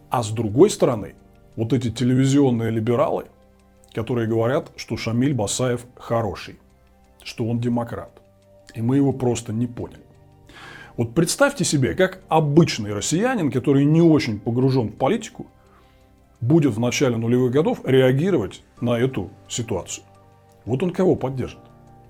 А 0.10 0.24
с 0.24 0.32
другой 0.32 0.72
стороны, 0.72 1.14
вот 1.56 1.74
эти 1.74 1.92
телевизионные 1.92 2.72
либералы, 2.72 3.26
которые 3.94 4.28
говорят, 4.28 4.72
что 4.78 4.98
Шамиль 4.98 5.36
Басаев 5.36 5.86
хороший, 5.96 6.56
что 7.22 7.46
он 7.46 7.60
демократ. 7.60 8.20
И 8.74 8.82
мы 8.82 8.96
его 8.96 9.14
просто 9.14 9.54
не 9.54 9.68
поняли. 9.68 10.03
Вот 10.96 11.16
представьте 11.16 11.66
себе, 11.66 11.96
как 11.96 12.22
обычный 12.28 12.94
россиянин, 12.94 13.52
который 13.52 13.84
не 13.84 14.02
очень 14.02 14.40
погружен 14.40 14.90
в 14.90 14.94
политику, 14.94 15.48
будет 16.40 16.74
в 16.74 16.80
начале 16.80 17.18
нулевых 17.18 17.52
годов 17.52 17.80
реагировать 17.84 18.62
на 18.80 19.00
эту 19.00 19.32
ситуацию. 19.48 20.04
Вот 20.66 20.84
он 20.84 20.92
кого 20.92 21.16
поддержит? 21.16 21.60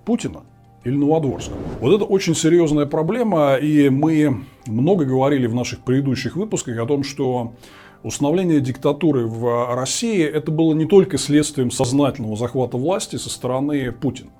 Путина 0.04 0.42
или 0.84 0.94
Новодворского? 0.94 1.56
Вот 1.80 1.94
это 1.94 2.04
очень 2.04 2.34
серьезная 2.34 2.84
проблема, 2.84 3.54
и 3.54 3.88
мы 3.88 4.44
много 4.66 5.06
говорили 5.06 5.46
в 5.46 5.54
наших 5.54 5.80
предыдущих 5.80 6.36
выпусках 6.36 6.78
о 6.78 6.84
том, 6.84 7.04
что 7.04 7.54
установление 8.02 8.60
диктатуры 8.60 9.26
в 9.26 9.74
России 9.74 10.22
это 10.22 10.50
было 10.50 10.74
не 10.74 10.84
только 10.84 11.16
следствием 11.16 11.70
сознательного 11.70 12.36
захвата 12.36 12.76
власти 12.76 13.16
со 13.16 13.30
стороны 13.30 13.92
Путина. 13.92 14.30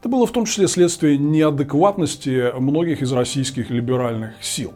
Это 0.00 0.08
было 0.08 0.26
в 0.26 0.32
том 0.32 0.46
числе 0.46 0.66
следствие 0.66 1.18
неадекватности 1.18 2.58
многих 2.58 3.02
из 3.02 3.12
российских 3.12 3.68
либеральных 3.68 4.42
сил. 4.42 4.72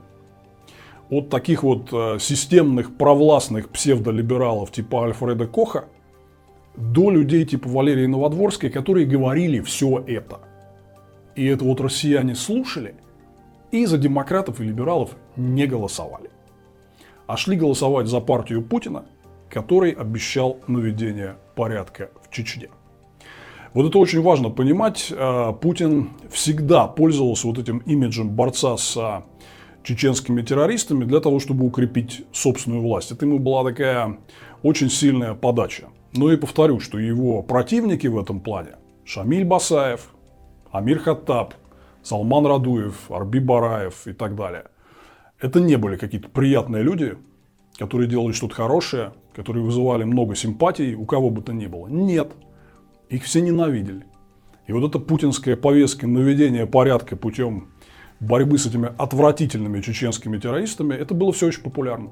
От 1.09 1.31
таких 1.31 1.63
вот 1.63 1.89
э, 1.93 2.19
системных 2.21 2.95
провластных 2.99 3.71
псевдолибералов 3.71 4.71
типа 4.71 5.07
Альфреда 5.07 5.47
Коха 5.47 5.87
до 6.77 7.11
людей 7.11 7.47
типа 7.47 7.71
Валерии 7.71 8.05
Новодворской, 8.05 8.69
которые 8.69 9.07
говорили 9.07 9.63
все 9.63 10.05
это. 10.07 10.41
И 11.37 11.47
это 11.47 11.65
вот 11.65 11.81
россияне 11.81 12.35
слушали 12.35 12.95
и 13.71 13.87
за 13.87 13.97
демократов 13.97 14.61
и 14.61 14.65
либералов 14.65 15.17
не 15.37 15.67
голосовали. 15.67 16.29
А 17.27 17.39
шли 17.39 17.57
голосовать 17.57 18.09
за 18.09 18.21
партию 18.21 18.61
Путина, 18.63 19.07
который 19.49 19.93
обещал 19.93 20.59
наведение 20.67 21.37
порядка 21.55 22.11
в 22.23 22.31
Чечне. 22.31 22.69
Вот 23.75 23.87
это 23.87 23.99
очень 23.99 24.23
важно 24.23 24.51
понимать. 24.51 25.13
Э, 25.15 25.53
Путин 25.61 26.11
всегда 26.31 26.87
пользовался 26.87 27.49
вот 27.49 27.59
этим 27.59 27.79
имиджем 27.79 28.31
борца 28.31 28.77
с 28.77 29.25
чеченскими 29.83 30.43
террористами 30.43 31.05
для 31.05 31.21
того, 31.21 31.41
чтобы 31.41 31.67
укрепить 31.67 32.25
собственную 32.33 32.83
власть. 32.83 33.11
Это 33.11 33.27
ему 33.27 33.41
была 33.41 33.65
такая 33.65 34.19
очень 34.63 34.89
сильная 34.91 35.35
подача. 35.35 35.89
Ну 36.15 36.31
и 36.31 36.37
повторю, 36.37 36.79
что 36.79 37.01
его 37.01 37.43
противники 37.43 38.07
в 38.07 38.17
этом 38.17 38.41
плане 38.41 38.77
Шамиль 39.05 39.45
Басаев, 39.45 40.09
Амир 40.71 41.01
Хаттаб, 41.01 41.55
Салман 42.05 42.47
Радуев, 42.47 43.11
Арби 43.11 43.41
Бараев 43.41 44.07
и 44.07 44.13
так 44.13 44.37
далее. 44.37 44.67
Это 45.41 45.59
не 45.59 45.77
были 45.77 45.97
какие-то 45.97 46.29
приятные 46.29 46.85
люди, 46.85 47.17
которые 47.77 48.09
делали 48.09 48.33
что-то 48.33 48.55
хорошее, 48.55 49.13
которые 49.35 49.65
вызывали 49.65 50.05
много 50.05 50.37
симпатий 50.37 50.95
у 50.95 51.05
кого 51.07 51.31
бы 51.31 51.43
то 51.43 51.53
ни 51.53 51.67
было. 51.67 51.89
Нет. 51.89 52.33
Их 53.09 53.25
все 53.25 53.41
ненавидели. 53.41 54.05
И 54.67 54.73
вот 54.73 54.89
эта 54.89 54.99
путинская 54.99 55.57
повестка 55.57 56.07
наведения 56.07 56.67
порядка 56.67 57.17
путем 57.17 57.69
борьбы 58.21 58.59
с 58.59 58.67
этими 58.67 58.91
отвратительными 58.97 59.81
чеченскими 59.83 60.39
террористами, 60.39 60.95
это 60.95 61.15
было 61.15 61.33
все 61.33 61.49
очень 61.49 61.63
популярно. 61.63 62.11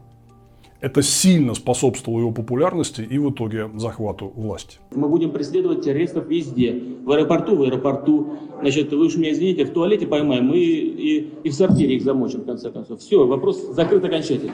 Это 0.80 1.00
сильно 1.00 1.54
способствовало 1.54 2.18
его 2.20 2.32
популярности 2.32 3.02
и 3.02 3.16
в 3.16 3.30
итоге 3.30 3.70
захвату 3.76 4.32
власти. 4.34 4.78
Мы 4.90 5.08
будем 5.08 5.30
преследовать 5.30 5.84
террористов 5.84 6.26
везде. 6.26 6.76
В 7.04 7.12
аэропорту, 7.12 7.54
в 7.54 7.62
аэропорту. 7.62 8.36
Значит, 8.60 8.92
вы 8.92 9.06
уж 9.06 9.16
меня 9.16 9.32
извините, 9.32 9.64
в 9.64 9.70
туалете 9.70 10.08
поймаем 10.08 10.52
и, 10.52 10.58
и, 10.58 11.32
и 11.44 11.48
в 11.50 11.54
сортире 11.54 11.94
их 11.94 12.02
замочим, 12.02 12.40
в 12.40 12.46
конце 12.46 12.70
концов. 12.72 13.00
Все, 13.00 13.24
вопрос 13.24 13.62
закрыт 13.74 14.04
окончательно. 14.04 14.52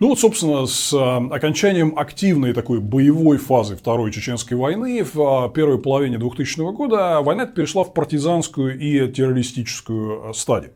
Ну 0.00 0.10
вот, 0.10 0.20
собственно, 0.20 0.64
с 0.66 0.92
э, 0.92 0.96
окончанием 0.96 1.98
активной 1.98 2.52
такой 2.52 2.78
боевой 2.78 3.36
фазы 3.36 3.74
Второй 3.74 4.12
Чеченской 4.12 4.56
войны 4.56 5.02
в 5.02 5.48
э, 5.48 5.52
первой 5.52 5.80
половине 5.80 6.18
2000 6.18 6.72
года 6.72 7.20
война 7.20 7.46
перешла 7.46 7.82
в 7.82 7.92
партизанскую 7.92 8.78
и 8.78 9.10
террористическую 9.10 10.30
э, 10.30 10.32
стадию. 10.34 10.70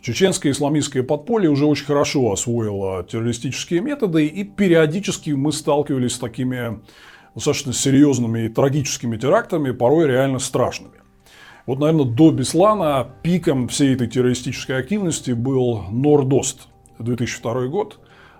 Чеченское 0.00 0.52
исламистское 0.52 1.02
подполье 1.02 1.50
уже 1.50 1.66
очень 1.66 1.84
хорошо 1.84 2.32
освоило 2.32 3.04
террористические 3.04 3.82
методы, 3.82 4.26
и 4.26 4.44
периодически 4.44 5.30
мы 5.32 5.52
сталкивались 5.52 6.14
с 6.14 6.18
такими 6.18 6.80
достаточно 7.34 7.74
серьезными 7.74 8.46
и 8.46 8.48
трагическими 8.48 9.18
терактами, 9.18 9.72
порой 9.72 10.06
реально 10.06 10.38
страшными. 10.38 11.02
Вот, 11.66 11.80
наверное, 11.80 12.06
до 12.06 12.30
Беслана 12.30 13.06
пиком 13.22 13.68
всей 13.68 13.92
этой 13.92 14.06
террористической 14.06 14.78
активности 14.78 15.32
был 15.32 15.82
Нордост, 15.90 16.68
2002 16.98 17.66
год, 17.66 17.98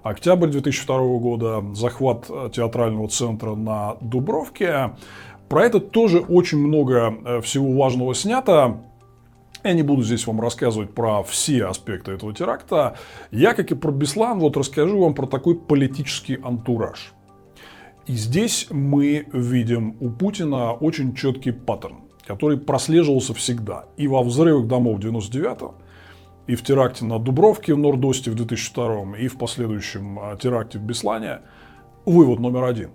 Октябрь 0.09 0.49
2002 0.49 1.19
года, 1.19 1.63
захват 1.75 2.31
э, 2.31 2.49
театрального 2.51 3.09
центра 3.09 3.55
на 3.55 3.97
Дубровке. 4.01 4.93
Про 5.51 5.67
это 5.67 5.81
тоже 5.81 6.21
очень 6.21 6.57
много 6.57 7.15
э, 7.25 7.41
всего 7.43 7.71
важного 7.75 8.15
снято. 8.15 8.81
Я 9.63 9.75
не 9.75 9.83
буду 9.83 10.03
здесь 10.03 10.27
вам 10.27 10.41
рассказывать 10.41 10.95
про 10.95 11.23
все 11.25 11.67
аспекты 11.67 12.13
этого 12.13 12.33
теракта. 12.33 12.97
Я, 13.31 13.53
как 13.53 13.71
и 13.71 13.75
про 13.75 13.93
Беслан, 13.93 14.39
вот 14.39 14.57
расскажу 14.57 14.99
вам 14.99 15.13
про 15.13 15.27
такой 15.27 15.57
политический 15.57 16.39
антураж. 16.43 17.13
И 18.07 18.15
здесь 18.15 18.69
мы 18.71 19.27
видим 19.31 19.95
у 20.01 20.09
Путина 20.09 20.73
очень 20.73 21.15
четкий 21.15 21.51
паттерн, 21.51 21.97
который 22.27 22.57
прослеживался 22.57 23.35
всегда. 23.35 23.85
И 23.99 24.09
во 24.09 24.23
взрывах 24.23 24.69
домов 24.69 25.01
99 25.01 25.88
и 26.49 26.57
в 26.57 26.63
теракте 26.63 27.05
на 27.05 27.19
Дубровке 27.19 27.75
в 27.75 27.79
Нордосте 27.79 28.31
в 28.31 28.35
2002 28.35 29.19
и 29.19 29.29
в 29.29 29.37
последующем 29.37 30.19
а, 30.19 30.37
теракте 30.37 30.79
в 30.79 30.83
Беслане, 30.83 31.41
вывод 32.07 32.41
номер 32.41 32.65
один. 32.65 32.91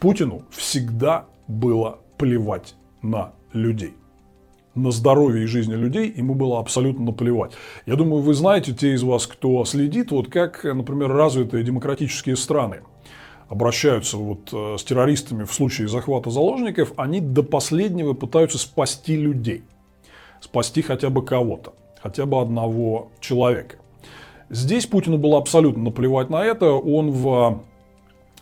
Путину 0.00 0.42
всегда 0.50 1.26
было 1.46 1.98
плевать 2.16 2.74
на 3.02 3.32
людей. 3.52 3.92
На 4.74 4.90
здоровье 4.90 5.44
и 5.44 5.46
жизни 5.46 5.74
людей 5.74 6.12
ему 6.16 6.34
было 6.34 6.58
абсолютно 6.58 7.04
наплевать. 7.04 7.52
Я 7.86 7.94
думаю, 7.94 8.22
вы 8.22 8.32
знаете, 8.34 8.72
те 8.72 8.94
из 8.94 9.02
вас, 9.02 9.26
кто 9.26 9.64
следит, 9.66 10.10
вот 10.10 10.30
как, 10.30 10.64
например, 10.64 11.12
развитые 11.12 11.62
демократические 11.62 12.36
страны 12.36 12.80
обращаются 13.48 14.16
вот 14.16 14.48
э, 14.50 14.76
с 14.78 14.82
террористами 14.82 15.44
в 15.44 15.52
случае 15.52 15.88
захвата 15.88 16.30
заложников, 16.30 16.94
они 16.96 17.20
до 17.20 17.42
последнего 17.42 18.14
пытаются 18.14 18.56
спасти 18.56 19.14
людей. 19.14 19.62
Спасти 20.40 20.80
хотя 20.80 21.10
бы 21.10 21.22
кого-то 21.22 21.74
хотя 22.04 22.26
бы 22.26 22.38
одного 22.38 23.08
человека. 23.18 23.76
Здесь 24.50 24.84
Путину 24.84 25.16
было 25.16 25.38
абсолютно 25.38 25.84
наплевать 25.84 26.28
на 26.28 26.44
это. 26.44 26.72
Он 26.72 27.10
в 27.10 27.62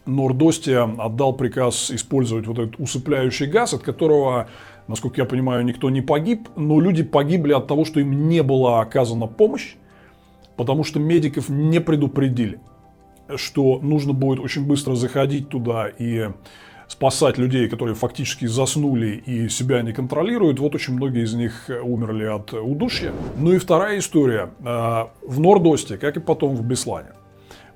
Нордосте 0.04 0.78
отдал 0.80 1.32
приказ 1.32 1.92
использовать 1.92 2.48
вот 2.48 2.58
этот 2.58 2.80
усыпляющий 2.80 3.46
газ, 3.46 3.72
от 3.72 3.82
которого, 3.82 4.48
насколько 4.88 5.20
я 5.20 5.26
понимаю, 5.26 5.64
никто 5.64 5.90
не 5.90 6.02
погиб, 6.02 6.48
но 6.56 6.80
люди 6.80 7.04
погибли 7.04 7.52
от 7.52 7.68
того, 7.68 7.84
что 7.84 8.00
им 8.00 8.28
не 8.28 8.42
была 8.42 8.80
оказана 8.80 9.28
помощь, 9.28 9.76
потому 10.56 10.82
что 10.82 10.98
медиков 10.98 11.48
не 11.48 11.80
предупредили, 11.80 12.58
что 13.36 13.78
нужно 13.78 14.12
будет 14.12 14.40
очень 14.40 14.66
быстро 14.66 14.96
заходить 14.96 15.50
туда 15.50 15.86
и 15.86 16.30
спасать 16.88 17.38
людей, 17.38 17.68
которые 17.68 17.94
фактически 17.94 18.46
заснули 18.46 19.22
и 19.26 19.48
себя 19.48 19.82
не 19.82 19.92
контролируют. 19.92 20.60
Вот 20.60 20.74
очень 20.74 20.94
многие 20.94 21.24
из 21.24 21.34
них 21.34 21.68
умерли 21.82 22.24
от 22.24 22.52
удушья. 22.52 23.12
Ну 23.36 23.52
и 23.52 23.58
вторая 23.58 23.98
история. 23.98 24.50
Э, 24.60 25.06
в 25.22 25.40
Нордосте, 25.40 25.96
как 25.96 26.16
и 26.16 26.20
потом 26.20 26.54
в 26.56 26.62
Беслане, 26.64 27.10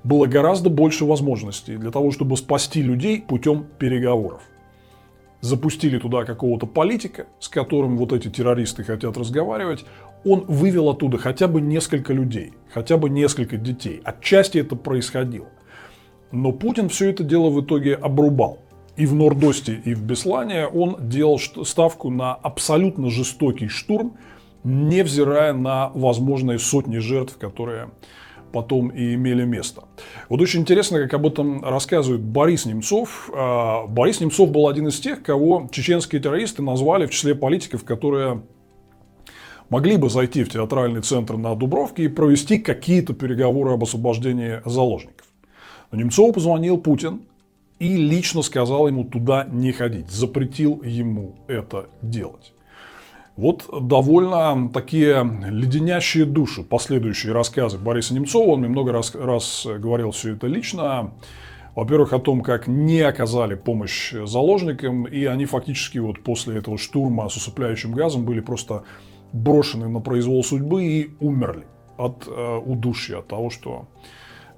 было 0.03 0.25
гораздо 0.25 0.69
больше 0.69 1.05
возможностей 1.05 1.77
для 1.77 1.91
того, 1.91 2.11
чтобы 2.11 2.37
спасти 2.37 2.81
людей 2.81 3.21
путем 3.21 3.65
переговоров. 3.77 4.41
Запустили 5.41 5.99
туда 5.99 6.23
какого-то 6.23 6.65
политика, 6.65 7.27
с 7.39 7.47
которым 7.47 7.97
вот 7.97 8.11
эти 8.11 8.27
террористы 8.27 8.83
хотят 8.83 9.17
разговаривать. 9.17 9.85
Он 10.25 10.45
вывел 10.47 10.89
оттуда 10.89 11.17
хотя 11.17 11.47
бы 11.47 11.61
несколько 11.61 12.13
людей, 12.13 12.53
хотя 12.73 12.97
бы 12.97 13.09
несколько 13.09 13.57
детей. 13.57 14.01
Отчасти 14.03 14.57
это 14.57 14.75
происходило. 14.75 15.47
Но 16.31 16.51
Путин 16.51 16.89
все 16.89 17.09
это 17.09 17.23
дело 17.23 17.49
в 17.49 17.61
итоге 17.61 17.93
обрубал 17.95 18.59
и 18.97 19.05
в 19.05 19.13
Нордосте, 19.13 19.79
и 19.85 19.93
в 19.93 20.01
Беслане 20.01 20.67
он 20.67 20.97
делал 20.99 21.39
ставку 21.39 22.09
на 22.09 22.33
абсолютно 22.33 23.09
жестокий 23.09 23.67
штурм, 23.67 24.17
невзирая 24.63 25.53
на 25.53 25.89
возможные 25.93 26.59
сотни 26.59 26.97
жертв, 26.97 27.37
которые 27.37 27.91
потом 28.51 28.89
и 28.89 29.13
имели 29.13 29.45
место. 29.45 29.83
Вот 30.29 30.41
очень 30.41 30.61
интересно, 30.61 30.99
как 30.99 31.13
об 31.13 31.27
этом 31.27 31.63
рассказывает 31.63 32.21
Борис 32.21 32.65
Немцов. 32.65 33.29
А, 33.33 33.85
Борис 33.85 34.19
Немцов 34.19 34.51
был 34.51 34.67
один 34.67 34.87
из 34.87 34.99
тех, 34.99 35.21
кого 35.21 35.69
чеченские 35.71 36.21
террористы 36.21 36.63
назвали 36.63 37.05
в 37.05 37.11
числе 37.11 37.35
политиков, 37.35 37.83
которые 37.83 38.41
могли 39.69 39.97
бы 39.97 40.09
зайти 40.09 40.43
в 40.43 40.49
театральный 40.49 41.01
центр 41.01 41.35
на 41.35 41.55
Дубровке 41.55 42.05
и 42.05 42.07
провести 42.07 42.57
какие-то 42.57 43.13
переговоры 43.13 43.73
об 43.73 43.83
освобождении 43.83 44.61
заложников. 44.65 45.27
Но 45.91 45.99
Немцову 45.99 46.33
позвонил 46.33 46.77
Путин 46.77 47.21
и 47.79 47.95
лично 47.95 48.41
сказал 48.41 48.87
ему 48.87 49.03
туда 49.03 49.45
не 49.49 49.71
ходить, 49.71 50.09
запретил 50.09 50.81
ему 50.83 51.35
это 51.47 51.89
делать. 52.01 52.53
Вот 53.35 53.69
довольно 53.71 54.69
такие 54.73 55.23
леденящие 55.47 56.25
души 56.25 56.63
последующие 56.63 57.33
рассказы 57.33 57.77
Бориса 57.77 58.15
Немцова. 58.15 58.53
Он 58.53 58.61
мне 58.61 58.69
много 58.69 58.91
раз, 58.91 59.13
раз 59.13 59.67
говорил 59.77 60.09
все 60.09 60.33
это 60.33 60.47
лично. 60.47 61.11
Во-первых, 61.75 62.13
о 62.13 62.19
том, 62.19 62.41
как 62.41 62.65
не 62.65 63.01
оказали 63.01 63.53
помощь 63.53 64.11
заложникам, 64.11 65.05
и 65.05 65.25
они 65.25 65.45
фактически 65.45 65.99
вот 65.99 66.23
после 66.23 66.57
этого 66.57 66.79
штурма 66.79 67.29
с 67.29 67.35
усыпляющим 67.35 67.91
газом 67.91 68.25
были 68.25 68.39
просто 68.39 68.81
брошены 69.33 69.87
на 69.87 69.99
произвол 69.99 70.43
судьбы 70.43 70.83
и 70.85 71.11
умерли 71.19 71.67
от 71.97 72.27
э, 72.27 72.57
удушья, 72.65 73.19
от 73.19 73.27
того, 73.27 73.51
что 73.51 73.87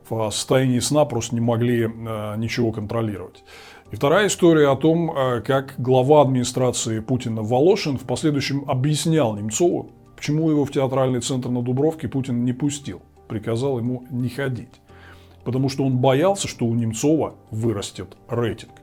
в 0.09 0.31
состоянии 0.31 0.79
сна 0.79 1.05
просто 1.05 1.35
не 1.35 1.41
могли 1.41 1.83
э, 1.83 2.35
ничего 2.37 2.71
контролировать. 2.71 3.43
И 3.91 3.95
вторая 3.95 4.27
история 4.27 4.69
о 4.69 4.75
том, 4.75 5.11
э, 5.15 5.41
как 5.41 5.75
глава 5.77 6.21
администрации 6.21 6.99
Путина 6.99 7.41
Волошин 7.41 7.97
в 7.97 8.03
последующем 8.03 8.63
объяснял 8.67 9.35
Немцову, 9.35 9.91
почему 10.15 10.49
его 10.49 10.65
в 10.65 10.71
театральный 10.71 11.21
центр 11.21 11.49
на 11.49 11.61
Дубровке 11.61 12.07
Путин 12.07 12.43
не 12.45 12.53
пустил, 12.53 13.01
приказал 13.27 13.79
ему 13.79 14.05
не 14.11 14.29
ходить. 14.29 14.81
Потому 15.43 15.69
что 15.69 15.85
он 15.85 15.97
боялся, 15.97 16.47
что 16.47 16.65
у 16.65 16.75
Немцова 16.75 17.35
вырастет 17.49 18.15
рейтинг. 18.27 18.73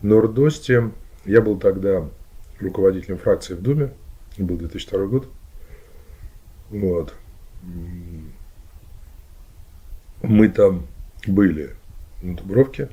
В 0.00 0.04
Нордосте 0.04 0.90
я 1.24 1.40
был 1.40 1.58
тогда 1.58 2.08
руководителем 2.60 3.18
фракции 3.18 3.54
в 3.54 3.62
Думе, 3.62 3.92
был 4.38 4.56
2002 4.56 5.06
год. 5.06 5.28
Вот. 6.70 7.14
Мы 10.32 10.48
там 10.48 10.86
были 11.26 11.76
на 12.22 12.34
Дубровке, 12.34 12.88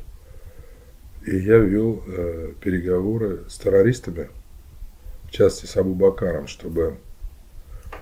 и 1.25 1.37
я 1.37 1.57
вел 1.57 2.03
э, 2.05 2.51
переговоры 2.59 3.45
с 3.47 3.57
террористами, 3.57 4.27
в 5.23 5.31
частности 5.31 5.65
с 5.65 5.77
Абу 5.77 5.95
Бакаром, 5.95 6.47
чтобы 6.47 6.97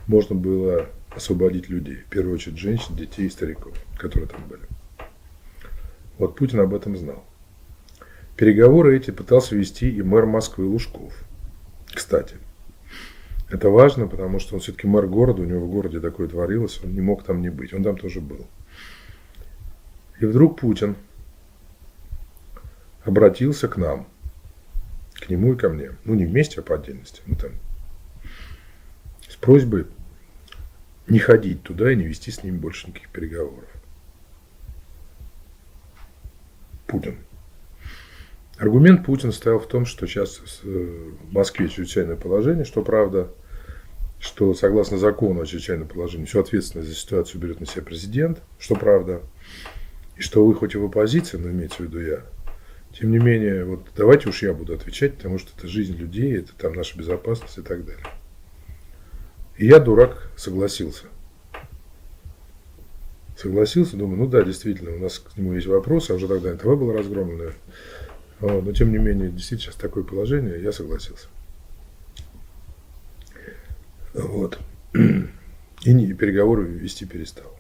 можно 0.08 0.34
было 0.34 0.88
освободить 1.12 1.70
людей. 1.70 1.98
В 1.98 2.10
первую 2.10 2.34
очередь 2.34 2.58
женщин, 2.58 2.96
детей 2.96 3.28
и 3.28 3.30
стариков, 3.30 3.78
которые 3.96 4.28
там 4.28 4.42
были. 4.50 4.64
Вот 6.18 6.36
Путин 6.36 6.60
об 6.62 6.74
этом 6.74 6.98
знал. 6.98 7.24
Переговоры 8.38 8.98
эти 8.98 9.12
пытался 9.12 9.56
вести 9.56 9.88
и 9.88 10.02
мэр 10.02 10.26
Москвы 10.26 10.66
Лужков. 10.66 11.14
Кстати, 11.94 12.38
это 13.52 13.70
важно, 13.70 14.08
потому 14.08 14.40
что 14.40 14.56
он 14.56 14.62
все-таки 14.62 14.88
мэр 14.88 15.06
города, 15.06 15.44
у 15.44 15.46
него 15.46 15.64
в 15.64 15.70
городе 15.70 16.00
такое 16.00 16.28
творилось, 16.28 16.82
он 16.84 16.96
не 16.96 17.02
мог 17.02 17.22
там 17.22 17.44
не 17.44 17.50
быть, 17.50 17.72
он 17.72 17.84
там 17.84 17.98
тоже 17.98 18.20
был. 18.20 18.48
И 20.20 20.26
вдруг 20.26 20.60
Путин 20.60 20.96
обратился 23.04 23.68
к 23.68 23.78
нам, 23.78 24.08
к 25.14 25.30
нему 25.30 25.54
и 25.54 25.58
ко 25.58 25.70
мне, 25.70 25.92
ну 26.06 26.16
не 26.16 26.26
вместе, 26.26 26.60
а 26.60 26.64
по 26.64 26.76
отдельности, 26.76 27.22
мы 27.26 27.36
там, 27.36 27.52
с 29.28 29.36
просьбой 29.36 29.88
не 31.08 31.20
ходить 31.20 31.64
туда 31.64 31.92
и 31.92 31.96
не 31.96 32.06
вести 32.06 32.32
с 32.32 32.44
ним 32.44 32.58
больше 32.60 32.88
никаких 32.88 33.10
переговоров. 33.10 33.70
Путин. 36.86 37.18
Аргумент 38.58 39.06
Путина 39.06 39.32
стоял 39.32 39.60
в 39.60 39.68
том, 39.68 39.86
что 39.86 40.08
сейчас 40.08 40.42
э, 40.64 41.12
в 41.30 41.34
Москве 41.34 41.70
чрезвычайное 41.70 42.16
положение, 42.16 42.66
что 42.66 42.82
правда, 42.82 43.30
что 44.20 44.54
согласно 44.56 44.98
закону 44.98 45.42
о 45.42 45.46
чрезвычайном 45.46 45.88
положении 45.88 46.26
всю 46.26 46.40
ответственность 46.40 46.90
за 46.90 46.96
ситуацию 46.96 47.40
берет 47.40 47.60
на 47.60 47.68
себя 47.68 47.84
президент, 47.84 48.42
что 48.58 48.76
правда, 48.76 49.22
и 50.18 50.22
что 50.22 50.46
вы 50.46 50.56
хоть 50.56 50.76
и 50.76 50.78
в 50.78 50.86
оппозиции, 50.86 51.38
но 51.38 51.50
имеется 51.50 51.78
в 51.78 51.80
виду 51.82 52.00
я, 52.00 52.24
тем 52.94 53.12
не 53.12 53.20
менее, 53.20 53.66
вот 53.66 53.86
давайте 53.96 54.30
уж 54.30 54.42
я 54.42 54.54
буду 54.54 54.74
отвечать, 54.74 55.16
потому 55.16 55.38
что 55.38 55.52
это 55.56 55.68
жизнь 55.68 55.96
людей, 55.96 56.38
это 56.38 56.54
там 56.58 56.74
наша 56.74 56.98
безопасность 56.98 57.58
и 57.58 57.62
так 57.62 57.86
далее. 57.86 58.06
И 59.58 59.68
я, 59.68 59.80
дурак, 59.80 60.32
согласился. 60.36 61.06
Согласился, 63.38 63.98
думаю, 63.98 64.18
ну 64.18 64.28
да, 64.28 64.42
действительно, 64.42 64.96
у 64.96 65.00
нас 65.00 65.20
к 65.20 65.38
нему 65.38 65.54
есть 65.54 65.68
вопросы, 65.68 66.12
а 66.12 66.16
уже 66.16 66.28
тогда 66.28 66.54
НТВ 66.54 66.66
было 66.66 66.94
разгромлено. 66.94 67.52
Но 68.40 68.72
тем 68.72 68.92
не 68.92 68.98
менее, 68.98 69.30
действительно, 69.30 69.72
сейчас 69.72 69.76
такое 69.76 70.04
положение, 70.04 70.62
я 70.62 70.72
согласился. 70.72 71.28
Вот. 74.14 74.58
И, 75.84 75.94
не, 75.94 76.08
и 76.08 76.14
переговоры 76.14 76.66
вести 76.66 77.06
перестал. 77.06 77.57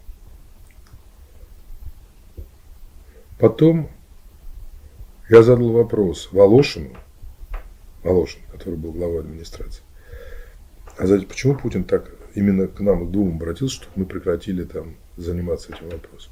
Потом 3.40 3.90
я 5.30 5.44
задал 5.44 5.72
вопрос 5.72 6.30
Волошину, 6.32 6.96
Волошин, 8.04 8.42
который 8.52 8.76
был 8.76 8.92
главой 8.92 9.20
администрации. 9.20 9.84
А 10.98 11.06
знаете, 11.06 11.28
почему 11.28 11.56
Путин 11.56 11.84
так 11.84 12.12
именно 12.34 12.68
к 12.68 12.80
нам, 12.80 13.08
к 13.08 13.12
двум 13.12 13.36
обратился, 13.36 13.76
чтобы 13.76 13.94
мы 13.96 14.06
прекратили 14.06 14.64
там 14.64 14.96
заниматься 15.18 15.74
этим 15.74 15.90
вопросом? 15.90 16.32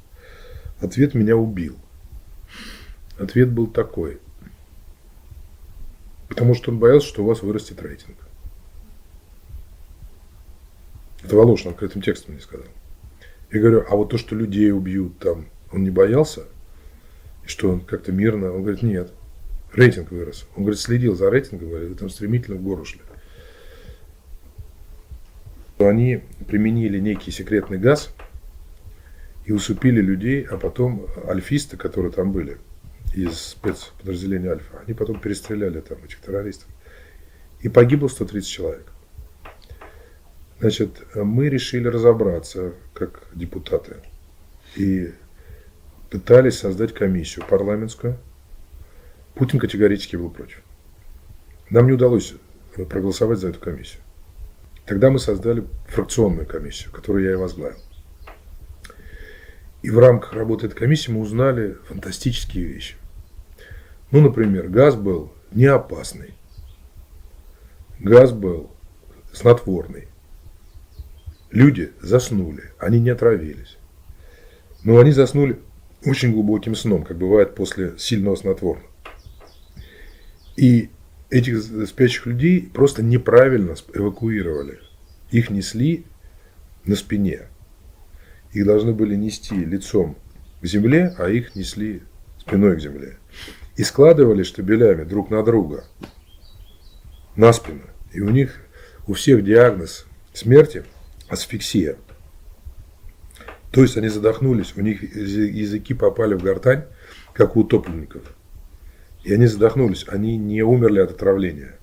Ответ 0.80 1.14
меня 1.14 1.36
убил. 1.36 1.76
Ответ 3.18 3.50
был 3.50 3.68
такой. 3.68 4.18
Потому 6.28 6.54
что 6.54 6.72
он 6.72 6.78
боялся, 6.78 7.06
что 7.06 7.22
у 7.22 7.26
вас 7.26 7.42
вырастет 7.42 7.80
рейтинг. 7.80 8.16
Это 11.22 11.36
Волошин 11.36 11.70
открытым 11.70 12.02
текстом 12.02 12.34
мне 12.34 12.42
сказал. 12.42 12.66
Я 13.52 13.60
говорю, 13.60 13.84
а 13.88 13.94
вот 13.94 14.10
то, 14.10 14.18
что 14.18 14.34
людей 14.34 14.72
убьют 14.72 15.18
там, 15.18 15.46
он 15.72 15.84
не 15.84 15.90
боялся? 15.90 16.44
И 17.46 17.48
что 17.48 17.78
как-то 17.78 18.12
мирно? 18.12 18.52
Он 18.52 18.62
говорит, 18.62 18.82
нет, 18.82 19.12
рейтинг 19.72 20.10
вырос. 20.10 20.46
Он 20.56 20.64
говорит, 20.64 20.80
следил 20.80 21.14
за 21.14 21.30
рейтингом, 21.30 21.70
говорит, 21.70 21.90
вы 21.90 21.94
там 21.94 22.10
стремительно 22.10 22.56
в 22.56 22.62
гору 22.62 22.84
шли. 22.84 23.00
Они 25.78 26.22
применили 26.48 26.98
некий 26.98 27.30
секретный 27.30 27.78
газ 27.78 28.10
и 29.44 29.52
усыпили 29.52 30.00
людей, 30.00 30.42
а 30.42 30.56
потом 30.56 31.06
альфисты, 31.28 31.76
которые 31.76 32.10
там 32.10 32.32
были, 32.32 32.58
из 33.14 33.38
спецподразделения 33.40 34.52
Альфа, 34.52 34.80
они 34.84 34.94
потом 34.94 35.20
перестреляли 35.20 35.80
там 35.80 35.98
этих 36.04 36.20
террористов. 36.20 36.68
И 37.60 37.68
погибло 37.68 38.08
130 38.08 38.48
человек. 38.48 38.86
Значит, 40.58 41.02
мы 41.14 41.48
решили 41.48 41.86
разобраться, 41.88 42.74
как 42.94 43.28
депутаты, 43.34 43.96
и 44.74 45.12
пытались 46.10 46.58
создать 46.58 46.94
комиссию 46.94 47.44
парламентскую. 47.48 48.18
Путин 49.34 49.58
категорически 49.58 50.16
был 50.16 50.30
против. 50.30 50.62
Нам 51.70 51.86
не 51.86 51.92
удалось 51.92 52.34
проголосовать 52.74 53.38
за 53.38 53.48
эту 53.48 53.60
комиссию. 53.60 54.02
Тогда 54.86 55.10
мы 55.10 55.18
создали 55.18 55.64
фракционную 55.88 56.46
комиссию, 56.46 56.92
которую 56.92 57.24
я 57.24 57.32
и 57.32 57.36
возглавил. 57.36 57.78
И 59.82 59.90
в 59.90 59.98
рамках 59.98 60.32
работы 60.32 60.66
этой 60.66 60.76
комиссии 60.76 61.10
мы 61.10 61.20
узнали 61.20 61.76
фантастические 61.88 62.64
вещи. 62.64 62.96
Ну, 64.10 64.20
например, 64.20 64.68
газ 64.68 64.94
был 64.94 65.32
не 65.50 65.66
опасный. 65.66 66.34
Газ 67.98 68.32
был 68.32 68.70
снотворный. 69.32 70.08
Люди 71.50 71.92
заснули, 72.00 72.72
они 72.78 73.00
не 73.00 73.10
отравились. 73.10 73.76
Но 74.84 74.98
они 74.98 75.10
заснули 75.10 75.58
очень 76.06 76.32
глубоким 76.32 76.74
сном, 76.74 77.04
как 77.04 77.18
бывает 77.18 77.54
после 77.54 77.98
сильного 77.98 78.36
снотворного. 78.36 78.88
И 80.56 80.88
этих 81.30 81.62
спящих 81.88 82.26
людей 82.26 82.70
просто 82.72 83.02
неправильно 83.02 83.74
эвакуировали. 83.92 84.78
Их 85.30 85.50
несли 85.50 86.06
на 86.84 86.94
спине. 86.94 87.48
Их 88.52 88.64
должны 88.64 88.92
были 88.94 89.16
нести 89.16 89.56
лицом 89.56 90.16
к 90.62 90.66
земле, 90.66 91.14
а 91.18 91.28
их 91.28 91.56
несли 91.56 92.02
спиной 92.38 92.76
к 92.76 92.80
земле. 92.80 93.18
И 93.76 93.82
складывали 93.82 94.44
штабелями 94.44 95.04
друг 95.04 95.28
на 95.30 95.42
друга, 95.42 95.84
на 97.34 97.52
спину. 97.52 97.82
И 98.12 98.20
у 98.20 98.30
них, 98.30 98.62
у 99.06 99.12
всех 99.14 99.44
диагноз 99.44 100.06
смерти– 100.32 100.84
асфиксия. 101.28 101.96
То 103.70 103.82
есть 103.82 103.96
они 103.96 104.08
задохнулись, 104.08 104.74
у 104.76 104.80
них 104.80 105.02
языки 105.02 105.94
попали 105.94 106.34
в 106.34 106.42
гортань, 106.42 106.84
как 107.32 107.56
у 107.56 107.60
утопленников. 107.60 108.22
И 109.24 109.32
они 109.32 109.46
задохнулись, 109.46 110.06
они 110.08 110.36
не 110.36 110.62
умерли 110.62 111.00
от 111.00 111.10
отравления. 111.10 111.78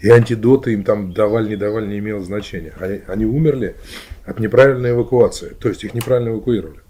И 0.00 0.10
антидоты 0.10 0.74
им 0.74 0.84
там 0.84 1.12
давали, 1.12 1.48
не 1.48 1.56
давали, 1.56 1.86
не 1.86 1.98
имело 1.98 2.22
значения. 2.22 2.74
Они, 2.78 3.00
они 3.06 3.24
умерли 3.24 3.76
от 4.24 4.38
неправильной 4.38 4.90
эвакуации, 4.90 5.54
то 5.58 5.68
есть 5.68 5.82
их 5.82 5.94
неправильно 5.94 6.30
эвакуировали. 6.30 6.80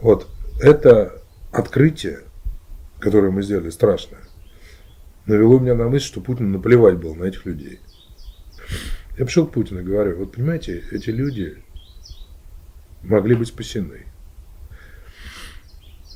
Вот 0.00 0.28
это 0.60 1.22
открытие, 1.50 2.20
которое 2.98 3.30
мы 3.30 3.42
сделали, 3.42 3.70
страшное, 3.70 4.20
навело 5.24 5.58
меня 5.58 5.74
на 5.74 5.88
мысль, 5.88 6.06
что 6.06 6.20
Путин 6.20 6.52
наплевать 6.52 6.96
был 6.96 7.14
на 7.14 7.24
этих 7.24 7.46
людей. 7.46 7.80
Я 9.18 9.24
пришел 9.24 9.46
к 9.46 9.52
Путину 9.52 9.80
и 9.80 9.84
говорю, 9.84 10.18
вот 10.18 10.32
понимаете, 10.32 10.82
эти 10.90 11.08
люди 11.08 11.56
могли 13.02 13.34
быть 13.34 13.48
спасены. 13.48 14.06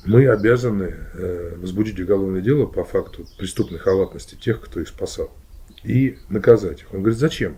Мы 0.03 0.27
обязаны 0.27 0.95
э, 1.13 1.55
возбудить 1.57 1.99
уголовное 1.99 2.41
дело 2.41 2.65
по 2.65 2.83
факту 2.83 3.27
преступной 3.37 3.79
халатности 3.79 4.35
тех, 4.35 4.59
кто 4.59 4.79
их 4.79 4.87
спасал, 4.87 5.31
и 5.83 6.17
наказать 6.29 6.81
их. 6.81 6.93
Он 6.93 7.01
говорит, 7.01 7.19
зачем? 7.19 7.57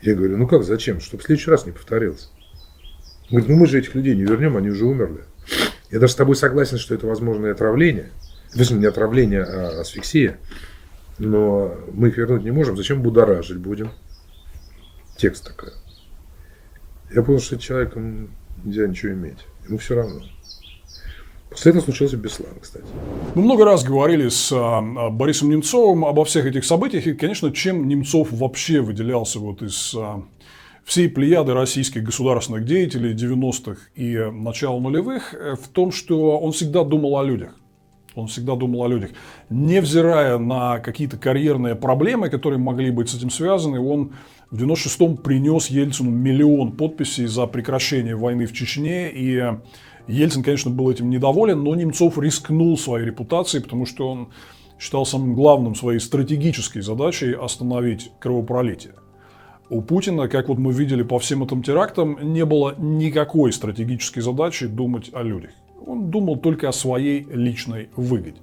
Я 0.00 0.14
говорю, 0.14 0.36
ну 0.36 0.46
как 0.46 0.62
зачем? 0.62 1.00
Чтобы 1.00 1.22
в 1.22 1.26
следующий 1.26 1.50
раз 1.50 1.66
не 1.66 1.72
повторилось. 1.72 2.30
Он 3.24 3.38
говорит, 3.38 3.48
ну 3.48 3.56
мы 3.56 3.66
же 3.66 3.78
этих 3.78 3.94
людей 3.94 4.14
не 4.14 4.22
вернем, 4.22 4.56
они 4.56 4.70
уже 4.70 4.84
умерли. 4.84 5.24
Я 5.90 5.98
даже 5.98 6.12
с 6.12 6.16
тобой 6.16 6.36
согласен, 6.36 6.78
что 6.78 6.94
это 6.94 7.06
возможное 7.06 7.52
отравление. 7.52 8.10
Точнее, 8.52 8.78
не 8.78 8.86
отравление, 8.86 9.42
а 9.42 9.80
асфиксия. 9.80 10.38
Но 11.18 11.76
мы 11.92 12.08
их 12.08 12.16
вернуть 12.16 12.44
не 12.44 12.50
можем. 12.50 12.76
Зачем 12.76 13.02
будоражить 13.02 13.58
будем? 13.58 13.90
Текст 15.16 15.46
такой. 15.46 15.72
Я 17.14 17.22
понял, 17.22 17.40
что 17.40 17.58
человеком 17.58 18.30
нельзя 18.64 18.86
ничего 18.86 19.12
иметь. 19.12 19.38
Ему 19.66 19.78
все 19.78 19.96
равно. 19.96 20.20
После 21.50 21.70
этого 21.70 21.82
случился 21.82 22.16
Беслан, 22.16 22.52
кстати. 22.60 22.84
Мы 23.34 23.42
много 23.42 23.64
раз 23.64 23.82
говорили 23.82 24.28
с 24.28 24.52
а, 24.52 25.10
Борисом 25.10 25.50
Немцовым 25.50 26.04
обо 26.04 26.24
всех 26.24 26.46
этих 26.46 26.64
событиях. 26.64 27.06
И, 27.08 27.14
конечно, 27.14 27.50
чем 27.50 27.88
Немцов 27.88 28.30
вообще 28.30 28.80
выделялся 28.80 29.40
вот 29.40 29.60
из 29.60 29.92
а, 29.96 30.22
всей 30.84 31.08
плеяды 31.08 31.52
российских 31.52 32.04
государственных 32.04 32.64
деятелей 32.64 33.14
90-х 33.14 33.80
и 33.96 34.16
начала 34.30 34.78
нулевых, 34.78 35.34
э, 35.34 35.56
в 35.56 35.68
том, 35.68 35.90
что 35.90 36.38
он 36.38 36.52
всегда 36.52 36.84
думал 36.84 37.18
о 37.18 37.24
людях. 37.24 37.56
Он 38.14 38.26
всегда 38.26 38.56
думал 38.56 38.84
о 38.84 38.88
людях. 38.88 39.10
Невзирая 39.50 40.38
на 40.38 40.78
какие-то 40.80 41.16
карьерные 41.16 41.74
проблемы, 41.74 42.28
которые 42.28 42.58
могли 42.58 42.90
быть 42.90 43.08
с 43.08 43.14
этим 43.14 43.30
связаны, 43.30 43.80
он 43.80 44.12
в 44.50 44.60
96-м 44.60 45.16
принес 45.18 45.68
Ельцину 45.68 46.10
миллион 46.10 46.72
подписей 46.72 47.26
за 47.26 47.46
прекращение 47.46 48.16
войны 48.16 48.46
в 48.46 48.52
Чечне. 48.52 49.10
И 49.10 49.42
Ельцин, 50.08 50.42
конечно, 50.42 50.70
был 50.70 50.90
этим 50.90 51.08
недоволен, 51.08 51.62
но 51.62 51.74
Немцов 51.74 52.18
рискнул 52.18 52.76
своей 52.76 53.06
репутацией, 53.06 53.62
потому 53.62 53.86
что 53.86 54.08
он 54.08 54.28
считал 54.78 55.06
самым 55.06 55.34
главным 55.34 55.74
своей 55.74 56.00
стратегической 56.00 56.82
задачей 56.82 57.32
остановить 57.32 58.10
кровопролитие. 58.18 58.94
У 59.68 59.82
Путина, 59.82 60.26
как 60.26 60.48
вот 60.48 60.58
мы 60.58 60.72
видели 60.72 61.04
по 61.04 61.20
всем 61.20 61.44
этим 61.44 61.62
терактам, 61.62 62.18
не 62.32 62.44
было 62.44 62.74
никакой 62.76 63.52
стратегической 63.52 64.20
задачи 64.20 64.66
думать 64.66 65.10
о 65.12 65.22
людях. 65.22 65.52
Он 65.86 66.10
думал 66.10 66.38
только 66.38 66.68
о 66.68 66.72
своей 66.72 67.24
личной 67.30 67.88
выгоде. 67.94 68.40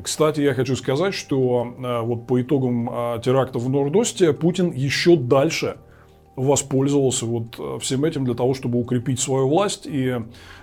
Кстати, 0.00 0.40
я 0.40 0.54
хочу 0.54 0.76
сказать, 0.76 1.14
что 1.14 1.74
э, 1.78 2.00
вот 2.00 2.26
по 2.26 2.40
итогам 2.40 2.88
э, 2.88 3.20
теракта 3.22 3.58
в 3.58 3.68
Нордосте 3.68 4.32
Путин 4.32 4.70
еще 4.70 5.16
дальше 5.16 5.76
воспользовался 6.34 7.26
вот 7.26 7.56
э, 7.58 7.78
всем 7.80 8.04
этим 8.04 8.24
для 8.24 8.34
того, 8.34 8.54
чтобы 8.54 8.80
укрепить 8.80 9.20
свою 9.20 9.48
власть 9.48 9.86
и 9.86 10.14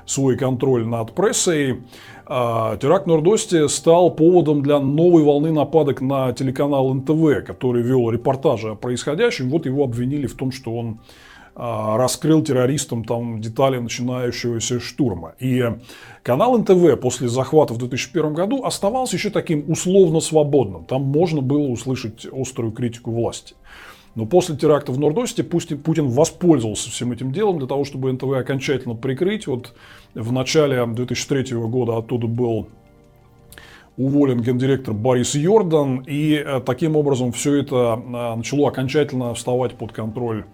свой 0.05 0.35
контроль 0.35 0.85
над 0.85 1.13
прессой. 1.13 1.83
А 2.25 2.77
теракт 2.77 3.05
в 3.05 3.07
Нордосте 3.07 3.67
стал 3.69 4.11
поводом 4.15 4.63
для 4.63 4.79
новой 4.79 5.23
волны 5.23 5.51
нападок 5.51 6.01
на 6.01 6.33
телеканал 6.33 6.91
НТВ, 6.93 7.45
который 7.45 7.83
вел 7.83 8.09
репортажи 8.09 8.71
о 8.71 8.75
происходящем. 8.75 9.49
Вот 9.49 9.67
его 9.67 9.83
обвинили 9.83 10.25
в 10.25 10.35
том, 10.35 10.51
что 10.51 10.75
он 10.75 11.01
раскрыл 11.59 12.41
террористам 12.41 13.03
там 13.03 13.41
детали 13.41 13.77
начинающегося 13.79 14.79
штурма. 14.79 15.35
И 15.39 15.63
канал 16.23 16.57
НТВ 16.57 16.99
после 17.01 17.27
захвата 17.27 17.73
в 17.73 17.77
2001 17.77 18.33
году 18.33 18.63
оставался 18.63 19.17
еще 19.17 19.29
таким 19.29 19.69
условно 19.69 20.21
свободным. 20.21 20.85
Там 20.85 21.03
можно 21.03 21.41
было 21.41 21.67
услышать 21.67 22.25
острую 22.31 22.71
критику 22.71 23.11
власти. 23.11 23.55
Но 24.15 24.25
после 24.25 24.55
теракта 24.55 24.91
в 24.91 24.99
Нордосте 24.99 25.43
Путин 25.43 26.07
воспользовался 26.07 26.89
всем 26.89 27.11
этим 27.11 27.31
делом 27.31 27.59
для 27.59 27.67
того, 27.67 27.83
чтобы 27.83 28.11
НТВ 28.11 28.31
окончательно 28.33 28.95
прикрыть. 28.95 29.45
Вот 29.47 29.73
в 30.13 30.31
начале 30.31 30.85
2003 30.85 31.55
года 31.57 31.97
оттуда 31.97 32.27
был 32.27 32.69
уволен 33.97 34.41
гендиректор 34.41 34.93
Борис 34.93 35.35
Йордан, 35.35 36.05
и 36.07 36.33
э, 36.33 36.61
таким 36.65 36.95
образом 36.95 37.33
все 37.33 37.55
это 37.55 38.01
э, 38.01 38.35
начало 38.35 38.69
окончательно 38.69 39.33
вставать 39.33 39.73
под 39.73 39.91
контроль 39.91 40.45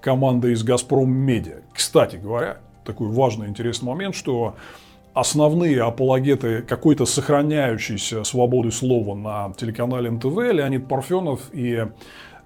команды 0.00 0.52
из 0.52 0.62
«Газпром 0.62 1.10
Медиа». 1.10 1.60
Кстати 1.72 2.16
говоря, 2.16 2.58
такой 2.84 3.08
важный 3.08 3.48
интересный 3.48 3.86
момент, 3.86 4.14
что 4.14 4.54
основные 5.14 5.82
апологеты 5.82 6.62
какой-то 6.62 7.06
сохраняющейся 7.06 8.24
свободы 8.24 8.70
слова 8.70 9.14
на 9.14 9.52
телеканале 9.54 10.10
НТВ 10.10 10.36
Леонид 10.52 10.88
Парфенов 10.88 11.50
и 11.52 11.86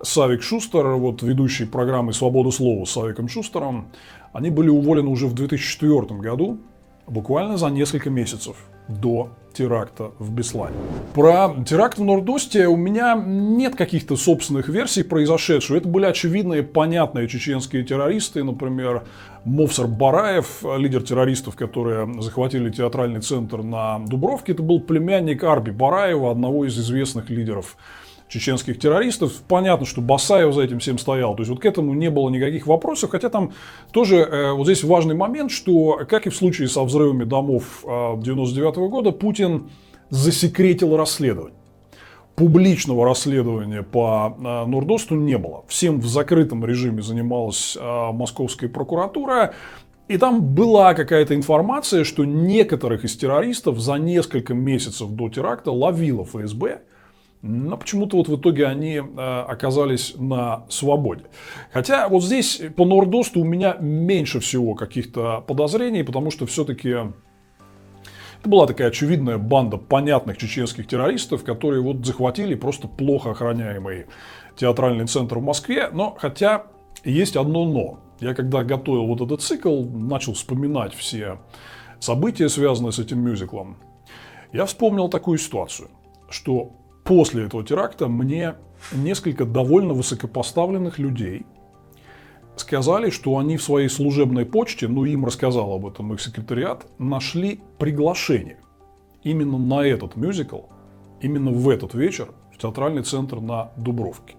Савик 0.03 0.43
Шустер, 0.43 0.87
вот 0.95 1.23
ведущий 1.23 1.65
программы 1.65 2.13
«Свобода 2.13 2.51
слова» 2.51 2.85
с 2.85 2.91
Савиком 2.91 3.29
Шустером, 3.29 3.89
они 4.33 4.51
были 4.51 4.69
уволены 4.69 5.09
уже 5.09 5.27
в 5.27 5.35
2004 5.35 6.21
году, 6.21 6.59
буквально 7.07 7.57
за 7.57 7.69
несколько 7.69 8.11
месяцев 8.11 8.57
до 8.89 9.30
теракта 9.55 10.11
в 10.18 10.32
Беслане. 10.32 10.76
Про 11.14 11.55
теракт 11.66 11.99
в 11.99 12.05
Нордосте 12.05 12.66
у 12.66 12.76
меня 12.76 13.14
нет 13.14 13.76
каких-то 13.76 14.16
собственных 14.16 14.68
версий 14.68 15.05
произошедшего. 15.05 15.76
Это 15.76 15.89
были 15.89 16.07
очевидные, 16.07 16.62
понятные 16.62 17.28
чеченские 17.28 17.85
террористы, 17.85 18.43
например, 18.43 19.05
Мовсар 19.45 19.87
Бараев, 19.87 20.64
лидер 20.76 21.03
террористов, 21.03 21.55
которые 21.55 22.20
захватили 22.20 22.70
театральный 22.70 23.20
центр 23.20 23.62
на 23.62 24.01
Дубровке. 24.01 24.53
Это 24.53 24.62
был 24.62 24.80
племянник 24.80 25.45
Арби 25.45 25.70
Бараева, 25.70 26.30
одного 26.30 26.64
из 26.64 26.78
известных 26.78 27.30
лидеров 27.30 27.76
чеченских 28.29 28.79
террористов. 28.79 29.33
Понятно, 29.49 29.87
что 29.87 30.01
Басаев 30.01 30.55
за 30.55 30.62
этим 30.62 30.79
всем 30.79 30.99
стоял. 30.99 31.35
То 31.35 31.43
есть 31.43 31.51
вот 31.51 31.61
к 31.61 31.66
этому 31.66 31.95
не 31.95 32.11
было 32.11 32.29
никаких 32.31 32.66
вопросов. 32.66 33.11
Хотя 33.11 33.29
там 33.29 33.53
тоже 33.93 34.16
э, 34.16 34.53
вот 34.53 34.64
здесь 34.66 34.83
важный 34.83 35.14
момент, 35.14 35.51
что, 35.51 36.01
как 36.09 36.27
и 36.27 36.31
в 36.31 36.37
случае 36.37 36.68
со 36.68 36.83
взрывами 36.83 37.25
домов 37.25 37.85
99 37.85 38.77
э, 38.77 38.89
года, 38.89 39.11
Путин 39.12 39.70
засекретил 40.11 40.97
расследование. 40.97 41.59
Публичного 42.35 43.05
расследования 43.05 43.83
по 43.83 44.37
э, 44.37 44.66
Нордосту 44.66 45.14
не 45.14 45.39
было. 45.39 45.64
Всем 45.68 46.01
в 46.01 46.07
закрытом 46.07 46.64
режиме 46.64 47.03
занималась 47.03 47.77
московская 47.81 48.68
прокуратура. 48.68 49.55
И 50.09 50.18
там 50.18 50.43
была 50.43 50.93
какая-то 50.93 51.35
информация, 51.35 52.05
что 52.05 52.25
некоторых 52.25 53.05
из 53.05 53.16
террористов 53.16 53.79
за 53.79 53.95
несколько 53.95 54.53
месяцев 54.53 55.09
до 55.11 55.29
теракта 55.29 55.70
ловила 55.70 56.25
ФСБ– 56.25 56.81
но 57.47 57.76
почему-то 57.76 58.16
вот 58.16 58.28
в 58.28 58.36
итоге 58.36 58.66
они 58.66 58.95
э, 58.95 59.45
оказались 59.47 60.14
на 60.16 60.64
свободе. 60.70 61.24
Хотя 61.74 62.09
вот 62.09 62.24
здесь 62.24 62.62
по 62.74 62.86
Нордосту 62.86 63.40
у 63.40 63.45
меня 63.45 63.76
меньше 63.78 64.40
всего 64.40 64.74
каких-то 64.74 65.45
подозрений, 65.47 66.03
потому 66.05 66.30
что 66.30 66.47
все-таки 66.47 66.88
это 66.88 68.49
была 68.49 68.66
такая 68.66 68.88
очевидная 68.88 69.36
банда 69.36 69.76
понятных 69.76 70.38
чеченских 70.38 70.86
террористов, 70.86 71.45
которые 71.45 71.82
вот 71.82 72.07
захватили 72.07 72.55
просто 72.55 72.88
плохо 72.88 73.32
охраняемый 73.32 74.07
театральный 74.57 75.07
центр 75.07 75.38
в 75.38 75.42
Москве. 75.42 75.90
Но 75.92 76.16
хотя 76.18 76.64
есть 77.05 77.36
одно 77.36 77.66
но. 77.66 78.01
Я 78.20 78.32
когда 78.32 78.64
готовил 78.64 79.07
вот 79.07 79.20
этот 79.20 79.42
цикл, 79.42 79.84
начал 79.84 80.32
вспоминать 80.32 80.95
все 80.95 81.38
события, 82.01 82.49
связанные 82.49 82.92
с 82.92 82.99
этим 82.99 83.20
мюзиклом. 83.20 83.76
Я 84.51 84.64
вспомнил 84.64 85.11
такую 85.11 85.36
ситуацию, 85.36 85.90
что 86.30 86.72
после 87.05 87.45
этого 87.45 87.65
теракта 87.65 88.09
мне 88.09 88.55
несколько 88.93 89.45
довольно 89.45 89.95
высокопоставленных 89.95 90.99
людей 90.99 91.47
сказали, 92.57 93.11
что 93.11 93.39
они 93.39 93.57
в 93.57 93.63
своей 93.63 93.89
служебной 93.89 94.47
почте, 94.47 94.89
ну 94.89 95.05
им 95.05 95.25
рассказал 95.25 95.73
об 95.73 95.87
этом 95.87 96.13
их 96.13 96.21
секретариат, 96.21 96.87
нашли 96.99 97.61
приглашение 97.79 98.59
именно 99.23 99.59
на 99.59 99.85
этот 99.85 100.17
мюзикл, 100.17 100.61
именно 101.21 101.51
в 101.51 101.69
этот 101.69 101.95
вечер 101.95 102.33
в 102.53 102.59
театральный 102.59 103.03
центр 103.03 103.41
на 103.41 103.73
Дубровке. 103.77 104.37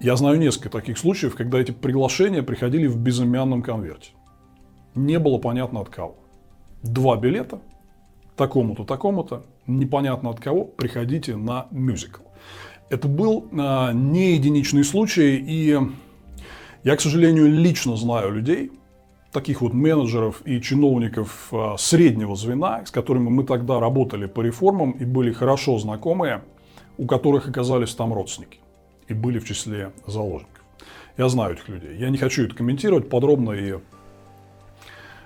Я 0.00 0.16
знаю 0.16 0.38
несколько 0.38 0.70
таких 0.70 0.98
случаев, 0.98 1.36
когда 1.36 1.60
эти 1.60 1.70
приглашения 1.70 2.42
приходили 2.42 2.86
в 2.86 2.98
безымянном 2.98 3.62
конверте. 3.62 4.10
Не 4.94 5.18
было 5.18 5.38
понятно 5.38 5.80
от 5.80 5.88
кого. 5.88 6.16
Два 6.82 7.16
билета– 7.16 7.60
такому-то, 8.36 8.84
такому-то, 8.84 9.44
непонятно 9.66 10.30
от 10.30 10.40
кого, 10.40 10.64
приходите 10.64 11.36
на 11.36 11.66
мюзикл. 11.70 12.22
Это 12.90 13.08
был 13.08 13.48
а, 13.52 13.92
не 13.92 14.34
единичный 14.34 14.84
случай, 14.84 15.36
и 15.36 15.78
я, 16.82 16.96
к 16.96 17.00
сожалению, 17.00 17.50
лично 17.50 17.96
знаю 17.96 18.32
людей, 18.32 18.70
таких 19.32 19.62
вот 19.62 19.72
менеджеров 19.72 20.42
и 20.44 20.60
чиновников 20.60 21.48
а, 21.52 21.76
среднего 21.76 22.36
звена, 22.36 22.84
с 22.86 22.90
которыми 22.90 23.30
мы 23.30 23.44
тогда 23.44 23.80
работали 23.80 24.26
по 24.26 24.40
реформам 24.42 24.92
и 24.92 25.04
были 25.04 25.32
хорошо 25.32 25.78
знакомые, 25.78 26.42
у 26.98 27.06
которых 27.06 27.48
оказались 27.48 27.94
там 27.94 28.12
родственники 28.12 28.58
и 29.08 29.14
были 29.14 29.38
в 29.38 29.44
числе 29.44 29.92
заложников. 30.06 30.62
Я 31.16 31.28
знаю 31.28 31.54
этих 31.54 31.68
людей. 31.68 31.96
Я 31.98 32.10
не 32.10 32.18
хочу 32.18 32.44
это 32.44 32.54
комментировать 32.54 33.08
подробно 33.08 33.52
и 33.52 33.78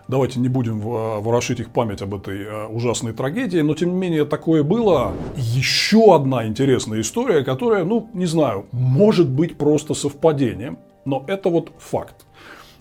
Давайте 0.08 0.40
не 0.40 0.48
будем 0.48 0.80
э, 0.80 1.20
ворошить 1.20 1.60
их 1.60 1.68
память 1.68 2.00
об 2.00 2.14
этой 2.14 2.42
э, 2.42 2.66
ужасной 2.66 3.12
трагедии, 3.12 3.58
но 3.58 3.74
тем 3.74 3.90
не 3.90 3.96
менее 3.96 4.24
такое 4.24 4.62
было. 4.62 5.12
Еще 5.36 6.14
одна 6.14 6.46
интересная 6.46 7.02
история, 7.02 7.44
которая, 7.44 7.84
ну, 7.84 8.08
не 8.14 8.24
знаю, 8.24 8.64
может 8.72 9.28
быть 9.28 9.58
просто 9.58 9.92
совпадением, 9.92 10.78
но 11.04 11.24
это 11.28 11.50
вот 11.50 11.72
факт. 11.78 12.24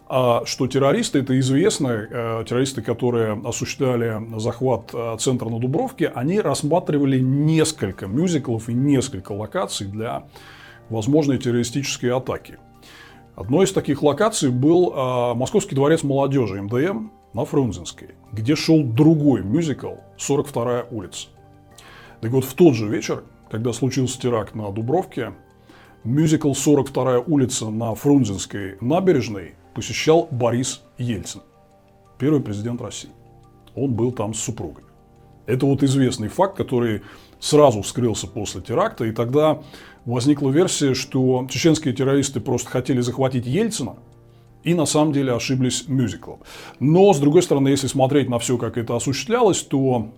А 0.07 0.45
что 0.45 0.67
террористы, 0.67 1.19
это 1.19 1.37
известно, 1.37 1.87
э, 1.89 2.45
террористы, 2.47 2.81
которые 2.81 3.33
осуществляли 3.43 4.21
захват 4.39 4.95
центра 5.19 5.49
на 5.49 5.59
Дубровке, 5.59 6.07
они 6.07 6.39
рассматривали 6.39 7.19
несколько 7.19 8.07
мюзиклов 8.07 8.69
и 8.69 8.73
несколько 8.73 9.33
локаций 9.33 9.87
для 9.87 10.23
возможной 10.89 11.39
террористической 11.39 12.09
атаки. 12.09 12.57
Одной 13.37 13.65
из 13.65 13.71
таких 13.71 14.01
локаций 14.01 14.49
был 14.49 14.91
Московский 15.35 15.75
дворец 15.75 16.01
молодежи 16.01 16.59
МДМ, 16.59 17.09
на 17.33 17.45
Фрунзенской, 17.45 18.15
где 18.31 18.55
шел 18.55 18.81
другой 18.81 19.43
мюзикл 19.43 19.91
«42-я 20.17 20.87
улица». 20.89 21.27
Так 22.19 22.31
вот, 22.31 22.45
в 22.45 22.55
тот 22.55 22.73
же 22.73 22.87
вечер, 22.87 23.23
когда 23.51 23.73
случился 23.73 24.19
теракт 24.19 24.55
на 24.55 24.71
Дубровке, 24.71 25.33
мюзикл 26.03 26.53
«42-я 26.53 27.19
улица» 27.19 27.69
на 27.69 27.93
Фрунзенской 27.93 28.77
набережной 28.81 29.53
посещал 29.75 30.27
Борис 30.31 30.81
Ельцин, 30.97 31.41
первый 32.17 32.41
президент 32.41 32.81
России. 32.81 33.11
Он 33.75 33.93
был 33.93 34.11
там 34.11 34.33
с 34.33 34.39
супругой. 34.39 34.85
Это 35.45 35.67
вот 35.67 35.83
известный 35.83 36.29
факт, 36.29 36.57
который 36.57 37.03
сразу 37.39 37.83
вскрылся 37.83 38.25
после 38.25 38.61
теракта, 38.61 39.05
и 39.05 39.11
тогда 39.11 39.61
возникла 40.07 40.49
версия, 40.49 40.95
что 40.95 41.45
чеченские 41.49 41.93
террористы 41.93 42.39
просто 42.39 42.69
хотели 42.69 43.01
захватить 43.01 43.45
Ельцина– 43.45 43.95
и 44.67 44.73
на 44.73 44.85
самом 44.85 45.13
деле 45.13 45.33
ошиблись 45.33 45.87
мюзиклом. 45.87 46.39
Но, 46.81 47.13
с 47.13 47.19
другой 47.19 47.41
стороны, 47.41 47.69
если 47.69 47.87
смотреть 47.87 48.29
на 48.29 48.37
все, 48.37 48.57
как 48.57 48.77
это 48.77 48.97
осуществлялось, 48.97 49.61
то, 49.61 50.09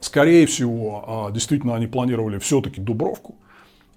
скорее 0.00 0.46
всего, 0.46 1.04
а, 1.06 1.30
действительно 1.30 1.74
они 1.74 1.86
планировали 1.86 2.38
все-таки 2.38 2.80
Дубровку, 2.80 3.34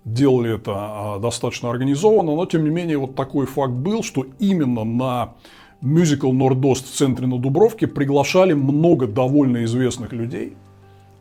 делали 0.03 0.55
это 0.55 0.73
а, 0.75 1.19
достаточно 1.19 1.69
организованно, 1.69 2.35
но, 2.35 2.45
тем 2.45 2.65
не 2.65 2.71
менее, 2.71 2.97
вот 2.97 3.15
такой 3.15 3.45
факт 3.45 3.71
был, 3.71 4.03
что 4.03 4.25
именно 4.37 4.83
на 4.83 5.33
мюзикл 5.79 6.33
«Нордост» 6.33 6.85
в 6.85 6.93
центре 6.93 7.25
на 7.25 7.39
Дубровке 7.39 7.87
приглашали 7.87 8.51
много 8.51 9.07
довольно 9.07 9.63
известных 9.63 10.11
людей 10.11 10.57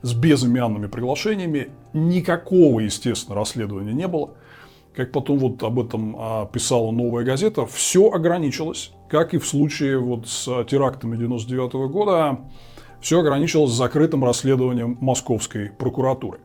с 0.02 0.14
безымянными 0.14 0.86
приглашениями. 0.86 1.70
Никакого, 1.92 2.80
естественно, 2.80 3.36
расследования 3.36 3.92
не 3.92 4.08
было. 4.08 4.30
как 4.94 5.10
потом 5.12 5.38
вот 5.38 5.62
об 5.62 5.78
этом 5.80 6.16
а, 6.18 6.46
писала 6.46 6.90
новая 6.90 7.24
газета, 7.24 7.64
все 7.64 8.10
ограничилось, 8.10 8.92
как 9.08 9.32
и 9.32 9.38
в 9.38 9.46
случае 9.46 9.98
вот 9.98 10.28
с 10.28 10.64
терактами 10.64 11.16
99 11.16 11.72
года, 11.90 12.40
все 13.00 13.20
ограничилось 13.20 13.72
закрытым 13.72 14.24
расследованием 14.24 14.98
московской 15.00 15.70
прокуратуры. 15.70 16.40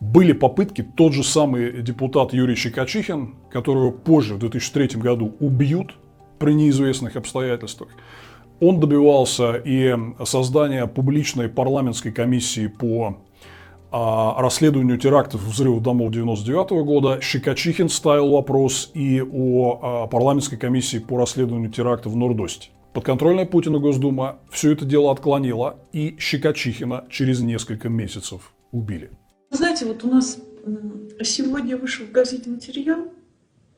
Были 0.00 0.32
попытки, 0.32 0.82
тот 0.82 1.12
же 1.12 1.24
самый 1.24 1.82
депутат 1.82 2.32
Юрий 2.32 2.54
Щекочихин, 2.54 3.34
которого 3.50 3.90
позже, 3.90 4.34
в 4.34 4.38
2003 4.38 5.00
году, 5.00 5.34
убьют 5.40 5.96
при 6.38 6.52
неизвестных 6.52 7.16
обстоятельствах, 7.16 7.88
он 8.60 8.80
добивался 8.80 9.54
и 9.54 9.96
создания 10.24 10.86
публичной 10.86 11.48
парламентской 11.48 12.10
комиссии 12.10 12.66
по 12.66 13.18
а, 13.90 14.40
расследованию 14.42 14.98
терактов 14.98 15.46
и 15.46 15.50
взрывов 15.50 15.82
домов 15.82 16.12
99 16.12 16.84
года. 16.84 17.20
Щекочихин 17.22 17.88
ставил 17.88 18.32
вопрос 18.32 18.90
и 18.92 19.22
о 19.22 19.80
а, 19.80 20.06
парламентской 20.08 20.56
комиссии 20.56 20.98
по 20.98 21.16
расследованию 21.16 21.70
терактов 21.70 22.12
в 22.12 22.16
Нордосте. 22.16 22.70
Подконтрольная 22.92 23.46
Путину 23.46 23.80
Госдума 23.80 24.40
все 24.50 24.72
это 24.72 24.84
дело 24.84 25.12
отклонила, 25.12 25.78
и 25.92 26.16
Щекочихина 26.18 27.04
через 27.10 27.40
несколько 27.40 27.88
месяцев 27.88 28.52
убили. 28.72 29.10
Знаете, 29.50 29.86
вот 29.86 30.04
у 30.04 30.08
нас 30.08 30.38
сегодня 31.22 31.76
вышел 31.76 32.06
в 32.06 32.10
газете 32.10 32.50
материал, 32.50 33.08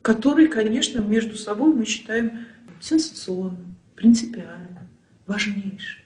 который, 0.03 0.49
конечно, 0.49 1.01
между 1.01 1.37
собой 1.37 1.75
мы 1.75 1.85
считаем 1.85 2.47
сенсационным, 2.81 3.77
принципиальным, 3.95 4.70
важнейшим 5.31 6.03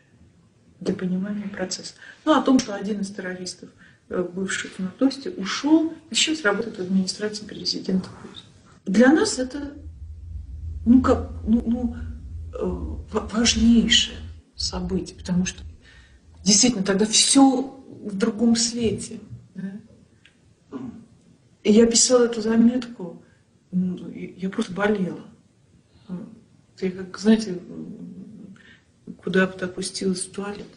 для 0.81 0.95
понимания 0.95 1.49
процесса. 1.49 1.95
Ну, 2.27 2.39
о 2.39 2.43
том, 2.43 2.59
что 2.59 2.75
один 2.75 3.01
из 3.01 3.11
террористов, 3.11 3.70
э, 4.11 4.22
бывший 4.22 4.68
в 4.70 4.79
Нортосте, 4.79 5.31
ушел 5.31 5.95
и 6.11 6.14
сейчас 6.14 6.43
работает 6.43 6.77
в 6.77 6.81
администрации 6.83 7.47
президента 7.47 8.11
Путина. 8.20 8.45
Для 8.85 9.12
нас 9.12 9.39
это, 9.39 9.72
ну, 10.85 11.01
как, 11.01 11.31
ну, 11.47 11.62
ну 11.66 11.97
э, 12.53 13.18
важнейшее 13.33 14.18
событие, 14.57 15.16
потому 15.16 15.47
что 15.47 15.62
действительно 16.45 16.85
тогда 16.85 17.07
все 17.07 17.62
в 18.05 18.14
другом 18.14 18.57
свете. 18.57 19.20
Да? 19.55 20.79
И 21.62 21.72
я 21.72 21.87
писала 21.87 22.25
эту 22.25 22.43
заметку, 22.43 23.22
ну, 23.72 24.11
я 24.11 24.51
просто 24.51 24.75
болела. 24.75 25.25
Я 26.81 26.91
как, 26.91 27.16
знаете, 27.18 27.59
куда 29.23 29.47
бы 29.47 29.55
опустилась 29.55 30.25
в 30.27 30.33
туалет, 30.33 30.69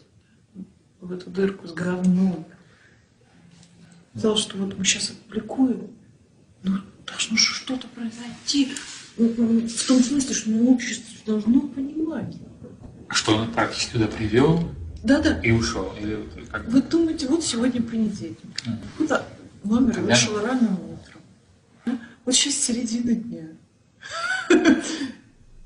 в 1.00 1.12
эту 1.12 1.30
дырку 1.30 1.66
с 1.66 1.72
говном. 1.72 2.46
Сказал, 4.10 4.36
что 4.36 4.58
вот 4.58 4.76
мы 4.76 4.84
сейчас 4.84 5.10
опубликуем, 5.10 5.90
ну, 6.62 6.78
должно 7.06 7.36
что-то 7.36 7.86
произойти. 7.88 8.72
Ну, 9.16 9.32
ну, 9.36 9.68
в 9.68 9.86
том 9.86 10.02
смысле, 10.02 10.34
что 10.34 10.50
ну, 10.50 10.72
общество 10.72 11.14
должно 11.26 11.60
понимать. 11.60 12.36
А 13.08 13.14
что 13.14 13.36
он 13.36 13.52
практике 13.52 13.92
туда 13.92 14.06
привел? 14.06 14.68
Да, 15.02 15.20
да. 15.20 15.40
И 15.40 15.50
ушел. 15.50 15.94
Или 16.00 16.18
как? 16.50 16.66
Вы 16.68 16.82
думаете, 16.82 17.28
вот 17.28 17.44
сегодня 17.44 17.80
понедельник. 17.82 18.38
Mm. 18.66 18.78
Куда? 18.96 19.26
Номер 19.64 19.94
Когда? 19.94 20.14
вышел 20.14 20.40
рано 20.40 20.72
утром. 20.72 21.20
Ну, 21.86 21.98
вот 22.24 22.34
сейчас 22.34 22.54
середина 22.54 23.14
дня. 23.14 23.48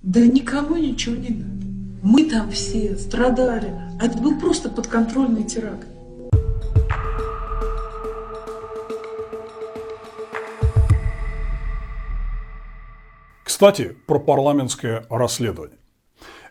Да 0.02 0.18
никому 0.20 0.76
ничего 0.76 1.14
не 1.14 1.28
надо. 1.28 1.61
Мы 2.02 2.24
там 2.24 2.50
все 2.50 2.96
страдали. 2.96 3.72
А 4.00 4.06
это 4.06 4.18
был 4.18 4.36
просто 4.36 4.68
подконтрольный 4.68 5.44
теракт. 5.44 5.86
Кстати, 13.44 13.94
про 14.06 14.18
парламентское 14.18 15.06
расследование. 15.08 15.78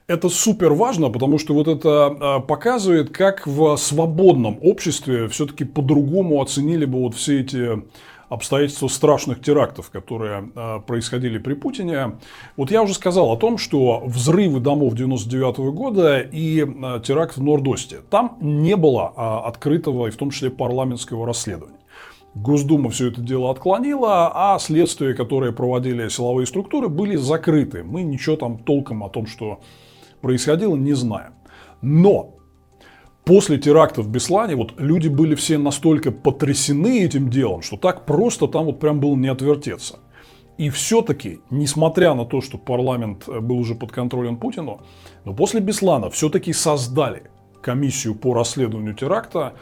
Это 0.08 0.30
супер 0.30 0.72
важно, 0.72 1.10
потому 1.10 1.38
что 1.38 1.54
вот 1.54 1.68
это 1.68 2.06
а, 2.06 2.40
показывает, 2.40 3.10
как 3.10 3.46
в 3.46 3.76
свободном 3.76 4.58
обществе 4.62 5.28
все-таки 5.28 5.66
по-другому 5.66 6.42
оценили 6.42 6.86
бы 6.86 7.00
вот 7.00 7.16
все 7.16 7.42
эти 7.42 7.84
обстоятельства 8.32 8.88
страшных 8.88 9.42
терактов, 9.42 9.90
которые 9.90 10.52
э, 10.56 10.80
происходили 10.88 11.38
при 11.38 11.54
Путине. 11.54 12.18
Вот 12.56 12.72
я 12.72 12.82
уже 12.82 12.94
сказал 12.94 13.30
о 13.30 13.36
том, 13.36 13.58
что 13.58 14.04
взрывы 14.06 14.62
домов 14.62 14.96
99 14.96 15.58
года 15.74 16.22
и 16.22 16.62
э, 16.62 17.02
теракт 17.04 17.36
в 17.36 17.44
Нордосте, 17.44 18.00
там 18.10 18.38
не 18.40 18.78
было 18.78 19.12
э, 19.16 19.48
открытого 19.50 20.08
и 20.08 20.12
в 20.12 20.16
том 20.16 20.32
числе 20.32 20.50
парламентского 20.50 21.28
расследования. 21.28 21.76
Госдума 22.34 22.90
все 22.90 23.10
это 23.10 23.20
дело 23.20 23.52
отклонила, 23.52 24.32
а 24.34 24.58
следствия, 24.60 25.14
которые 25.14 25.52
проводили 25.52 26.08
силовые 26.08 26.48
структуры, 26.48 26.88
были 26.88 27.18
закрыты. 27.18 27.84
Мы 27.84 28.04
ничего 28.04 28.38
там 28.38 28.60
толком 28.60 29.04
о 29.04 29.10
том, 29.10 29.28
что 29.28 29.60
происходило, 30.22 30.78
не 30.78 30.94
знаем. 30.94 31.34
Но 31.82 32.36
После 33.26 33.58
терактов 33.58 34.06
в 34.06 34.10
Беслане 34.10 34.56
вот 34.56 34.80
люди 34.80 35.08
были 35.08 35.36
все 35.36 35.58
настолько 35.58 36.12
потрясены 36.12 37.04
этим 37.04 37.30
делом, 37.30 37.62
что 37.62 37.78
так 37.78 38.06
просто 38.06 38.48
там 38.48 38.66
вот 38.66 38.80
прям 38.80 39.00
было 39.00 39.16
не 39.16 39.28
отвертеться. 39.28 40.00
И 40.58 40.70
все-таки, 40.70 41.40
несмотря 41.50 42.14
на 42.14 42.26
то, 42.26 42.42
что 42.42 42.58
парламент 42.58 43.24
э, 43.28 43.40
был 43.40 43.58
уже 43.58 43.74
под 43.76 43.92
контролем 43.92 44.38
Путину, 44.38 44.82
но 45.26 45.34
после 45.34 45.60
Беслана 45.60 46.10
все-таки 46.10 46.54
создали 46.54 47.24
комиссию 47.62 48.16
по 48.16 48.34
расследованию 48.34 48.96
теракта, 48.96 49.54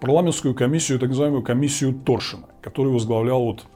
парламентскую 0.00 0.54
комиссию, 0.54 0.98
так 0.98 1.10
называемую 1.10 1.42
комиссию 1.42 1.94
Торшина, 1.94 2.46
которую 2.60 2.94
возглавлял 2.94 3.42
вот 3.42 3.66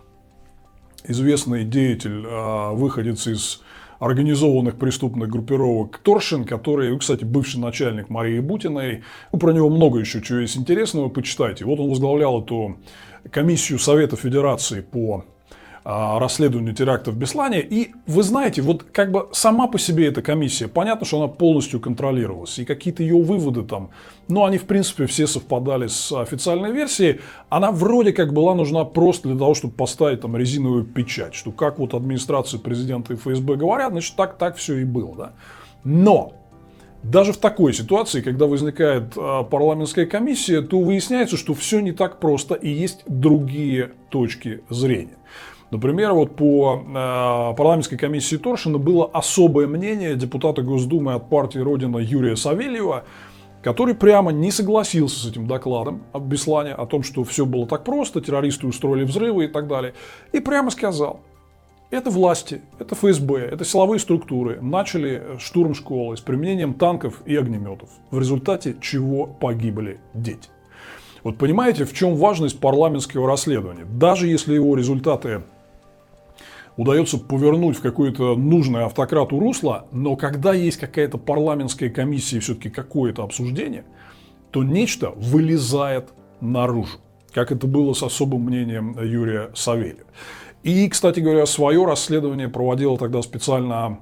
известный 1.04 1.64
деятель, 1.64 2.24
а, 2.26 2.72
выходец 2.72 3.26
из 3.26 3.62
организованных 4.02 4.78
преступных 4.78 5.28
группировок 5.28 5.98
Торшин, 5.98 6.44
который, 6.44 6.98
кстати, 6.98 7.24
бывший 7.24 7.60
начальник 7.60 8.10
Марии 8.10 8.40
Бутиной. 8.40 9.04
Ну, 9.32 9.38
про 9.38 9.52
него 9.52 9.70
много 9.70 10.00
еще 10.00 10.20
чего 10.20 10.40
есть 10.40 10.56
интересного, 10.56 11.08
почитайте. 11.08 11.64
Вот 11.64 11.78
он 11.78 11.88
возглавлял 11.88 12.42
эту 12.42 12.78
комиссию 13.30 13.78
Совета 13.78 14.16
Федерации 14.16 14.80
по 14.80 15.24
расследованию 15.84 16.74
теракта 16.74 17.10
в 17.10 17.16
Беслане. 17.16 17.60
И 17.60 17.92
вы 18.06 18.22
знаете, 18.22 18.62
вот 18.62 18.84
как 18.84 19.10
бы 19.10 19.28
сама 19.32 19.66
по 19.66 19.78
себе 19.78 20.06
эта 20.06 20.22
комиссия, 20.22 20.68
понятно, 20.68 21.06
что 21.06 21.18
она 21.18 21.28
полностью 21.28 21.80
контролировалась. 21.80 22.58
И 22.58 22.64
какие-то 22.64 23.02
ее 23.02 23.20
выводы 23.20 23.62
там, 23.62 23.90
ну, 24.28 24.44
они 24.44 24.58
в 24.58 24.64
принципе 24.64 25.06
все 25.06 25.26
совпадали 25.26 25.88
с 25.88 26.12
официальной 26.12 26.72
версией. 26.72 27.20
Она 27.48 27.72
вроде 27.72 28.12
как 28.12 28.32
была 28.32 28.54
нужна 28.54 28.84
просто 28.84 29.28
для 29.28 29.38
того, 29.38 29.54
чтобы 29.54 29.74
поставить 29.74 30.20
там 30.20 30.36
резиновую 30.36 30.84
печать. 30.84 31.34
Что 31.34 31.50
как 31.50 31.78
вот 31.78 31.94
администрация 31.94 32.60
президента 32.60 33.12
и 33.12 33.16
ФСБ 33.16 33.56
говорят, 33.56 33.92
значит 33.92 34.14
так, 34.16 34.38
так 34.38 34.56
все 34.56 34.76
и 34.76 34.84
было. 34.84 35.16
Да? 35.16 35.32
Но 35.84 36.34
даже 37.02 37.32
в 37.32 37.38
такой 37.38 37.72
ситуации, 37.74 38.20
когда 38.20 38.46
возникает 38.46 39.14
а, 39.16 39.42
парламентская 39.42 40.06
комиссия, 40.06 40.62
то 40.62 40.80
выясняется, 40.80 41.36
что 41.36 41.54
все 41.54 41.80
не 41.80 41.90
так 41.90 42.20
просто 42.20 42.54
и 42.54 42.68
есть 42.68 43.02
другие 43.08 43.92
точки 44.10 44.62
зрения. 44.70 45.16
Например, 45.72 46.12
вот 46.12 46.36
по 46.36 46.84
э, 46.86 47.56
парламентской 47.56 47.96
комиссии 47.96 48.36
Торшина 48.36 48.76
было 48.76 49.06
особое 49.06 49.66
мнение 49.66 50.16
депутата 50.16 50.60
Госдумы 50.60 51.14
от 51.14 51.30
партии 51.30 51.60
Родина 51.60 51.96
Юрия 51.96 52.36
Савельева, 52.36 53.04
который 53.62 53.94
прямо 53.94 54.32
не 54.32 54.50
согласился 54.50 55.20
с 55.20 55.30
этим 55.30 55.46
докладом 55.46 56.02
об 56.12 56.24
Беслане, 56.24 56.72
о 56.74 56.84
том, 56.84 57.02
что 57.02 57.24
все 57.24 57.46
было 57.46 57.66
так 57.66 57.84
просто, 57.84 58.20
террористы 58.20 58.66
устроили 58.66 59.04
взрывы 59.04 59.46
и 59.46 59.48
так 59.48 59.66
далее. 59.66 59.94
И 60.32 60.40
прямо 60.40 60.70
сказал, 60.70 61.20
это 61.90 62.10
власти, 62.10 62.60
это 62.78 62.94
ФСБ, 62.94 63.38
это 63.38 63.64
силовые 63.64 63.98
структуры 63.98 64.60
начали 64.60 65.22
штурм 65.38 65.72
школы 65.72 66.18
с 66.18 66.20
применением 66.20 66.74
танков 66.74 67.22
и 67.24 67.34
огнеметов, 67.34 67.88
в 68.10 68.18
результате 68.18 68.76
чего 68.82 69.24
погибли 69.24 70.00
дети. 70.12 70.50
Вот 71.24 71.38
понимаете, 71.38 71.86
в 71.86 71.94
чем 71.94 72.16
важность 72.16 72.60
парламентского 72.60 73.26
расследования? 73.26 73.86
Даже 73.86 74.26
если 74.26 74.52
его 74.52 74.76
результаты 74.76 75.44
удается 76.76 77.18
повернуть 77.18 77.76
в 77.76 77.82
какое-то 77.82 78.36
нужное 78.36 78.86
автократу 78.86 79.38
русло, 79.38 79.86
но 79.92 80.16
когда 80.16 80.54
есть 80.54 80.78
какая-то 80.78 81.18
парламентская 81.18 81.90
комиссия 81.90 82.36
и 82.36 82.40
все-таки 82.40 82.70
какое-то 82.70 83.22
обсуждение, 83.22 83.84
то 84.50 84.62
нечто 84.62 85.10
вылезает 85.10 86.10
наружу, 86.40 86.98
как 87.32 87.52
это 87.52 87.66
было 87.66 87.92
с 87.92 88.02
особым 88.02 88.42
мнением 88.42 88.96
Юрия 89.02 89.50
Савельева. 89.54 90.06
И, 90.62 90.88
кстати 90.88 91.20
говоря, 91.20 91.44
свое 91.46 91.84
расследование 91.84 92.48
проводила 92.48 92.96
тогда 92.96 93.20
специально 93.22 93.98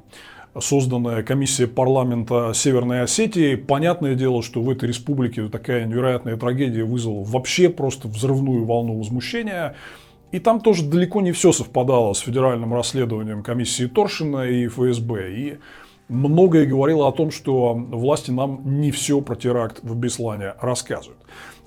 созданная 0.59 1.23
комиссия 1.23 1.67
парламента 1.67 2.53
Северной 2.55 3.03
Осетии. 3.03 3.55
Понятное 3.55 4.15
дело, 4.15 4.43
что 4.43 4.61
в 4.61 4.69
этой 4.69 4.89
республике 4.89 5.49
такая 5.49 5.87
невероятная 5.87 6.37
трагедия 6.37 6.85
вызвала 6.85 7.25
вообще 7.25 7.69
просто 7.69 8.09
взрывную 8.09 8.65
волну 8.65 8.99
возмущения. 8.99 9.77
И 10.33 10.39
там 10.39 10.61
тоже 10.61 10.85
далеко 10.85 11.21
не 11.21 11.33
все 11.33 11.53
совпадало 11.53 12.13
с 12.13 12.21
федеральным 12.21 12.73
расследованием 12.73 13.43
комиссии 13.43 13.87
Торшина 13.87 14.49
и 14.49 14.69
ФСБ. 14.69 15.33
И 15.33 15.59
многое 16.09 16.67
говорило 16.67 17.09
о 17.09 17.13
том, 17.13 17.31
что 17.31 17.75
власти 17.75 18.31
нам 18.31 18.81
не 18.81 18.93
все 18.93 19.21
про 19.21 19.35
теракт 19.35 19.81
в 19.83 19.97
Беслане 19.97 20.55
рассказывают. 20.61 21.21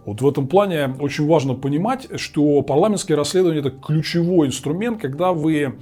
Вот 0.05 0.21
в 0.21 0.27
этом 0.27 0.47
плане 0.47 0.95
очень 0.99 1.27
важно 1.27 1.55
понимать, 1.55 2.07
что 2.19 2.61
парламентское 2.61 3.15
расследование– 3.15 3.59
это 3.65 3.71
ключевой 3.71 4.47
инструмент, 4.47 5.01
когда 5.01 5.33
вы 5.33 5.79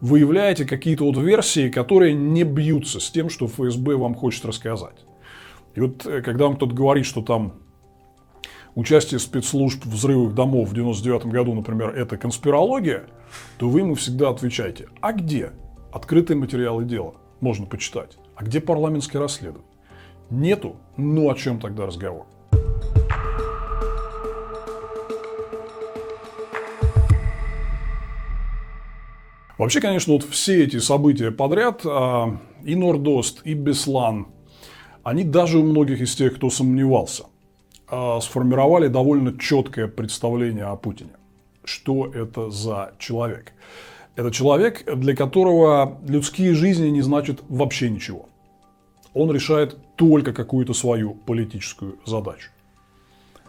выявляете 0.00 0.64
какие-то 0.64 1.04
вот 1.04 1.16
версии, 1.16 1.68
которые 1.68 2.14
не 2.14 2.44
бьются 2.44 3.00
с 3.00 3.10
тем, 3.10 3.30
что 3.30 3.46
ФСБ 3.46 3.96
вам 3.96 4.14
хочет 4.14 4.44
рассказать. 4.44 4.96
И 5.74 5.80
вот 5.80 6.06
э, 6.06 6.20
когда 6.22 6.44
вам 6.46 6.56
кто-то 6.56 6.74
говорит, 6.74 7.06
что 7.06 7.22
там 7.22 7.54
участие 8.74 9.20
спецслужб 9.20 9.84
в 9.84 9.90
взрывах 9.90 10.34
домов 10.34 10.70
в 10.70 10.74
99 10.74 11.26
году, 11.26 11.54
например, 11.54 11.90
это 11.90 12.16
конспирология, 12.16 13.04
то 13.58 13.68
вы 13.68 13.80
ему 13.80 13.94
всегда 13.94 14.30
отвечаете, 14.30 14.88
а 15.00 15.12
где 15.12 15.50
открытые 15.92 16.36
материалы 16.36 16.84
дела 16.84 17.14
можно 17.40 17.66
почитать, 17.66 18.16
а 18.36 18.44
где 18.44 18.60
парламентское 18.60 19.20
расследование? 19.20 19.70
Нету, 20.30 20.76
ну 20.96 21.30
о 21.30 21.34
чем 21.34 21.60
тогда 21.60 21.86
разговор? 21.86 22.26
Вообще, 29.56 29.80
конечно, 29.80 30.14
вот 30.14 30.24
все 30.24 30.64
эти 30.64 30.78
события 30.78 31.30
подряд, 31.30 31.82
а, 31.84 32.40
и 32.64 32.74
Нордост, 32.74 33.42
и 33.44 33.54
Беслан, 33.54 34.26
они 35.04 35.22
даже 35.22 35.58
у 35.58 35.62
многих 35.62 36.00
из 36.00 36.16
тех, 36.16 36.34
кто 36.34 36.50
сомневался, 36.50 37.26
сформировали 37.88 38.88
довольно 38.88 39.38
четкое 39.38 39.88
представление 39.88 40.64
о 40.64 40.76
Путине. 40.76 41.10
Что 41.64 42.06
это 42.06 42.50
за 42.50 42.92
человек? 42.98 43.52
Это 44.16 44.30
человек, 44.30 44.84
для 44.96 45.16
которого 45.16 45.98
людские 46.06 46.54
жизни 46.54 46.88
не 46.88 47.02
значат 47.02 47.42
вообще 47.48 47.90
ничего. 47.90 48.28
Он 49.12 49.30
решает 49.30 49.76
только 49.96 50.32
какую-то 50.32 50.74
свою 50.74 51.14
политическую 51.14 51.98
задачу. 52.04 52.50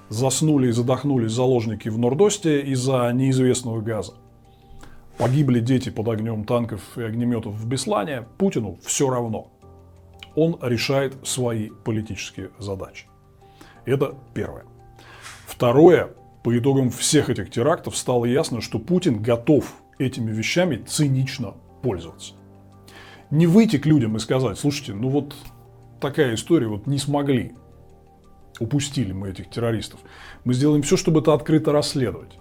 Заснули 0.10 0.68
и 0.70 0.72
задохнулись 0.72 1.32
заложники 1.32 1.90
в 1.90 1.98
Нордосте 1.98 2.62
из-за 2.62 3.12
неизвестного 3.14 3.82
газа. 3.82 4.14
Погибли 5.18 5.60
дети 5.60 5.90
под 5.90 6.08
огнем 6.10 6.46
танков 6.46 6.82
и 6.98 7.02
огнеметов 7.02 7.54
в 7.54 7.68
Беслане. 7.68 8.26
Путину 8.38 8.78
все 8.84 9.10
равно. 9.10 9.48
Он 10.36 10.58
решает 10.62 11.16
свои 11.28 11.70
политические 11.70 12.52
задачи. 12.60 13.08
Это 13.86 14.16
первое. 14.34 14.66
Второе. 15.46 16.10
По 16.44 16.56
итогам 16.58 16.90
всех 16.92 17.30
этих 17.30 17.50
терактов 17.50 17.98
стало 17.98 18.26
ясно, 18.26 18.62
что 18.62 18.78
Путин 18.78 19.22
готов 19.22 19.82
этими 19.98 20.32
вещами 20.32 20.84
цинично 20.86 21.56
пользоваться. 21.82 22.34
Не 23.32 23.48
выйти 23.48 23.78
к 23.78 23.86
людям 23.86 24.16
и 24.16 24.20
сказать, 24.20 24.60
слушайте, 24.60 24.94
ну 24.94 25.10
вот 25.10 25.36
такая 26.00 26.36
история, 26.36 26.68
вот 26.68 26.86
не 26.86 27.00
смогли, 27.00 27.54
упустили 28.60 29.12
мы 29.12 29.30
этих 29.30 29.50
террористов. 29.50 30.02
Мы 30.44 30.54
сделаем 30.54 30.84
все, 30.84 30.98
чтобы 30.98 31.22
это 31.22 31.34
открыто 31.34 31.72
расследовать. 31.72 32.38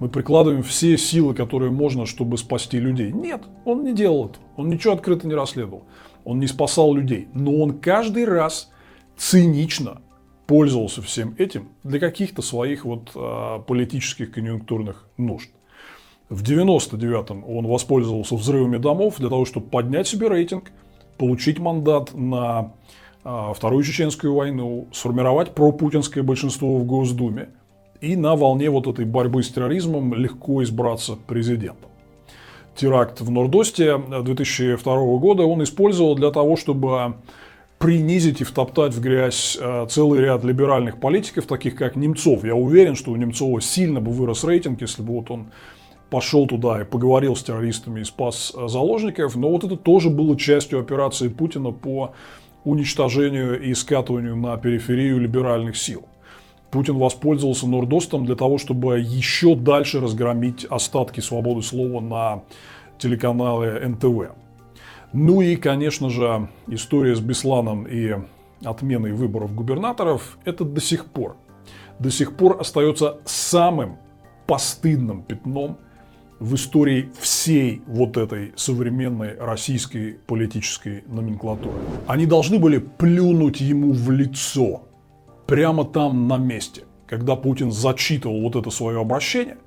Мы 0.00 0.08
прикладываем 0.08 0.64
все 0.64 0.98
силы, 0.98 1.34
которые 1.34 1.70
можно, 1.70 2.04
чтобы 2.06 2.36
спасти 2.36 2.80
людей. 2.80 3.12
Нет, 3.12 3.42
он 3.64 3.84
не 3.84 3.94
делал 3.94 4.26
это. 4.26 4.38
Он 4.56 4.68
ничего 4.68 4.94
открыто 4.94 5.26
не 5.28 5.34
расследовал. 5.34 5.84
Он 6.24 6.40
не 6.40 6.48
спасал 6.48 6.94
людей. 6.94 7.28
Но 7.32 7.56
он 7.60 7.78
каждый 7.78 8.24
раз 8.24 8.72
цинично 9.16 10.00
пользовался 10.46 11.02
всем 11.02 11.34
этим 11.38 11.68
для 11.82 11.98
каких-то 11.98 12.42
своих 12.42 12.84
вот 12.84 13.12
э, 13.14 13.60
политических 13.66 14.32
конъюнктурных 14.32 15.08
нужд. 15.16 15.50
В 16.28 16.42
99-м 16.42 17.44
он 17.46 17.66
воспользовался 17.66 18.34
взрывами 18.36 18.78
домов 18.78 19.16
для 19.18 19.28
того, 19.28 19.44
чтобы 19.44 19.68
поднять 19.68 20.08
себе 20.08 20.28
рейтинг, 20.28 20.70
получить 21.18 21.58
мандат 21.58 22.14
на 22.14 22.72
э, 23.24 23.52
Вторую 23.54 23.84
Чеченскую 23.84 24.34
войну, 24.34 24.88
сформировать 24.92 25.54
пропутинское 25.54 26.22
большинство 26.22 26.78
в 26.78 26.84
Госдуме 26.84 27.48
и 28.00 28.16
на 28.16 28.36
волне 28.36 28.70
вот 28.70 28.86
этой 28.86 29.04
борьбы 29.04 29.42
с 29.42 29.50
терроризмом 29.50 30.14
легко 30.14 30.62
избраться 30.62 31.16
президентом. 31.26 31.90
Теракт 32.76 33.20
в 33.20 33.30
Нордосте 33.30 33.98
2002 33.98 34.94
года 35.18 35.44
он 35.44 35.62
использовал 35.62 36.16
для 36.16 36.30
того, 36.30 36.56
чтобы 36.56 37.14
принизить 37.78 38.40
и 38.40 38.44
втоптать 38.44 38.94
в 38.94 39.00
грязь 39.00 39.58
э, 39.60 39.86
целый 39.90 40.20
ряд 40.20 40.44
либеральных 40.44 40.98
политиков, 41.00 41.46
таких 41.46 41.76
как 41.76 41.96
Немцов. 41.96 42.44
Я 42.44 42.54
уверен, 42.54 42.94
что 42.94 43.10
у 43.10 43.16
Немцова 43.16 43.60
сильно 43.60 44.00
бы 44.00 44.10
вырос 44.10 44.44
рейтинг, 44.44 44.80
если 44.80 45.02
бы 45.02 45.14
вот 45.14 45.30
он 45.30 45.46
пошел 46.10 46.46
туда 46.46 46.80
и 46.80 46.84
поговорил 46.84 47.34
с 47.34 47.42
террористами 47.42 48.00
и 48.00 48.04
спас 48.04 48.52
э, 48.56 48.68
заложников. 48.68 49.36
Но 49.36 49.50
вот 49.50 49.64
это 49.64 49.76
тоже 49.76 50.10
было 50.10 50.36
частью 50.38 50.80
операции 50.80 51.28
Путина 51.28 51.72
по 51.72 52.14
уничтожению 52.64 53.60
и 53.60 53.74
скатыванию 53.74 54.36
на 54.36 54.56
периферию 54.56 55.20
либеральных 55.20 55.76
сил. 55.76 56.04
Путин 56.70 56.98
воспользовался 56.98 57.68
Нордостом 57.68 58.26
для 58.26 58.34
того, 58.34 58.58
чтобы 58.58 58.98
еще 58.98 59.54
дальше 59.54 60.00
разгромить 60.00 60.64
остатки 60.64 61.20
свободы 61.20 61.62
слова 61.62 62.00
на 62.00 62.42
телеканале 62.98 63.86
НТВ. 63.86 64.43
Ну 65.16 65.40
и, 65.40 65.54
конечно 65.54 66.10
же, 66.10 66.48
история 66.66 67.14
с 67.14 67.20
Бесланом 67.20 67.86
и 67.86 68.16
отменой 68.64 69.12
выборов 69.12 69.54
губернаторов– 69.54 70.38
это 70.44 70.64
до 70.64 70.80
сих 70.80 71.06
пор, 71.06 71.36
до 72.00 72.10
сих 72.10 72.36
пор 72.36 72.60
остается 72.60 73.18
самым 73.24 73.98
постыдным 74.48 75.22
пятном 75.22 75.78
в 76.40 76.56
истории 76.56 77.12
всей 77.16 77.80
вот 77.86 78.16
этой 78.16 78.54
современной 78.56 79.38
российской 79.38 80.18
политической 80.26 81.04
номенклатуры. 81.06 81.76
Они 82.08 82.26
должны 82.26 82.58
были 82.58 82.78
плюнуть 82.78 83.60
ему 83.60 83.92
в 83.92 84.10
лицо 84.10 84.82
прямо 85.46 85.84
там 85.84 86.26
на 86.26 86.38
месте, 86.38 86.86
когда 87.06 87.36
Путин 87.36 87.70
зачитывал 87.70 88.40
вот 88.40 88.56
это 88.56 88.70
свое 88.70 89.00
обращение– 89.00 89.58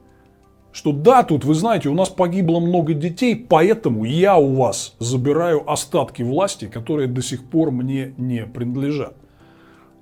что 0.72 0.92
да, 0.92 1.24
тут, 1.24 1.44
вы 1.44 1.56
знаете, 1.56 1.90
у 1.90 1.94
нас 1.94 2.10
погибло 2.10 2.60
много 2.60 2.94
детей, 2.94 3.36
поэтому 3.36 4.06
я 4.06 4.38
у 4.38 4.54
вас 4.54 4.96
забираю 5.00 5.70
остатки 5.70 6.22
власти, 6.22 6.66
которые 6.66 7.08
до 7.08 7.22
сих 7.22 7.44
пор 7.50 7.72
мне 7.72 8.14
не 8.18 8.46
принадлежат. 8.46 9.16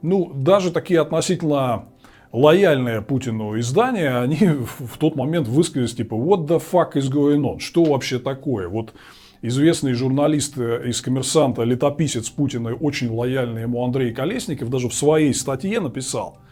Ну, 0.02 0.32
даже 0.34 0.72
такие 0.72 1.00
относительно 1.00 1.86
лояльные 2.32 3.02
Путину 3.02 3.58
издания, 3.58 4.18
они 4.18 4.38
в 4.80 4.98
тот 5.00 5.16
момент 5.16 5.48
высказались 5.48 5.96
типа 5.96 6.16
«What 6.16 6.48
the 6.48 6.62
fuck 6.62 6.94
is 6.94 7.10
going 7.10 7.42
on?» 7.42 7.60
Что 7.60 7.86
вообще 7.86 8.20
такое? 8.20 8.68
Вот 8.68 8.94
известный 9.42 9.94
журналист 9.94 10.58
из 10.58 11.02
«Коммерсанта», 11.02 11.64
летописец 11.64 12.30
Путина, 12.30 12.74
очень 12.74 13.10
лояльный 13.10 13.62
ему 13.62 13.84
Андрей 13.86 14.14
Колесников, 14.14 14.70
даже 14.70 14.90
в 14.90 14.94
своей 14.94 15.34
статье 15.34 15.80
написал– 15.80 16.40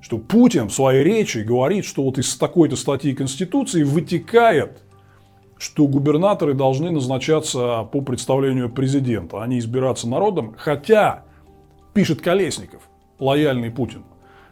что 0.00 0.18
Путин 0.18 0.68
в 0.68 0.72
своей 0.72 1.04
речи 1.04 1.38
говорит, 1.38 1.84
что 1.84 2.02
вот 2.02 2.18
из 2.18 2.36
такой-то 2.36 2.76
статьи 2.76 3.14
Конституции 3.14 3.82
вытекает, 3.82 4.82
что 5.58 5.86
губернаторы 5.86 6.54
должны 6.54 6.90
назначаться 6.90 7.84
по 7.92 8.00
представлению 8.00 8.70
президента, 8.70 9.42
а 9.42 9.46
не 9.46 9.58
избираться 9.58 10.08
народом, 10.08 10.54
хотя, 10.56 11.24
пишет 11.92 12.22
Колесников, 12.22 12.82
лояльный 13.18 13.70
Путин, 13.70 14.04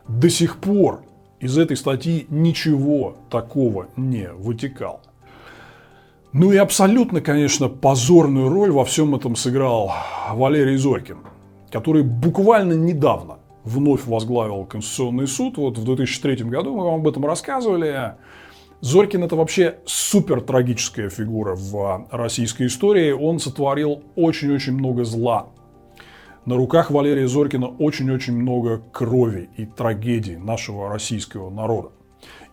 до 0.06 0.28
сих 0.28 0.58
пор 0.60 1.02
из 1.40 1.56
этой 1.56 1.76
статьи 1.76 2.26
ничего 2.28 3.16
такого 3.30 3.88
не 3.96 4.30
вытекало. 4.30 5.00
Ну 6.32 6.52
и 6.52 6.58
абсолютно, 6.58 7.22
конечно, 7.22 7.68
позорную 7.68 8.50
роль 8.50 8.70
во 8.70 8.84
всем 8.84 9.14
этом 9.14 9.34
сыграл 9.34 9.92
Валерий 10.30 10.76
Зорькин, 10.76 11.18
который 11.70 12.02
буквально 12.02 12.74
недавно 12.74 13.37
вновь 13.64 14.06
возглавил 14.06 14.64
Конституционный 14.64 15.26
суд. 15.26 15.56
Вот 15.58 15.78
в 15.78 15.84
2003 15.84 16.44
году 16.44 16.76
мы 16.76 16.84
вам 16.84 17.00
об 17.00 17.08
этом 17.08 17.24
рассказывали. 17.24 18.14
Зорькин 18.80 19.24
это 19.24 19.34
вообще 19.34 19.78
супер 19.86 20.40
трагическая 20.40 21.08
фигура 21.08 21.54
в 21.56 22.06
российской 22.10 22.68
истории. 22.68 23.10
Он 23.10 23.40
сотворил 23.40 24.02
очень-очень 24.14 24.74
много 24.74 25.04
зла. 25.04 25.48
На 26.44 26.56
руках 26.56 26.90
Валерия 26.90 27.26
Зорькина 27.26 27.66
очень-очень 27.66 28.34
много 28.34 28.80
крови 28.92 29.50
и 29.56 29.66
трагедий 29.66 30.36
нашего 30.36 30.88
российского 30.88 31.50
народа. 31.50 31.90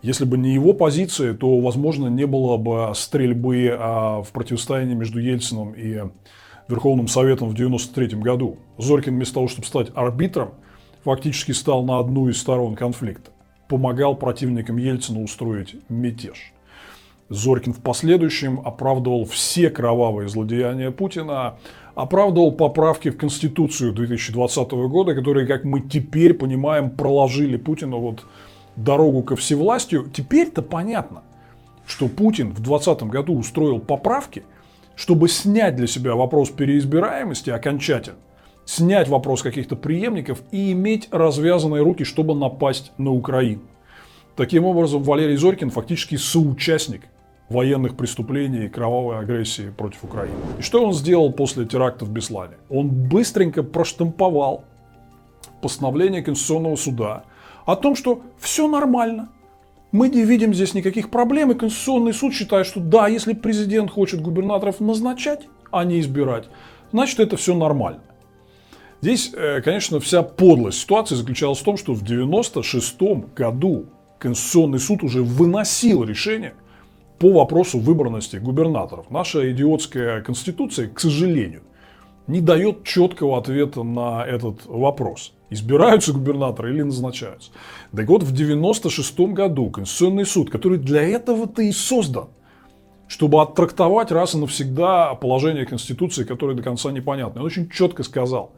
Если 0.02 0.24
бы 0.24 0.36
не 0.36 0.52
его 0.52 0.72
позиция, 0.72 1.32
то, 1.32 1.58
возможно, 1.60 2.08
не 2.08 2.26
было 2.26 2.56
бы 2.58 2.92
стрельбы 2.94 3.70
а, 3.72 4.22
в 4.22 4.32
противостоянии 4.32 4.94
между 4.94 5.18
Ельцином 5.18 5.72
и 5.72 6.02
Верховным 6.68 7.08
Советом 7.08 7.48
в 7.48 7.52
1993 7.52 8.20
году. 8.20 8.58
Зорькин 8.76 9.14
вместо 9.14 9.34
того, 9.34 9.48
чтобы 9.48 9.66
стать 9.66 9.90
арбитром, 9.94 10.54
фактически 11.06 11.52
стал 11.52 11.84
на 11.84 12.00
одну 12.00 12.28
из 12.28 12.36
сторон 12.40 12.74
конфликта. 12.74 13.30
Помогал 13.68 14.16
противникам 14.16 14.76
Ельцина 14.76 15.22
устроить 15.22 15.76
мятеж. 15.88 16.52
Зорькин 17.28 17.72
в 17.72 17.80
последующем 17.80 18.60
оправдывал 18.64 19.24
все 19.24 19.70
кровавые 19.70 20.28
злодеяния 20.28 20.90
Путина, 20.90 21.58
оправдывал 21.94 22.50
поправки 22.50 23.10
в 23.10 23.16
Конституцию 23.16 23.92
2020 23.92 24.72
года, 24.72 25.14
которые, 25.14 25.46
как 25.46 25.62
мы 25.62 25.80
теперь 25.80 26.34
понимаем, 26.34 26.90
проложили 26.90 27.56
Путину 27.56 28.00
вот 28.00 28.26
дорогу 28.74 29.22
ко 29.22 29.36
всевластию. 29.36 30.10
Теперь-то 30.12 30.60
понятно, 30.62 31.22
что 31.86 32.08
Путин 32.08 32.50
в 32.50 32.60
2020 32.60 33.04
году 33.04 33.38
устроил 33.38 33.78
поправки, 33.78 34.42
чтобы 34.96 35.28
снять 35.28 35.76
для 35.76 35.86
себя 35.86 36.16
вопрос 36.16 36.50
переизбираемости 36.50 37.50
окончательно 37.50 38.18
снять 38.66 39.08
вопрос 39.08 39.42
каких-то 39.42 39.76
преемников 39.76 40.42
и 40.50 40.72
иметь 40.72 41.08
развязанные 41.10 41.82
руки, 41.82 42.04
чтобы 42.04 42.34
напасть 42.34 42.92
на 42.98 43.12
Украину. 43.12 43.62
Таким 44.36 44.66
образом, 44.66 45.02
Валерий 45.02 45.36
Зорькин 45.36 45.70
фактически 45.70 46.16
соучастник 46.16 47.04
военных 47.48 47.96
преступлений 47.96 48.66
и 48.66 48.68
кровавой 48.68 49.18
агрессии 49.18 49.70
против 49.70 50.04
Украины. 50.04 50.34
И 50.58 50.62
что 50.62 50.84
он 50.84 50.92
сделал 50.92 51.32
после 51.32 51.64
теракта 51.64 52.04
в 52.04 52.10
Беслане? 52.10 52.56
Он 52.68 52.88
быстренько 52.88 53.62
проштамповал 53.62 54.64
постановление 55.62 56.22
Конституционного 56.22 56.76
суда 56.76 57.24
о 57.64 57.76
том, 57.76 57.94
что 57.94 58.20
все 58.38 58.68
нормально. 58.68 59.30
Мы 59.92 60.08
не 60.08 60.24
видим 60.24 60.52
здесь 60.52 60.74
никаких 60.74 61.08
проблем, 61.10 61.52
и 61.52 61.54
Конституционный 61.54 62.12
суд 62.12 62.34
считает, 62.34 62.66
что 62.66 62.80
да, 62.80 63.06
если 63.06 63.32
президент 63.32 63.90
хочет 63.90 64.20
губернаторов 64.20 64.80
назначать, 64.80 65.48
а 65.70 65.84
не 65.84 66.00
избирать, 66.00 66.48
значит 66.92 67.20
это 67.20 67.36
все 67.36 67.54
нормально. 67.54 68.00
Здесь, 69.06 69.30
э, 69.34 69.60
конечно, 69.60 70.00
вся 70.00 70.24
подлость 70.24 70.80
ситуации 70.80 71.14
заключалась 71.14 71.60
в 71.60 71.62
том, 71.62 71.76
что 71.76 71.94
в 71.94 72.02
1996 72.02 73.32
году 73.36 73.86
Конституционный 74.18 74.80
суд 74.80 75.04
уже 75.04 75.22
выносил 75.22 76.02
решение 76.02 76.54
по 77.20 77.30
вопросу 77.30 77.78
выборности 77.78 78.38
губернаторов. 78.38 79.08
Наша 79.08 79.48
идиотская 79.52 80.22
конституция, 80.22 80.88
к 80.88 80.98
сожалению, 80.98 81.62
не 82.26 82.40
дает 82.40 82.82
четкого 82.82 83.38
ответа 83.38 83.84
на 83.84 84.26
этот 84.26 84.66
вопрос. 84.66 85.34
Избираются 85.50 86.12
губернаторы 86.12 86.74
или 86.74 86.82
назначаются. 86.82 87.52
Так 87.94 88.08
вот, 88.08 88.24
в 88.24 88.32
1996 88.32 89.20
году 89.32 89.70
Конституционный 89.70 90.26
суд, 90.26 90.50
который 90.50 90.78
для 90.78 91.02
этого-то 91.02 91.62
и 91.62 91.70
создан, 91.70 92.26
чтобы 93.06 93.40
оттрактовать 93.40 94.10
раз 94.10 94.34
и 94.34 94.38
навсегда 94.38 95.14
положение 95.14 95.64
Конституции, 95.64 96.24
которое 96.24 96.56
до 96.56 96.64
конца 96.64 96.90
непонятно, 96.90 97.42
он 97.42 97.46
очень 97.46 97.70
четко 97.70 98.02
сказал, 98.02 98.50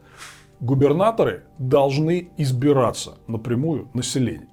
губернаторы 0.59 1.43
должны 1.57 2.31
избираться 2.37 3.17
напрямую 3.27 3.89
населением. 3.93 4.49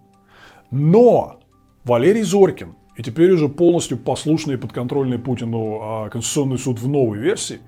Но 0.71 1.41
Валерий 1.85 2.23
Зорькин 2.23 2.77
и 2.97 3.03
теперь 3.03 3.31
уже 3.31 3.49
полностью 3.49 3.99
послушный 3.99 4.55
и 4.55 4.57
подконтрольный 4.57 5.19
Путину 5.19 5.81
а, 5.83 6.09
Конституционный 6.09 6.59
суд 6.59 6.81
в 6.81 6.89
новой 6.89 7.19
версии, 7.19 7.61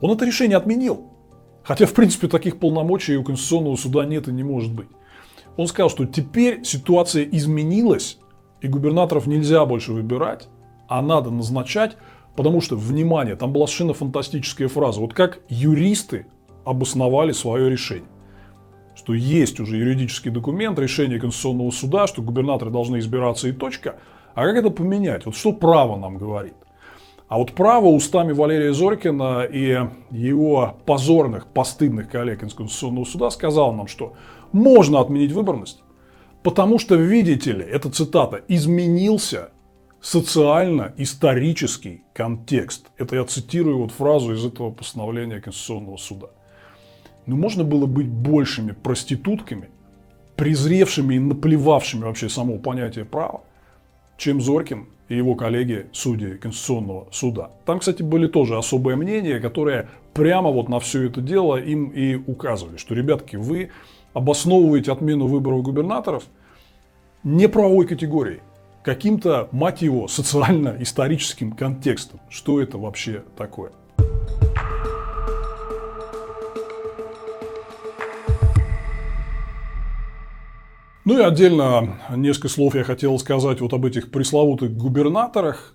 он 0.00 0.12
это 0.12 0.24
решение 0.24 0.56
отменил. 0.56 1.12
Хотя, 1.62 1.84
в 1.84 1.92
принципе, 1.92 2.28
таких 2.28 2.58
полномочий 2.58 3.16
у 3.16 3.24
Конституционного 3.24 3.76
суда 3.76 4.06
нет 4.06 4.26
и 4.26 4.32
не 4.32 4.42
может 4.42 4.72
быть. 4.72 4.88
Он 5.58 5.66
сказал, 5.66 5.90
что 5.90 6.06
теперь 6.06 6.64
ситуация 6.64 7.24
изменилась, 7.24 8.18
и 8.62 8.68
губернаторов 8.68 9.26
нельзя 9.26 9.66
больше 9.66 9.92
выбирать, 9.92 10.48
а 10.88 11.02
надо 11.02 11.30
назначать, 11.30 11.96
потому 12.36 12.62
что, 12.62 12.74
внимание, 12.76 13.36
там 13.36 13.52
была 13.52 13.66
совершенно 13.66 13.92
фантастическая 13.92 14.68
фраза. 14.68 15.00
Вот 15.00 15.12
как 15.12 15.40
юристы 15.48 16.26
обосновали 16.64 17.32
свое 17.32 17.70
решение 17.70 18.08
что 18.98 19.14
есть 19.14 19.60
уже 19.60 19.76
юридический 19.76 20.32
документ, 20.32 20.76
решение 20.78 21.20
Конституционного 21.20 21.70
суда, 21.70 22.08
что 22.08 22.20
губернаторы 22.20 22.72
должны 22.72 22.98
избираться 22.98 23.46
и 23.46 23.52
точка. 23.52 24.00
А 24.34 24.44
как 24.44 24.56
это 24.56 24.70
поменять? 24.70 25.24
Вот 25.24 25.36
что 25.36 25.52
право 25.52 25.96
нам 25.96 26.18
говорит? 26.18 26.54
А 27.28 27.38
вот 27.38 27.52
право 27.52 27.86
устами 27.86 28.32
Валерия 28.32 28.72
Зорькина 28.72 29.44
и 29.44 29.86
его 30.10 30.78
позорных, 30.84 31.46
постыдных 31.46 32.10
коллег 32.10 32.42
из 32.42 32.54
Конституционного 32.54 33.04
суда 33.04 33.30
сказал 33.30 33.72
нам, 33.72 33.86
что 33.86 34.14
можно 34.50 35.00
отменить 35.00 35.30
выборность, 35.30 35.80
потому 36.42 36.80
что, 36.80 36.96
видите 36.96 37.52
ли, 37.52 37.64
это 37.64 37.90
цитата, 37.90 38.40
изменился 38.48 39.50
социально-исторический 40.00 42.02
контекст. 42.14 42.86
Это 42.96 43.14
я 43.14 43.24
цитирую 43.24 43.78
вот 43.78 43.92
фразу 43.92 44.34
из 44.34 44.44
этого 44.44 44.72
постановления 44.72 45.40
Конституционного 45.40 45.98
суда. 45.98 46.30
Ну, 47.28 47.36
можно 47.36 47.62
было 47.62 47.84
быть 47.84 48.08
большими 48.08 48.72
проститутками, 48.72 49.68
презревшими 50.34 51.16
и 51.16 51.18
наплевавшими 51.18 52.04
вообще 52.04 52.30
само 52.30 52.56
понятие 52.56 53.04
права, 53.04 53.42
чем 54.16 54.40
Зоркин 54.40 54.86
и 55.10 55.16
его 55.16 55.34
коллеги, 55.34 55.88
судьи 55.92 56.38
Конституционного 56.38 57.06
суда. 57.12 57.50
Там, 57.66 57.80
кстати, 57.80 58.02
были 58.02 58.28
тоже 58.28 58.56
особые 58.56 58.96
мнения, 58.96 59.40
которые 59.40 59.90
прямо 60.14 60.50
вот 60.50 60.70
на 60.70 60.80
все 60.80 61.02
это 61.02 61.20
дело 61.20 61.56
им 61.56 61.90
и 61.90 62.14
указывали, 62.14 62.78
что, 62.78 62.94
ребятки, 62.94 63.36
вы 63.36 63.72
обосновываете 64.14 64.90
отмену 64.90 65.26
выборов 65.26 65.62
губернаторов 65.62 66.24
не 67.24 67.46
правовой 67.46 67.86
категорией, 67.86 68.40
каким-то, 68.82 69.50
мать 69.52 69.82
его, 69.82 70.08
социально-историческим 70.08 71.52
контекстом. 71.52 72.20
Что 72.30 72.58
это 72.58 72.78
вообще 72.78 73.22
такое? 73.36 73.72
Ну 81.08 81.18
и 81.18 81.22
отдельно 81.22 81.98
несколько 82.14 82.50
слов 82.50 82.74
я 82.74 82.84
хотел 82.84 83.18
сказать 83.18 83.62
вот 83.62 83.72
об 83.72 83.86
этих 83.86 84.10
пресловутых 84.10 84.76
губернаторах, 84.76 85.74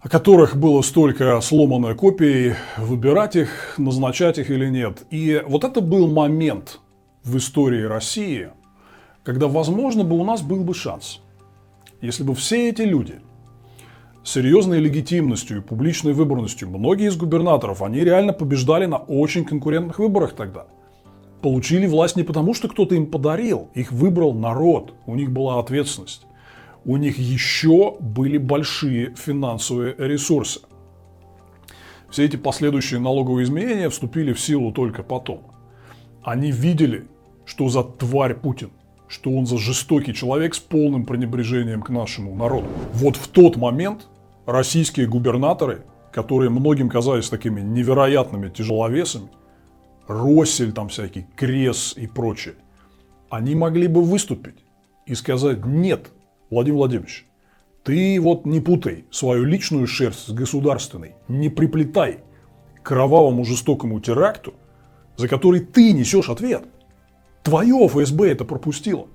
о 0.00 0.08
которых 0.08 0.56
было 0.56 0.82
столько 0.82 1.40
сломанной 1.40 1.94
копий, 1.94 2.54
выбирать 2.78 3.36
их, 3.36 3.74
назначать 3.78 4.38
их 4.38 4.50
или 4.50 4.66
нет. 4.68 5.04
И 5.12 5.40
вот 5.46 5.62
это 5.62 5.80
был 5.80 6.08
момент 6.08 6.80
в 7.22 7.36
истории 7.36 7.84
России, 7.84 8.48
когда, 9.22 9.46
возможно, 9.46 10.02
бы 10.02 10.18
у 10.18 10.24
нас 10.24 10.42
был 10.42 10.64
бы 10.64 10.74
шанс, 10.74 11.20
если 12.00 12.24
бы 12.24 12.34
все 12.34 12.70
эти 12.70 12.82
люди 12.82 13.20
с 14.24 14.32
серьезной 14.32 14.80
легитимностью 14.80 15.58
и 15.58 15.60
публичной 15.60 16.12
выборностью, 16.12 16.68
многие 16.70 17.06
из 17.06 17.16
губернаторов, 17.16 17.82
они 17.82 18.00
реально 18.00 18.32
побеждали 18.32 18.86
на 18.86 18.96
очень 18.96 19.44
конкурентных 19.44 20.00
выборах 20.00 20.32
тогда– 20.32 20.66
получили 21.42 21.86
власть 21.86 22.16
не 22.16 22.22
потому, 22.22 22.54
что 22.54 22.68
кто-то 22.68 22.94
им 22.94 23.06
подарил, 23.06 23.70
их 23.74 23.92
выбрал 23.92 24.34
народ, 24.34 24.94
у 25.06 25.14
них 25.14 25.30
была 25.30 25.58
ответственность. 25.58 26.26
У 26.84 26.96
них 26.96 27.18
еще 27.18 27.96
были 27.98 28.38
большие 28.38 29.14
финансовые 29.16 29.94
ресурсы. 29.98 30.60
Все 32.10 32.24
эти 32.24 32.36
последующие 32.36 33.00
налоговые 33.00 33.44
изменения 33.44 33.90
вступили 33.90 34.32
в 34.32 34.40
силу 34.40 34.72
только 34.72 35.02
потом. 35.02 35.42
Они 36.22 36.52
видели, 36.52 37.06
что 37.44 37.68
за 37.68 37.82
тварь 37.82 38.34
Путин, 38.34 38.70
что 39.08 39.30
он 39.30 39.46
за 39.46 39.58
жестокий 39.58 40.14
человек 40.14 40.54
с 40.54 40.60
полным 40.60 41.04
пренебрежением 41.04 41.82
к 41.82 41.90
нашему 41.90 42.34
народу. 42.34 42.68
Вот 42.92 43.16
в 43.16 43.28
тот 43.28 43.56
момент 43.56 44.06
российские 44.46 45.06
губернаторы, 45.06 45.84
которые 46.12 46.50
многим 46.50 46.88
казались 46.88 47.28
такими 47.28 47.60
невероятными 47.60 48.48
тяжеловесами, 48.48 49.28
Россель 50.06 50.72
там 50.72 50.88
всякий, 50.88 51.26
Крес 51.36 51.94
и 51.96 52.06
прочее, 52.06 52.54
они 53.28 53.54
могли 53.54 53.88
бы 53.88 54.02
выступить 54.02 54.56
и 55.06 55.14
сказать, 55.14 55.64
нет, 55.64 56.10
Владимир 56.50 56.78
Владимирович, 56.78 57.26
ты 57.82 58.20
вот 58.20 58.46
не 58.46 58.60
путай 58.60 59.04
свою 59.10 59.44
личную 59.44 59.86
шерсть 59.86 60.26
с 60.26 60.30
государственной, 60.30 61.14
не 61.28 61.48
приплетай 61.48 62.20
кровавому 62.82 63.44
жестокому 63.44 64.00
теракту, 64.00 64.54
за 65.16 65.28
который 65.28 65.60
ты 65.60 65.92
несешь 65.92 66.28
ответ. 66.28 66.64
Твое 67.42 67.86
ФСБ 67.88 68.30
это 68.30 68.44
пропустило. 68.44 69.06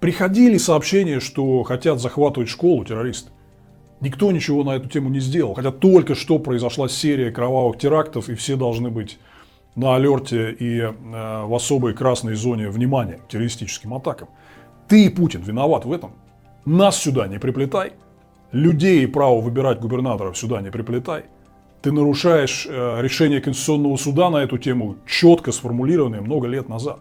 Приходили 0.00 0.58
сообщения, 0.58 1.20
что 1.20 1.62
хотят 1.62 2.00
захватывать 2.00 2.48
школу 2.48 2.84
террористы. 2.84 3.30
Никто 4.00 4.32
ничего 4.32 4.64
на 4.64 4.70
эту 4.70 4.88
тему 4.88 5.10
не 5.10 5.20
сделал, 5.20 5.54
хотя 5.54 5.70
только 5.70 6.14
что 6.14 6.38
произошла 6.38 6.88
серия 6.88 7.30
кровавых 7.30 7.78
терактов, 7.78 8.28
и 8.28 8.34
все 8.34 8.56
должны 8.56 8.90
быть 8.90 9.18
на 9.74 9.94
алерте 9.94 10.52
и 10.52 10.80
э, 10.80 10.92
в 11.44 11.54
особой 11.54 11.94
красной 11.94 12.34
зоне 12.34 12.68
внимания 12.68 13.18
к 13.18 13.28
террористическим 13.28 13.94
атакам. 13.94 14.28
Ты, 14.88 15.10
Путин, 15.10 15.42
виноват 15.42 15.84
в 15.84 15.92
этом. 15.92 16.12
Нас 16.64 16.96
сюда 16.96 17.26
не 17.26 17.38
приплетай. 17.38 17.92
Людей 18.52 19.06
право 19.08 19.40
выбирать 19.40 19.80
губернаторов 19.80 20.36
сюда 20.36 20.60
не 20.60 20.70
приплетай. 20.70 21.24
Ты 21.80 21.90
нарушаешь 21.90 22.66
э, 22.68 23.00
решение 23.00 23.40
Конституционного 23.40 23.96
суда 23.96 24.30
на 24.30 24.38
эту 24.38 24.58
тему, 24.58 24.96
четко 25.06 25.52
сформулированное 25.52 26.20
много 26.20 26.46
лет 26.46 26.68
назад. 26.68 27.00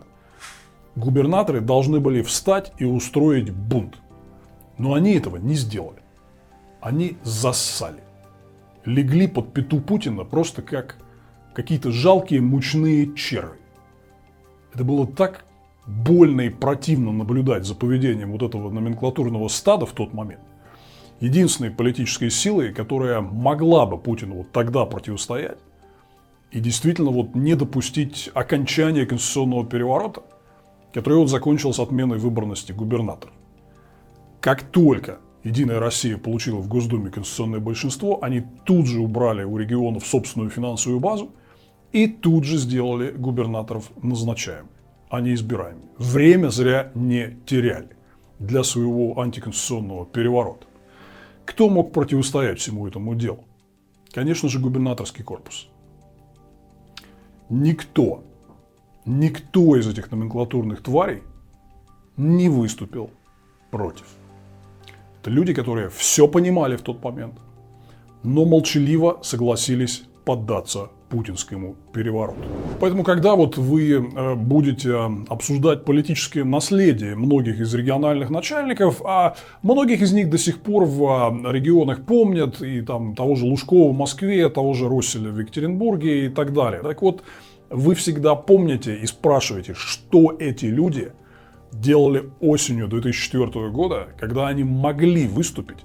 Губернаторы 0.96 1.62
должны 1.62 2.00
были 2.00 2.22
встать 2.22 2.72
и 2.80 2.86
устроить 2.86 3.52
бунт. 3.52 3.98
Но 4.78 4.94
они 4.94 5.14
этого 5.14 5.38
не 5.38 5.56
сделали. 5.56 6.00
Они 6.80 7.18
зассали. 7.24 8.02
Легли 8.86 9.28
под 9.28 9.54
пету 9.54 9.80
Путина 9.80 10.24
просто 10.24 10.62
как 10.62 10.98
какие-то 11.54 11.92
жалкие 11.92 12.42
мучные 12.42 13.14
черви. 13.16 13.60
Это 14.74 14.84
было 14.84 15.06
так 15.06 15.46
больно 15.86 16.42
и 16.42 16.50
противно 16.50 17.12
наблюдать 17.12 17.66
за 17.66 17.76
поведением 17.76 18.32
вот 18.32 18.44
этого 18.44 18.70
номенклатурного 18.70 19.48
стада 19.48 19.86
в 19.86 19.92
тот 19.92 20.14
момент. 20.14 20.42
Единственной 21.20 21.72
политической 21.72 22.30
силой, 22.30 22.74
которая 22.74 23.22
могла 23.22 23.86
бы 23.86 23.98
Путину 23.98 24.38
вот 24.38 24.52
тогда 24.52 24.86
противостоять 24.86 25.58
и 26.52 26.60
действительно 26.60 27.12
вот 27.12 27.36
не 27.36 27.56
допустить 27.56 28.30
окончания 28.34 29.06
конституционного 29.06 29.66
переворота, 29.66 30.24
который 30.94 31.20
вот 31.20 31.30
закончился 31.30 31.84
отменой 31.84 32.18
выборности 32.18 32.72
губернатора. 32.72 33.34
Как 34.40 34.64
только 34.64 35.20
Единая 35.44 35.80
Россия 35.80 36.18
получила 36.18 36.58
в 36.58 36.68
Госдуме 36.68 37.10
конституционное 37.10 37.60
большинство, 37.60 38.20
они 38.22 38.44
тут 38.64 38.86
же 38.86 39.00
убрали 39.00 39.44
у 39.44 39.58
регионов 39.58 40.06
собственную 40.06 40.52
финансовую 40.52 41.00
базу 41.00 41.32
И 41.92 42.08
тут 42.08 42.46
же 42.46 42.58
сделали 42.58 43.12
губернаторов 43.12 43.92
назначаемыми, 44.02 44.70
а 45.10 45.22
не 45.22 45.34
избираемыми. 45.34 45.90
Время 45.98 46.50
зря 46.50 46.92
не 46.96 47.38
теряли 47.46 47.90
для 48.40 48.64
своего 48.64 49.20
антиконституционного 49.20 50.06
переворота. 50.06 50.68
Кто 51.46 51.70
мог 51.70 51.92
противостоять 51.92 52.60
всему 52.60 52.88
этому 52.88 53.16
делу? 53.16 53.44
Конечно 54.14 54.50
же, 54.50 54.60
губернаторский 54.60 55.24
корпус. 55.24 55.68
Никто, 57.50 58.24
никто 59.06 59.76
из 59.76 59.88
этих 59.88 60.12
номенклатурных 60.12 60.82
тварей 60.82 61.24
не 62.16 62.48
выступил 62.48 63.10
против. 63.70 64.06
Это 65.22 65.30
люди, 65.30 65.54
которые 65.54 65.90
все 65.90 66.28
понимали 66.28 66.78
в 66.78 66.82
тот 66.82 67.04
момент, 67.04 67.36
но 68.24 68.46
молчаливо 68.46 69.20
согласились 69.24 70.04
поддаться 70.24 70.90
путинскому 71.12 71.76
перевороту. 71.94 72.40
Поэтому, 72.80 73.04
когда 73.04 73.36
вот 73.36 73.58
вы 73.58 73.92
э, 73.92 74.36
будете 74.36 74.96
обсуждать 75.28 75.84
политическое 75.86 76.44
наследие 76.44 77.16
многих 77.16 77.60
из 77.60 77.74
региональных 77.76 78.30
начальников, 78.30 79.02
а 79.06 79.36
многих 79.62 80.02
из 80.02 80.14
них 80.14 80.30
до 80.30 80.38
сих 80.38 80.62
пор 80.62 80.86
в 80.86 81.04
э, 81.04 81.52
регионах 81.52 82.06
помнят, 82.06 82.62
и 82.62 82.82
там 82.82 83.14
того 83.14 83.36
же 83.36 83.46
Лужкова 83.46 83.92
в 83.92 83.98
Москве, 83.98 84.50
того 84.50 84.74
же 84.74 84.88
Росселя 84.88 85.32
в 85.32 85.40
Екатеринбурге 85.40 86.26
и 86.26 86.30
так 86.30 86.54
далее. 86.54 86.82
Так 86.82 87.02
вот, 87.02 87.24
вы 87.70 87.94
всегда 87.96 88.36
помните 88.36 88.96
и 88.96 89.06
спрашиваете, 89.06 89.74
что 89.74 90.36
эти 90.40 90.66
люди 90.66 91.12
делали 91.72 92.30
осенью 92.40 92.88
2004 92.88 93.70
года, 93.70 94.08
когда 94.20 94.48
они 94.48 94.64
могли 94.64 95.28
выступить 95.28 95.80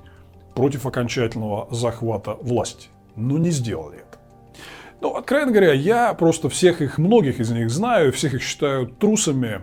против 0.55 0.87
окончательного 0.87 1.69
захвата 1.71 2.37
власти, 2.41 2.89
но 3.17 3.39
не 3.39 3.51
сделали. 3.51 4.06
Ну, 5.01 5.15
откровенно 5.15 5.53
говоря, 5.53 5.73
я 5.73 6.15
просто 6.15 6.49
всех 6.49 6.81
их, 6.81 6.99
многих 6.99 7.41
из 7.41 7.51
них 7.51 7.71
знаю, 7.71 8.13
всех 8.13 8.35
их 8.35 8.43
считаю 8.43 8.87
трусами. 8.87 9.63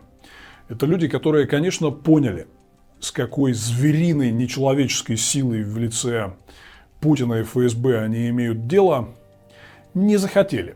Это 0.70 0.86
люди, 0.86 1.08
которые, 1.08 1.48
конечно, 1.48 1.90
поняли, 1.90 2.48
с 3.00 3.12
какой 3.12 3.54
звериной, 3.54 4.32
нечеловеческой 4.32 5.18
силой 5.18 5.64
в 5.64 5.78
лице 5.78 6.34
Путина 7.02 7.34
и 7.36 7.44
ФСБ 7.44 8.00
они 8.00 8.30
имеют 8.30 8.68
дело, 8.68 9.10
не 9.94 10.18
захотели 10.18 10.76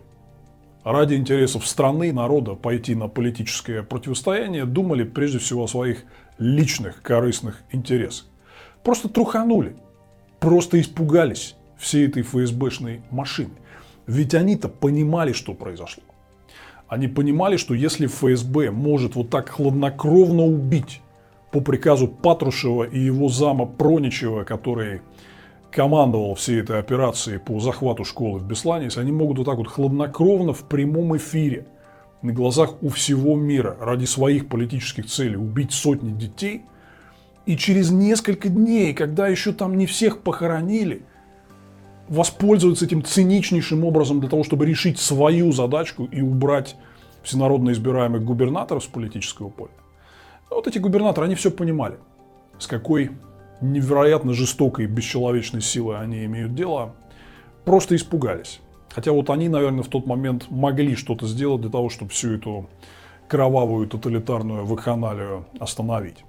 ради 0.83 1.15
интересов 1.15 1.67
страны, 1.67 2.13
народа 2.13 2.55
пойти 2.55 2.95
на 2.95 3.07
политическое 3.07 3.83
противостояние, 3.83 4.65
думали 4.65 5.03
прежде 5.03 5.39
всего 5.39 5.63
о 5.63 5.67
своих 5.67 6.03
личных 6.37 7.01
корыстных 7.01 7.61
интересах. 7.71 8.25
Просто 8.83 9.09
труханули, 9.09 9.75
просто 10.39 10.79
испугались 10.79 11.55
всей 11.77 12.07
этой 12.07 12.23
ФСБшной 12.23 13.01
машины. 13.11 13.51
Ведь 14.07 14.33
они-то 14.33 14.69
понимали, 14.69 15.33
что 15.33 15.53
произошло. 15.53 16.03
Они 16.87 17.09
понимали, 17.09 17.57
что 17.57 17.73
если 17.73 18.07
ФСБ 18.07 18.71
может 18.71 19.15
вот 19.15 19.29
так 19.29 19.49
хладнокровно 19.49 20.43
убить 20.43 21.01
по 21.51 21.59
приказу 21.59 22.07
Патрушева 22.07 22.85
и 22.85 22.97
его 22.97 23.27
зама 23.27 23.65
Проничева, 23.65 24.45
который 24.45 25.01
командовал 25.69 26.35
всей 26.35 26.61
этой 26.61 26.79
операцией 26.79 27.39
по 27.39 27.59
захвату 27.59 28.05
школы 28.05 28.39
в 28.39 28.47
Беслане, 28.47 28.85
если 28.85 29.01
они 29.01 29.11
могут 29.11 29.39
вот 29.39 29.43
так 29.43 29.57
вот 29.57 29.67
хладнокровно 29.67 30.53
в 30.53 30.63
прямом 30.63 31.17
эфире 31.17 31.67
на 32.21 32.31
глазах 32.31 32.81
у 32.81 32.87
всего 32.87 33.35
мира 33.35 33.75
ради 33.79 34.05
своих 34.05 34.47
политических 34.47 35.07
целей 35.07 35.35
убить 35.35 35.73
сотни 35.73 36.17
детей, 36.17 36.63
и 37.45 37.57
через 37.57 37.91
несколько 37.91 38.47
дней, 38.47 38.93
когда 38.93 39.27
еще 39.27 39.51
там 39.51 39.77
не 39.77 39.85
всех 39.85 40.21
похоронили– 40.21 41.01
воспользоваться 42.09 42.85
этим 42.85 43.03
циничнейшим 43.03 43.83
образом 43.83 44.19
для 44.19 44.29
того, 44.29 44.43
чтобы 44.43 44.65
решить 44.65 44.99
свою 44.99 45.51
задачку 45.51 46.05
и 46.05 46.21
убрать 46.21 46.75
всенародно 47.23 47.71
избираемых 47.71 48.23
губернаторов 48.23 48.83
с 48.83 48.87
политического 48.87 49.49
поля. 49.49 49.71
Вот 50.49 50.67
эти 50.67 50.77
губернаторы, 50.77 51.25
они 51.25 51.35
все 51.35 51.51
понимали, 51.51 51.97
с 52.57 52.67
какой 52.67 53.11
невероятно 53.61 54.33
жестокой 54.33 54.85
и 54.85 54.87
бесчеловечной 54.87 55.61
силой 55.61 55.99
они 55.99 56.25
имеют 56.25 56.55
дело, 56.55 56.95
просто 57.65 57.95
испугались. 57.95 58.59
Хотя 58.89 59.11
вот 59.11 59.29
они, 59.29 59.49
наверное, 59.49 59.83
в 59.83 59.89
тот 59.89 60.05
момент 60.05 60.49
могли 60.49 60.95
что-то 60.95 61.27
сделать 61.27 61.61
для 61.61 61.69
того, 61.69 61.89
чтобы 61.89 62.11
всю 62.11 62.33
эту 62.33 62.69
кровавую 63.27 63.87
тоталитарную 63.87 64.65
вакханалию 64.65 65.45
остановить. 65.59 66.23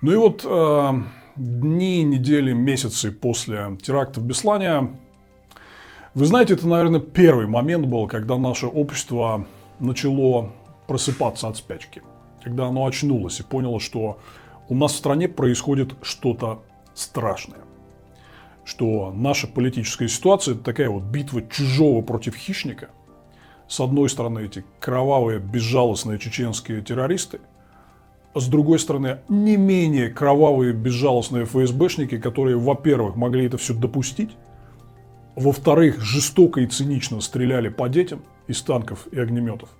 Ну 0.00 0.12
и 0.12 0.16
вот 0.16 0.44
э, 0.44 0.92
дни, 1.34 2.04
недели, 2.04 2.52
месяцы 2.52 3.10
после 3.10 3.76
теракта 3.82 4.20
в 4.20 4.24
Беслане, 4.24 4.96
вы 6.14 6.24
знаете, 6.24 6.54
это, 6.54 6.68
наверное, 6.68 7.00
первый 7.00 7.48
момент 7.48 7.86
был, 7.86 8.06
когда 8.06 8.38
наше 8.38 8.66
общество 8.66 9.44
начало 9.80 10.52
просыпаться 10.86 11.48
от 11.48 11.56
спячки. 11.56 12.02
Когда 12.44 12.66
оно 12.66 12.86
очнулось 12.86 13.40
и 13.40 13.42
поняло, 13.42 13.80
что 13.80 14.20
у 14.68 14.76
нас 14.76 14.92
в 14.92 14.96
стране 14.96 15.28
происходит 15.28 15.94
что-то 16.02 16.62
страшное. 16.94 17.60
Что 18.64 19.12
наша 19.12 19.48
политическая 19.48 20.08
ситуация– 20.08 20.54
это 20.54 20.62
такая 20.62 20.90
вот 20.90 21.02
битва 21.02 21.42
чужого 21.42 22.02
против 22.02 22.36
хищника. 22.36 22.90
С 23.66 23.80
одной 23.80 24.08
стороны, 24.08 24.44
эти 24.44 24.64
кровавые, 24.78 25.40
безжалостные 25.40 26.20
чеченские 26.20 26.82
террористы– 26.82 27.40
с 28.34 28.46
другой 28.48 28.78
стороны, 28.78 29.18
не 29.28 29.56
менее 29.56 30.10
кровавые, 30.10 30.72
безжалостные 30.72 31.44
ФСБшники, 31.44 32.18
которые, 32.18 32.56
во-первых, 32.56 33.16
могли 33.16 33.46
это 33.46 33.58
все 33.58 33.74
допустить, 33.74 34.30
во-вторых, 35.34 36.00
жестоко 36.00 36.60
и 36.60 36.66
цинично 36.66 37.20
стреляли 37.20 37.68
по 37.68 37.88
детям 37.88 38.22
из 38.46 38.60
танков 38.62 39.06
и 39.12 39.18
огнеметов, 39.18 39.70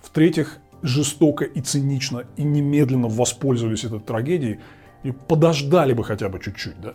в-третьих, 0.00 0.58
жестоко 0.82 1.44
и 1.44 1.60
цинично 1.60 2.24
и 2.36 2.42
немедленно 2.42 3.08
воспользовались 3.08 3.84
этой 3.84 4.00
трагедией 4.00 4.60
и 5.02 5.10
подождали 5.10 5.92
бы 5.92 6.04
хотя 6.04 6.28
бы 6.28 6.40
чуть-чуть, 6.40 6.80
да. 6.80 6.94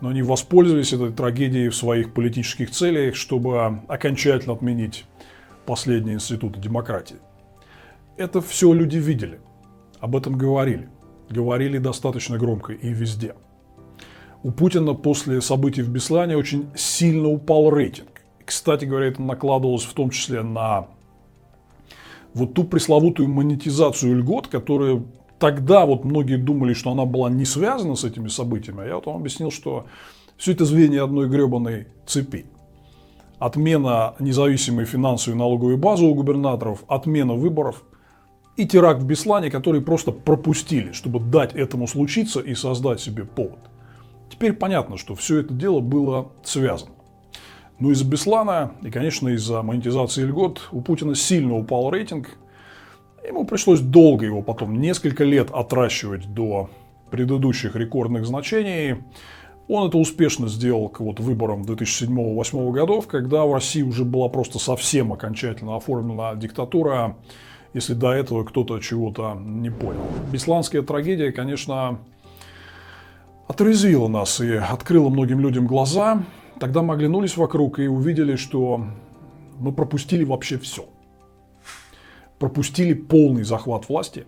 Но 0.00 0.10
они 0.10 0.22
воспользовались 0.22 0.92
этой 0.92 1.12
трагедией 1.12 1.70
в 1.70 1.76
своих 1.76 2.12
политических 2.12 2.70
целях, 2.70 3.14
чтобы 3.14 3.80
окончательно 3.88 4.54
отменить 4.54 5.06
последние 5.64 6.16
институты 6.16 6.60
демократии. 6.60 7.16
Это 8.18 8.40
все 8.42 8.72
люди 8.72 8.98
видели 8.98 9.40
об 10.00 10.16
этом 10.16 10.36
говорили. 10.36 10.88
Говорили 11.30 11.78
достаточно 11.78 12.38
громко 12.38 12.72
и 12.72 12.88
везде. 12.88 13.34
У 14.42 14.52
Путина 14.52 14.94
после 14.94 15.40
событий 15.40 15.82
в 15.82 15.88
Беслане 15.88 16.36
очень 16.36 16.68
сильно 16.76 17.28
упал 17.28 17.70
рейтинг. 17.70 18.22
Кстати 18.44 18.84
говоря, 18.84 19.08
это 19.08 19.20
накладывалось 19.20 19.82
в 19.82 19.92
том 19.92 20.10
числе 20.10 20.42
на 20.42 20.86
вот 22.32 22.54
ту 22.54 22.64
пресловутую 22.64 23.28
монетизацию 23.28 24.16
льгот, 24.18 24.46
которая 24.46 25.02
тогда 25.40 25.84
вот 25.84 26.04
многие 26.04 26.36
думали, 26.36 26.74
что 26.74 26.92
она 26.92 27.06
была 27.06 27.28
не 27.28 27.44
связана 27.44 27.96
с 27.96 28.04
этими 28.04 28.28
событиями, 28.28 28.84
а 28.84 28.86
я 28.86 28.94
вот 28.96 29.06
вам 29.06 29.16
объяснил, 29.16 29.50
что 29.50 29.86
все 30.36 30.52
это 30.52 30.64
звенья 30.64 31.02
одной 31.02 31.28
гребаной 31.28 31.88
цепи. 32.06 32.46
Отмена 33.38 34.14
независимой 34.20 34.84
финансовой 34.84 35.36
налоговой 35.36 35.76
базы 35.76 36.04
у 36.04 36.14
губернаторов, 36.14 36.84
отмена 36.86 37.34
выборов– 37.34 37.82
и 38.56 38.66
теракт 38.66 39.02
в 39.02 39.06
Беслане, 39.06 39.50
который 39.50 39.80
просто 39.80 40.12
пропустили, 40.12 40.92
чтобы 40.92 41.20
дать 41.20 41.54
этому 41.54 41.86
случиться 41.86 42.40
и 42.40 42.54
создать 42.54 43.00
себе 43.00 43.24
повод. 43.24 43.58
Теперь 44.30 44.54
понятно, 44.54 44.96
что 44.96 45.14
все 45.14 45.38
это 45.40 45.54
дело 45.54 45.80
было 45.80 46.32
связано. 46.42 46.92
Но 47.78 47.90
из-за 47.90 48.06
Беслана 48.06 48.72
и, 48.82 48.90
конечно, 48.90 49.28
из-за 49.28 49.62
монетизации 49.62 50.22
льгот 50.24 50.68
у 50.72 50.80
Путина 50.80 51.14
сильно 51.14 51.54
упал 51.54 51.90
рейтинг. 51.90 52.30
Ему 53.26 53.44
пришлось 53.44 53.80
долго 53.80 54.24
его 54.24 54.40
потом, 54.40 54.80
несколько 54.80 55.24
лет 55.24 55.50
отращивать 55.50 56.32
до 56.32 56.70
предыдущих 57.10 57.76
рекордных 57.76 58.24
значений. 58.24 58.96
Он 59.68 59.88
это 59.88 59.98
успешно 59.98 60.48
сделал 60.48 60.88
к 60.88 61.00
вот 61.00 61.20
выборам 61.20 61.62
2007-2008 61.62 62.72
годов, 62.72 63.08
когда 63.08 63.44
в 63.44 63.52
России 63.52 63.82
уже 63.82 64.04
была 64.04 64.28
просто 64.28 64.58
совсем 64.58 65.12
окончательно 65.12 65.76
оформлена 65.76 66.34
диктатура 66.36 67.16
если 67.76 67.92
до 67.92 68.12
этого 68.12 68.42
кто-то 68.42 68.78
чего-то 68.78 69.34
не 69.38 69.68
понял. 69.68 70.00
Бесланская 70.32 70.80
трагедия, 70.80 71.30
конечно, 71.30 71.98
отрезвила 73.46 74.08
нас 74.08 74.40
и 74.40 74.54
открыла 74.54 75.10
многим 75.10 75.40
людям 75.40 75.66
глаза. 75.66 76.24
Тогда 76.58 76.80
мы 76.80 76.94
оглянулись 76.94 77.36
вокруг 77.36 77.78
и 77.78 77.86
увидели, 77.86 78.36
что 78.36 78.86
мы 79.58 79.72
пропустили 79.72 80.24
вообще 80.24 80.58
все. 80.58 80.86
Пропустили 82.38 82.94
полный 82.94 83.44
захват 83.44 83.90
власти 83.90 84.24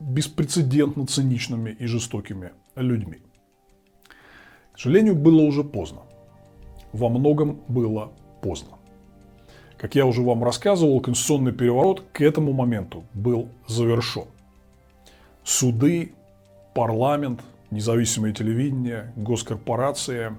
беспрецедентно 0.00 1.06
циничными 1.06 1.76
и 1.78 1.84
жестокими 1.84 2.52
людьми. 2.76 3.18
К 4.72 4.78
сожалению, 4.78 5.16
было 5.16 5.42
уже 5.42 5.64
поздно. 5.64 6.00
Во 6.94 7.10
многом 7.10 7.60
было 7.68 8.10
поздно. 8.40 8.78
Как 9.82 9.96
я 9.96 10.06
уже 10.06 10.22
вам 10.22 10.44
рассказывал, 10.44 11.00
конституционный 11.00 11.50
переворот 11.50 12.04
к 12.12 12.20
этому 12.20 12.52
моменту 12.52 13.02
был 13.14 13.48
завершен. 13.66 14.26
Суды, 15.42 16.12
парламент, 16.72 17.40
независимое 17.72 18.32
телевидение, 18.32 19.12
госкорпорации. 19.16 20.36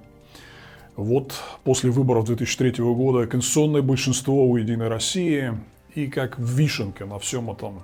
Вот 0.96 1.34
после 1.62 1.90
выборов 1.90 2.24
2003 2.24 2.82
года 2.94 3.26
конституционное 3.26 3.82
большинство 3.82 4.46
у 4.46 4.56
«Единой 4.56 4.88
России» 4.88 5.52
и 5.94 6.06
как 6.06 6.38
вишенка 6.38 7.04
на 7.04 7.18
всем 7.18 7.50
этом 7.50 7.82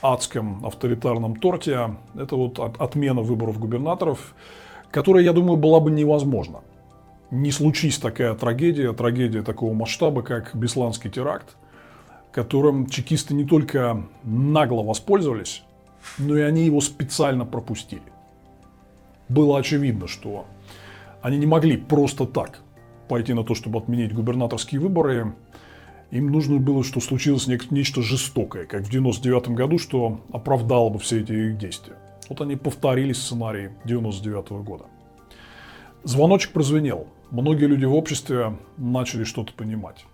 адском 0.00 0.64
авторитарном 0.64 1.36
торте, 1.36 1.90
это 2.14 2.36
вот 2.36 2.58
отмена 2.58 3.20
выборов 3.20 3.58
губернаторов, 3.58 4.34
которая, 4.90 5.22
я 5.24 5.34
думаю, 5.34 5.58
была 5.58 5.78
бы 5.78 5.90
невозможна. 5.90 6.62
Не 7.30 7.50
случись 7.50 7.98
такая 7.98 8.34
трагедия, 8.34 8.92
трагедия 8.92 9.42
такого 9.42 9.72
масштаба, 9.72 10.22
как 10.22 10.54
Бесланский 10.54 11.10
теракт, 11.10 11.56
которым 12.32 12.86
чекисты 12.86 13.34
не 13.34 13.44
только 13.44 14.04
нагло 14.22 14.82
воспользовались, 14.82 15.62
но 16.18 16.36
и 16.36 16.42
они 16.42 16.64
его 16.64 16.80
специально 16.80 17.44
пропустили. 17.44 18.02
Было 19.28 19.58
очевидно, 19.58 20.06
что 20.06 20.46
они 21.20 21.38
не 21.38 21.46
могли 21.46 21.76
просто 21.76 22.26
так 22.26 22.60
пойти 23.08 23.34
на 23.34 23.42
то, 23.42 23.54
чтобы 23.54 23.78
отменить 23.80 24.14
губернаторские 24.14 24.80
выборы. 24.80 25.34
Им 26.12 26.30
нужно 26.30 26.58
было, 26.58 26.84
что 26.84 27.00
случилось 27.00 27.48
нечто 27.48 28.02
жестокое, 28.02 28.66
как 28.66 28.82
в 28.82 28.90
99 28.90 29.48
году, 29.48 29.78
что 29.78 30.20
оправдало 30.32 30.90
бы 30.90 31.00
все 31.00 31.20
эти 31.20 31.32
их 31.32 31.58
действия. 31.58 31.96
Вот 32.28 32.40
они 32.40 32.54
повторили 32.54 33.12
сценарий 33.12 33.70
99 33.84 34.50
года. 34.64 34.84
Звоночек 36.04 36.52
прозвенел. 36.52 37.08
Многие 37.30 37.66
люди 37.66 37.84
в 37.84 37.94
обществе 37.94 38.56
начали 38.76 39.24
что-то 39.24 39.52
понимать. 39.52 40.06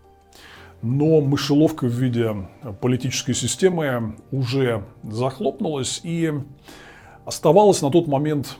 Но 0.80 1.20
мышеловка 1.20 1.84
в 1.86 1.90
виде 1.90 2.34
политической 2.80 3.34
системы 3.34 4.16
уже 4.30 4.84
захлопнулась, 5.04 6.00
и 6.02 6.32
оставалось 7.24 7.82
на 7.82 7.90
тот 7.90 8.08
момент 8.08 8.56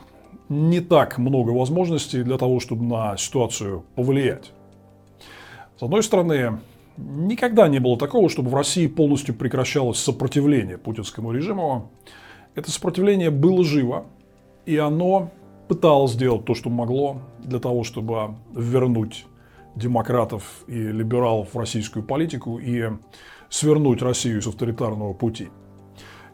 не 0.49 0.79
так 0.79 1.17
много 1.17 1.49
возможностей 1.49 2.23
для 2.23 2.37
того, 2.37 2.59
чтобы 2.59 2.85
на 2.85 3.17
ситуацию 3.17 3.83
повлиять. 3.95 4.51
С 5.79 5.83
одной 5.83 6.03
стороны, 6.03 6.59
никогда 6.95 7.67
не 7.67 7.79
было 7.79 7.97
такого, 7.97 8.29
чтобы 8.29 8.51
в 8.51 8.55
России 8.55 8.87
полностью 8.87 9.35
прекращалось 9.35 9.97
сопротивление 9.97 10.77
путинскому 10.77 11.31
режиму. 11.31 11.91
Это 12.55 12.71
сопротивление 12.71 13.31
было 13.31 13.65
живо, 13.65 14.05
и 14.65 14.77
оно 14.77 15.31
пыталось 15.67 16.13
сделать 16.13 16.45
то, 16.45 16.55
что 16.55 16.69
могло 16.69 17.21
для 17.39 17.59
того, 17.59 17.83
чтобы 17.83 18.35
вернуть 18.53 19.25
демократов 19.75 20.63
и 20.67 20.77
либералов 20.77 21.53
в 21.53 21.57
российскую 21.57 22.03
политику 22.03 22.59
и 22.59 22.89
свернуть 23.49 24.01
Россию 24.01 24.41
с 24.41 24.47
авторитарного 24.47 25.13
пути. 25.13 25.49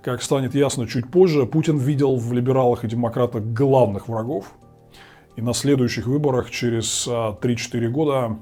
Как 0.02 0.22
станет 0.24 0.56
ясно 0.56 0.88
чуть 0.88 1.12
позже, 1.12 1.46
Путин 1.46 1.78
видел 1.78 2.16
в 2.16 2.32
либералах 2.32 2.84
и 2.84 2.88
демократах 2.88 3.44
главных 3.44 4.08
врагов. 4.08 4.54
И 5.36 5.42
на 5.42 5.54
следующих 5.54 6.08
выборах 6.08 6.50
через 6.50 7.08
3-4 7.08 7.86
а, 7.86 7.90
года, 7.90 8.40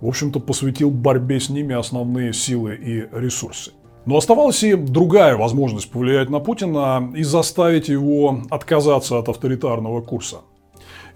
в 0.00 0.06
общем-то, 0.06 0.40
посвятил 0.40 0.90
борьбе 0.90 1.38
с 1.40 1.48
ними 1.48 1.74
основные 1.74 2.32
силы 2.32 2.74
и 2.76 3.08
ресурсы. 3.12 3.72
Но 4.06 4.16
оставалась 4.16 4.62
и 4.62 4.74
другая 4.74 5.36
возможность 5.36 5.90
повлиять 5.90 6.30
на 6.30 6.38
Путина 6.38 7.10
и 7.16 7.22
заставить 7.22 7.88
его 7.88 8.42
отказаться 8.50 9.18
от 9.18 9.28
авторитарного 9.28 10.02
курса. 10.02 10.38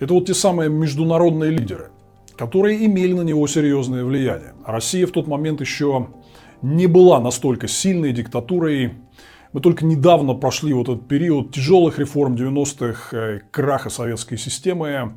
Это 0.01 0.15
вот 0.15 0.27
те 0.27 0.35
самые 0.35 0.71
международные 0.71 1.51
лидеры, 1.51 1.91
которые 2.37 2.85
имели 2.87 3.13
на 3.13 3.23
него 3.23 3.47
серьезное 3.47 4.05
влияние. 4.05 4.55
Россия 4.65 5.07
в 5.07 5.11
тот 5.11 5.27
момент 5.27 5.61
еще 5.61 6.09
не 6.63 6.87
была 6.87 7.21
настолько 7.21 7.69
сильной 7.69 8.13
диктатурой, 8.13 8.95
мы 9.53 9.61
только 9.61 9.85
недавно 9.85 10.35
прошли 10.35 10.73
вот 10.73 10.89
этот 10.89 11.09
период 11.09 11.53
тяжелых 11.53 11.99
реформ 11.99 12.35
90-х, 12.35 13.17
э, 13.17 13.41
краха 13.51 13.89
советской 13.89 14.37
системы. 14.37 15.17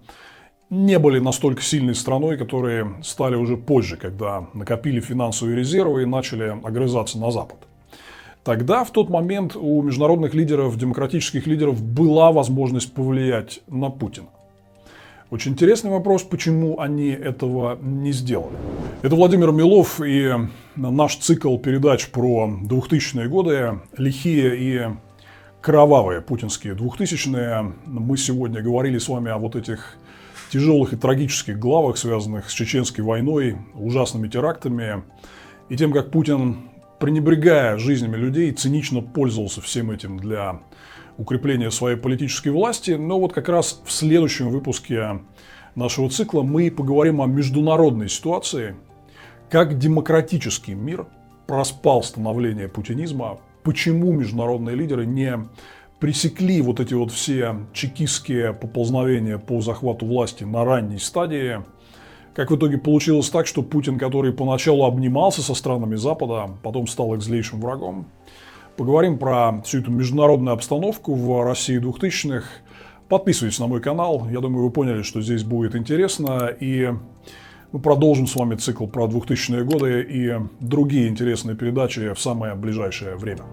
Не 0.72 0.99
были 0.99 1.19
настолько 1.19 1.61
сильной 1.61 1.93
страной, 1.95 2.38
которые 2.38 2.95
стали 3.03 3.35
уже 3.35 3.57
позже, 3.57 3.98
когда 3.98 4.48
накопили 4.53 5.02
финансовые 5.02 5.57
резервы 5.57 6.03
и 6.03 6.06
начали 6.06 6.57
огрызаться 6.65 7.19
на 7.19 7.30
Запад. 7.30 7.57
Тогда, 8.45 8.85
в 8.85 8.91
тот 8.91 9.10
момент, 9.10 9.57
у 9.57 9.81
международных 9.81 10.34
лидеров, 10.34 10.77
демократических 10.77 11.45
лидеров 11.45 11.84
была 11.84 12.31
возможность 12.31 12.93
повлиять 12.93 13.60
на 13.68 13.89
Путина. 13.89 14.27
Очень 15.30 15.52
интересный 15.52 15.91
вопрос, 15.91 16.23
почему 16.23 16.80
они 16.80 17.10
этого 17.10 17.77
не 17.81 18.14
сделали. 18.14 18.56
Это 19.02 19.14
Владимир 19.18 19.52
Милов 19.52 19.99
и 19.99 20.31
наш 20.77 21.18
цикл 21.18 21.57
передач 21.57 22.07
про 22.11 22.49
2000-е 22.64 23.27
годы, 23.27 23.81
лихие 23.98 24.56
и 24.57 24.88
кровавые 25.60 26.22
путинские 26.22 26.76
2000-е. 26.76 27.73
Мы 27.85 28.15
сегодня 28.15 28.61
говорили 28.61 28.99
с 28.99 29.10
вами 29.10 29.31
о 29.31 29.38
вот 29.38 29.57
этих 29.57 29.98
тяжелых 30.52 30.91
и 30.94 30.98
трагических 30.98 31.57
главах, 31.57 31.98
связанных 31.98 32.49
с 32.49 32.53
чеченской 32.53 33.03
войной, 33.03 33.57
ужасными 33.73 34.28
терактами 34.28 35.03
и 35.69 35.78
тем, 35.78 35.94
как 35.94 36.11
Путин, 36.11 36.69
пренебрегая 36.99 37.78
жизнями 37.78 38.18
людей, 38.18 38.52
цинично 38.52 39.02
пользовался 39.02 39.61
всем 39.61 39.91
этим 39.91 40.18
для 40.18 40.60
укрепления 41.18 41.72
своей 41.72 41.95
политической 41.95 42.49
власти. 42.49 42.91
Но 42.91 43.19
вот 43.19 43.32
как 43.32 43.48
раз 43.48 43.82
в 43.86 43.91
следующем 43.91 44.49
выпуске 44.49 45.22
нашего 45.76 46.10
цикла 46.10 46.41
мы 46.41 46.69
поговорим 46.69 47.22
о 47.22 47.28
международной 47.28 48.10
ситуации, 48.10 48.76
как 49.49 49.78
демократический 49.78 50.73
мир 50.73 51.07
проспал 51.48 52.03
становление 52.03 52.68
путинизма, 52.68 53.40
почему 53.64 54.11
международные 54.11 54.76
лидеры 54.76 55.06
не 55.06 55.48
пресекли 56.02 56.61
вот 56.61 56.82
эти 56.82 56.94
вот 56.94 57.11
все 57.11 57.56
чекистские 57.72 58.52
поползновения 58.52 59.38
по 59.38 59.61
захвату 59.61 60.06
власти 60.06 60.44
на 60.44 60.65
ранней 60.65 60.99
стадии, 60.99 61.61
как 62.36 62.52
в 62.52 62.57
итоге 62.57 62.78
получилось 62.78 63.30
так, 63.30 63.48
что 63.48 63.61
Путин, 63.61 63.98
который 63.98 64.34
поначалу 64.34 64.84
обнимался 64.84 65.41
со 65.41 65.53
странами 65.53 65.95
Запада, 65.95 66.49
потом 66.64 66.88
стал 66.88 67.14
их 67.14 67.22
злейшим 67.22 67.61
врагом, 67.61 68.07
Поговорим 68.78 69.18
про 69.19 69.61
всю 69.64 69.80
эту 69.80 69.91
международную 69.91 70.53
обстановку 70.53 71.14
в 71.14 71.44
России 71.44 71.80
2000-х. 71.80 72.45
Подписывайтесь 73.10 73.60
на 73.60 73.68
мой 73.68 73.82
канал. 73.82 74.28
Я 74.32 74.40
думаю, 74.40 74.65
вы 74.65 74.72
поняли, 74.72 75.02
что 75.02 75.22
здесь 75.22 75.44
будет 75.44 75.76
интересно. 75.76 76.48
И 76.48 76.90
мы 77.72 77.80
продолжим 77.80 78.28
с 78.28 78.36
вами 78.36 78.56
цикл 78.56 78.88
про 78.88 79.07
2000-е 79.07 79.64
годы 79.65 80.02
и 80.02 80.36
другие 80.61 81.10
интересные 81.10 81.56
передачи 81.56 82.14
в 82.14 82.19
самое 82.19 82.56
ближайшее 82.56 83.18
время. 83.18 83.44